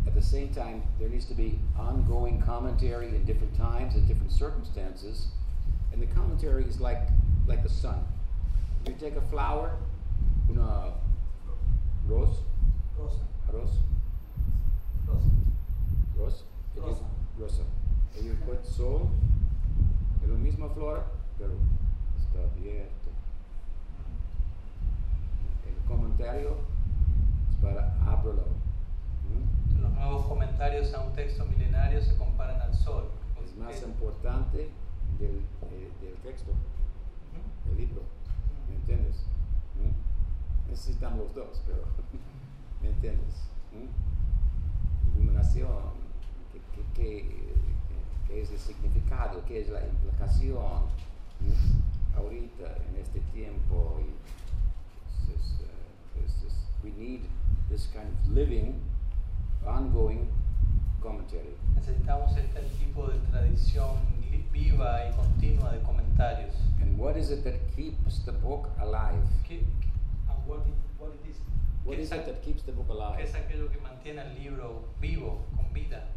[0.06, 4.32] at the same time, there needs to be ongoing commentary in different times and different
[4.34, 5.30] circumstances.
[5.94, 7.08] And the commentary is like
[7.48, 8.00] like the sun.
[8.88, 9.72] You take a flower,
[10.50, 10.94] una
[12.08, 12.38] rose,
[12.98, 13.20] Rosa.
[13.50, 13.72] arroz,
[15.08, 15.30] Rosa.
[16.18, 16.44] rose,
[16.76, 17.04] Rosa.
[17.38, 17.64] rosa.
[18.18, 19.10] And you put sol,
[20.24, 21.04] es la misma flor,
[21.38, 21.54] pero
[22.18, 23.10] está abierto.
[25.68, 26.56] El comentario
[27.50, 28.46] es para ábrelo.
[29.30, 29.82] ¿Mm?
[29.82, 33.06] Los nuevos comentarios a un texto milenario se comparan al sol.
[33.44, 34.70] Es más porque- importante
[35.20, 36.52] del, eh, del texto,
[37.66, 38.02] del libro.
[38.70, 39.16] ¿Me entiendes?
[39.78, 40.70] ¿Mm?
[40.70, 41.84] Necesitamos los dos, pero
[42.82, 43.36] ¿me entiendes?
[43.74, 45.20] ¿Mm?
[45.20, 45.70] Iluminación,
[46.52, 47.52] ¿qué, qué, qué-
[48.28, 49.44] qué es el significado?
[49.46, 50.84] ¿Qué es la implicación?
[51.40, 52.18] ¿Mm?
[52.18, 57.22] Ahorita, en este tiempo, y es- es, eh, es- es- we need
[57.70, 58.74] this kind of living,
[59.66, 60.28] ongoing
[61.02, 61.56] commentary.
[61.76, 63.96] Necesitamos este tipo de tradición
[64.52, 66.56] viva y continua de comentarios.
[66.82, 69.22] And what is it that keeps the book alive?
[69.48, 69.60] ¿Qué,
[70.30, 71.38] and what it- what it is?
[71.86, 73.24] What ¿Qué is it that keeps the book qué alive?
[73.24, 76.08] es aquello que mantiene el libro vivo, con vida?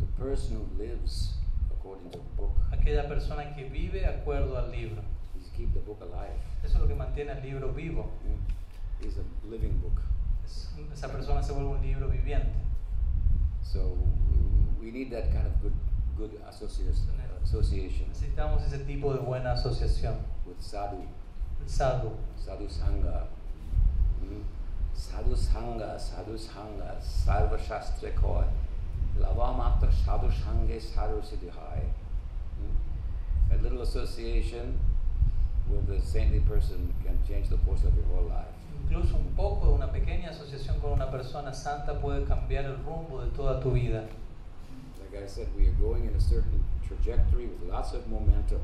[0.00, 1.34] The person who lives
[1.70, 2.52] according to the book.
[2.72, 5.02] Aquella persona que vive acuerdo al libro.
[5.34, 6.34] He's keep the book alive.
[6.64, 8.10] Eso es lo que mantiene el libro vivo.
[8.24, 9.04] Mm.
[9.04, 10.00] He's a living book.
[10.44, 12.52] Es- esa persona se vuelve un libro viviente.
[13.62, 13.96] So
[14.80, 15.72] we need that kind of good
[16.16, 17.14] good association,
[17.48, 20.16] association Necesitamos ese tipo de buena asociación.
[20.46, 21.02] with sadhu,
[21.66, 22.10] sadhu.
[22.36, 23.26] sadhu sangha.
[24.22, 24.42] Mm.
[24.94, 28.44] Sadhu sangha, sadhu sangha, sarva shastra koi.
[29.18, 31.84] Lava matra sadhu sanghe sadhu siddhihai.
[32.60, 33.52] Mm.
[33.52, 34.78] A little association
[35.68, 38.54] with a saintly person can change the course of your whole life.
[38.82, 43.30] Incluso un poco una pequeña asociación con una persona santa puede cambiar el rumbo de
[43.30, 44.04] toda tu vida.
[45.12, 48.60] Like I said, we are going in a certain trajectory with lots of momentum.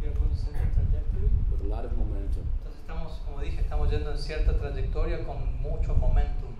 [0.00, 2.44] With a lot of momentum.
[2.62, 6.54] Entonces estamos, como dije, estamos yendo en cierta trayectoria con mucho momentum.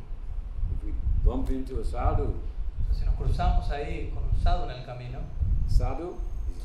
[0.72, 0.92] If we
[1.24, 2.34] bump into a sadhu,
[2.80, 5.20] Entonces si nos cruzamos ahí con un sadhu en el camino,
[5.68, 6.16] sadhu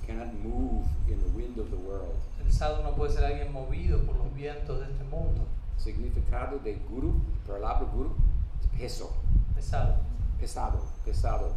[0.08, 2.16] cannot move in the wind of the world.
[2.44, 5.46] El sadhu no puede ser alguien movido por los vientos de este mundo.
[5.78, 7.14] Significado de guru,
[7.48, 8.14] palabra guru,
[8.62, 9.14] es peso,
[9.56, 9.96] Pesado.
[10.40, 11.54] pesado, pesado.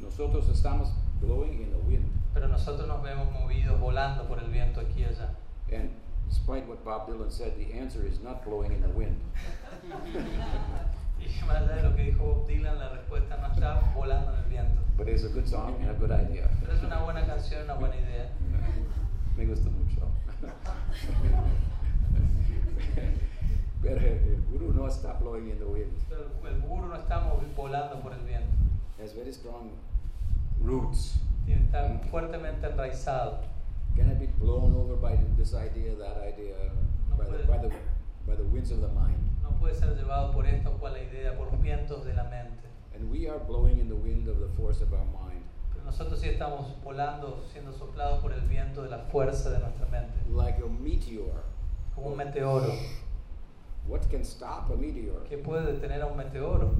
[0.00, 0.88] Nosotros estamos
[1.20, 2.04] blowing in the wind.
[2.34, 5.34] Pero nosotros nos vemos movidos volando por el viento aquí y allá.
[5.72, 5.90] And
[6.28, 9.16] despite what Bob Dylan said, the answer is not blowing in the wind.
[11.18, 14.38] Y más allá de lo que dijo Bob Dylan, la respuesta no está volando en
[14.38, 14.82] el viento.
[14.96, 16.48] But it's a good song and a good idea.
[16.60, 18.30] Pero es una buena canción, una buena idea.
[19.36, 20.08] Me gusta mucho.
[23.82, 25.92] Pero el guru no está blowing in the wind.
[26.08, 27.18] Pero el guru no está
[27.56, 28.48] volando por el viento.
[29.00, 29.70] Has very strong
[30.60, 31.18] roots.
[31.46, 33.40] Está fuertemente enraizado.
[33.94, 36.54] Cannot be blown over by this idea, that idea,
[37.08, 37.46] No by the, puede.
[37.46, 37.68] by the,
[38.26, 39.18] by the winds of the mind.
[39.42, 42.66] No puede ser llevado por esta o cual idea, por los vientos de la mente.
[42.94, 45.44] And we are blowing in the wind of the force of our mind.
[45.72, 49.86] Pero nosotros sí estamos volando, siendo soplados por el viento de la fuerza de nuestra
[49.86, 50.14] mente.
[50.30, 51.44] Like a meteor.
[51.94, 52.72] Como un meteoro.
[53.86, 55.22] What can stop a meteor?
[55.28, 56.74] ¿Qué puede detener a un meteoro?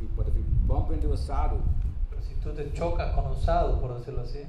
[0.00, 1.60] You, but if you bump into a sadhu,
[2.08, 4.40] Pero si tú te chocas con un sadhu, por decirlo así,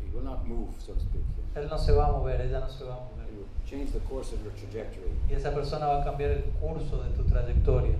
[0.00, 1.22] he will not move, so to speak.
[1.54, 3.26] él no se va a mover, ella no se va a mover.
[3.30, 5.10] He will change the course of your trajectory.
[5.28, 7.96] Y esa persona va a cambiar el curso de tu trayectoria.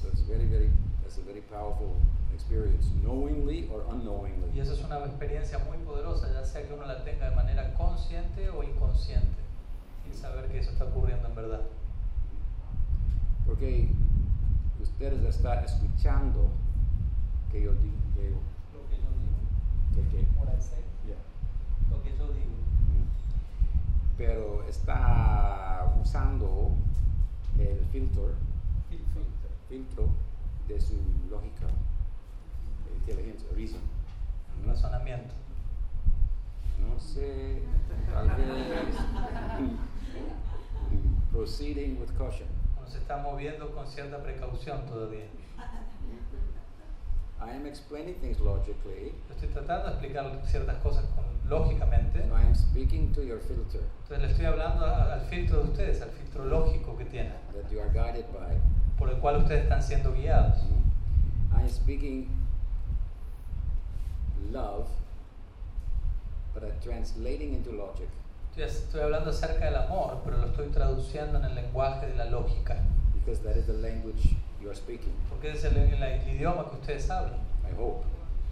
[0.00, 0.70] So it's very, very,
[1.02, 1.96] that's a very powerful
[2.34, 4.60] experience, knowingly or Y unknowingly.
[4.60, 8.50] esa es una experiencia muy poderosa, ya sea que uno la tenga de manera consciente
[8.50, 9.40] o inconsciente,
[10.04, 11.62] sin saber que eso está ocurriendo en verdad.
[13.46, 13.88] Porque
[14.82, 16.48] ustedes están escuchando
[17.50, 17.96] que yo digo,
[18.72, 19.38] Lo que yo digo,
[19.94, 20.24] que, que-
[21.06, 21.16] yeah.
[21.90, 22.56] lo que yo digo.
[24.18, 26.70] Pero está usando
[27.58, 28.30] el filtro,
[29.68, 30.08] filtro
[30.68, 30.94] de su
[31.30, 31.66] lógica,
[33.00, 33.80] inteligencia, reason.
[34.64, 34.72] ¿no?
[34.72, 35.34] Razonamiento.
[36.80, 37.62] No sé,
[38.12, 38.96] tal vez
[41.32, 42.48] proceeding with caution.
[42.88, 45.24] Se está moviendo con cierta precaución todavía.
[47.38, 49.14] I am explaining things logically.
[49.30, 52.26] Estoy tratando de explicar ciertas cosas con- lógicamente.
[52.26, 55.70] So I am speaking to your filter Entonces le estoy hablando a- al filtro de
[55.70, 58.56] ustedes, al filtro lógico que tienen, that you are guided by.
[58.98, 60.58] por el cual ustedes están siendo guiados.
[61.52, 62.28] I am speaking
[64.50, 64.88] love,
[66.54, 68.08] but I'm translating into logic.
[68.56, 72.76] Estoy, hablando acerca del amor, pero lo estoy traduciendo en el lenguaje de la lógica,
[73.14, 75.12] Because that is the language you are speaking.
[75.28, 77.34] porque es el, el- el idioma que ustedes hablan.
[77.70, 78.04] I hope,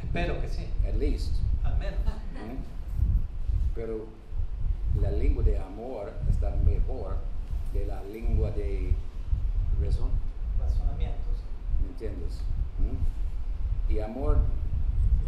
[0.03, 1.37] Espero que sí, at least.
[1.65, 2.01] al menos.
[2.01, 2.59] ¿Mm?
[3.75, 4.07] Pero
[5.01, 7.17] la lengua de amor está mejor
[7.73, 8.93] que la lengua de
[9.83, 10.11] razón,
[10.61, 11.39] Razonamientos.
[11.83, 12.41] ¿me entiendes?
[12.79, 13.93] ¿Mm?
[13.93, 14.39] Y amor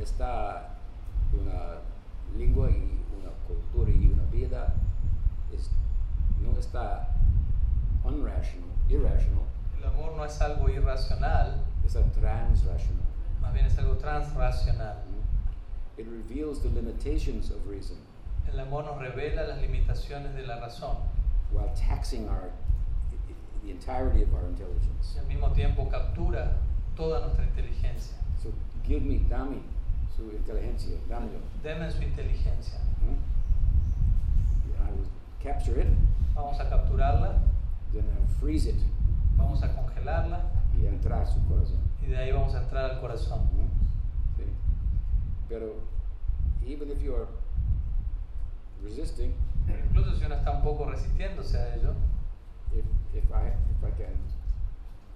[0.01, 0.75] está
[1.33, 1.79] una
[2.39, 3.01] lengua y
[3.47, 4.75] cultura y una vida
[5.53, 5.71] es,
[6.41, 7.09] no está
[8.89, 9.47] irrational,
[9.79, 13.05] El amor no es algo irracional, está transrational.
[13.41, 14.97] más bien es algo transracional.
[15.07, 16.01] ¿Mm?
[16.01, 17.97] It reveals the limitations of reason
[18.53, 20.97] El amor nos revela las limitaciones de la razón
[21.51, 22.51] while taxing our
[23.65, 25.17] the entirety of our intelligence.
[25.17, 26.59] y al mismo tiempo captura
[26.95, 28.17] toda nuestra inteligencia.
[28.43, 28.51] So
[28.85, 29.63] give me, dame
[30.17, 31.41] su inteligencia, dámelo.
[31.63, 32.79] Deme su inteligencia.
[33.03, 33.15] ¿Mm?
[33.15, 33.36] Will
[35.43, 35.89] capture it,
[36.35, 37.39] Vamos a capturarla,
[38.41, 38.81] freeze it.
[39.37, 40.45] Vamos a congelarla.
[40.79, 41.81] Y entrar a su corazón.
[42.03, 43.41] y de ahí vamos a entrar al corazón.
[44.37, 44.45] Sí.
[45.49, 45.77] Pero
[46.67, 47.27] even if you are
[48.83, 49.35] resisting,
[49.67, 51.95] Incluso si uno está un poco resistiéndose a ello,
[52.73, 52.85] if,
[53.15, 54.15] if I if I can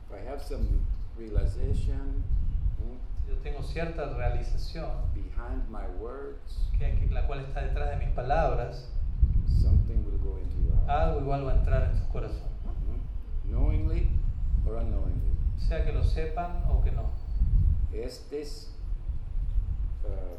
[0.06, 0.66] if I have some
[1.16, 2.24] realization
[3.28, 8.90] yo tengo cierta realización, behind my words, que la cual está detrás de mis palabras,
[9.59, 10.78] something will go into your.
[10.89, 12.51] Algo igual va a entrar en tu corazón.
[13.44, 14.09] Knowingly
[14.66, 15.32] or unknowingly.
[15.59, 17.10] Sea que lo sepan o que no.
[17.93, 18.70] Is this
[20.05, 20.39] uh,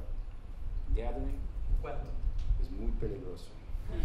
[0.96, 1.42] gathering
[2.62, 3.46] es muy peligroso.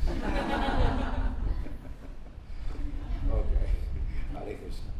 [3.31, 3.53] ok,
[4.35, 4.93] Hare Krishna.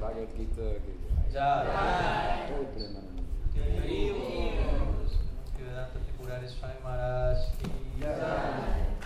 [0.00, 1.10] Bhagavad Gita, Gita.
[1.32, 1.48] Ya.
[8.02, 9.01] Yeah.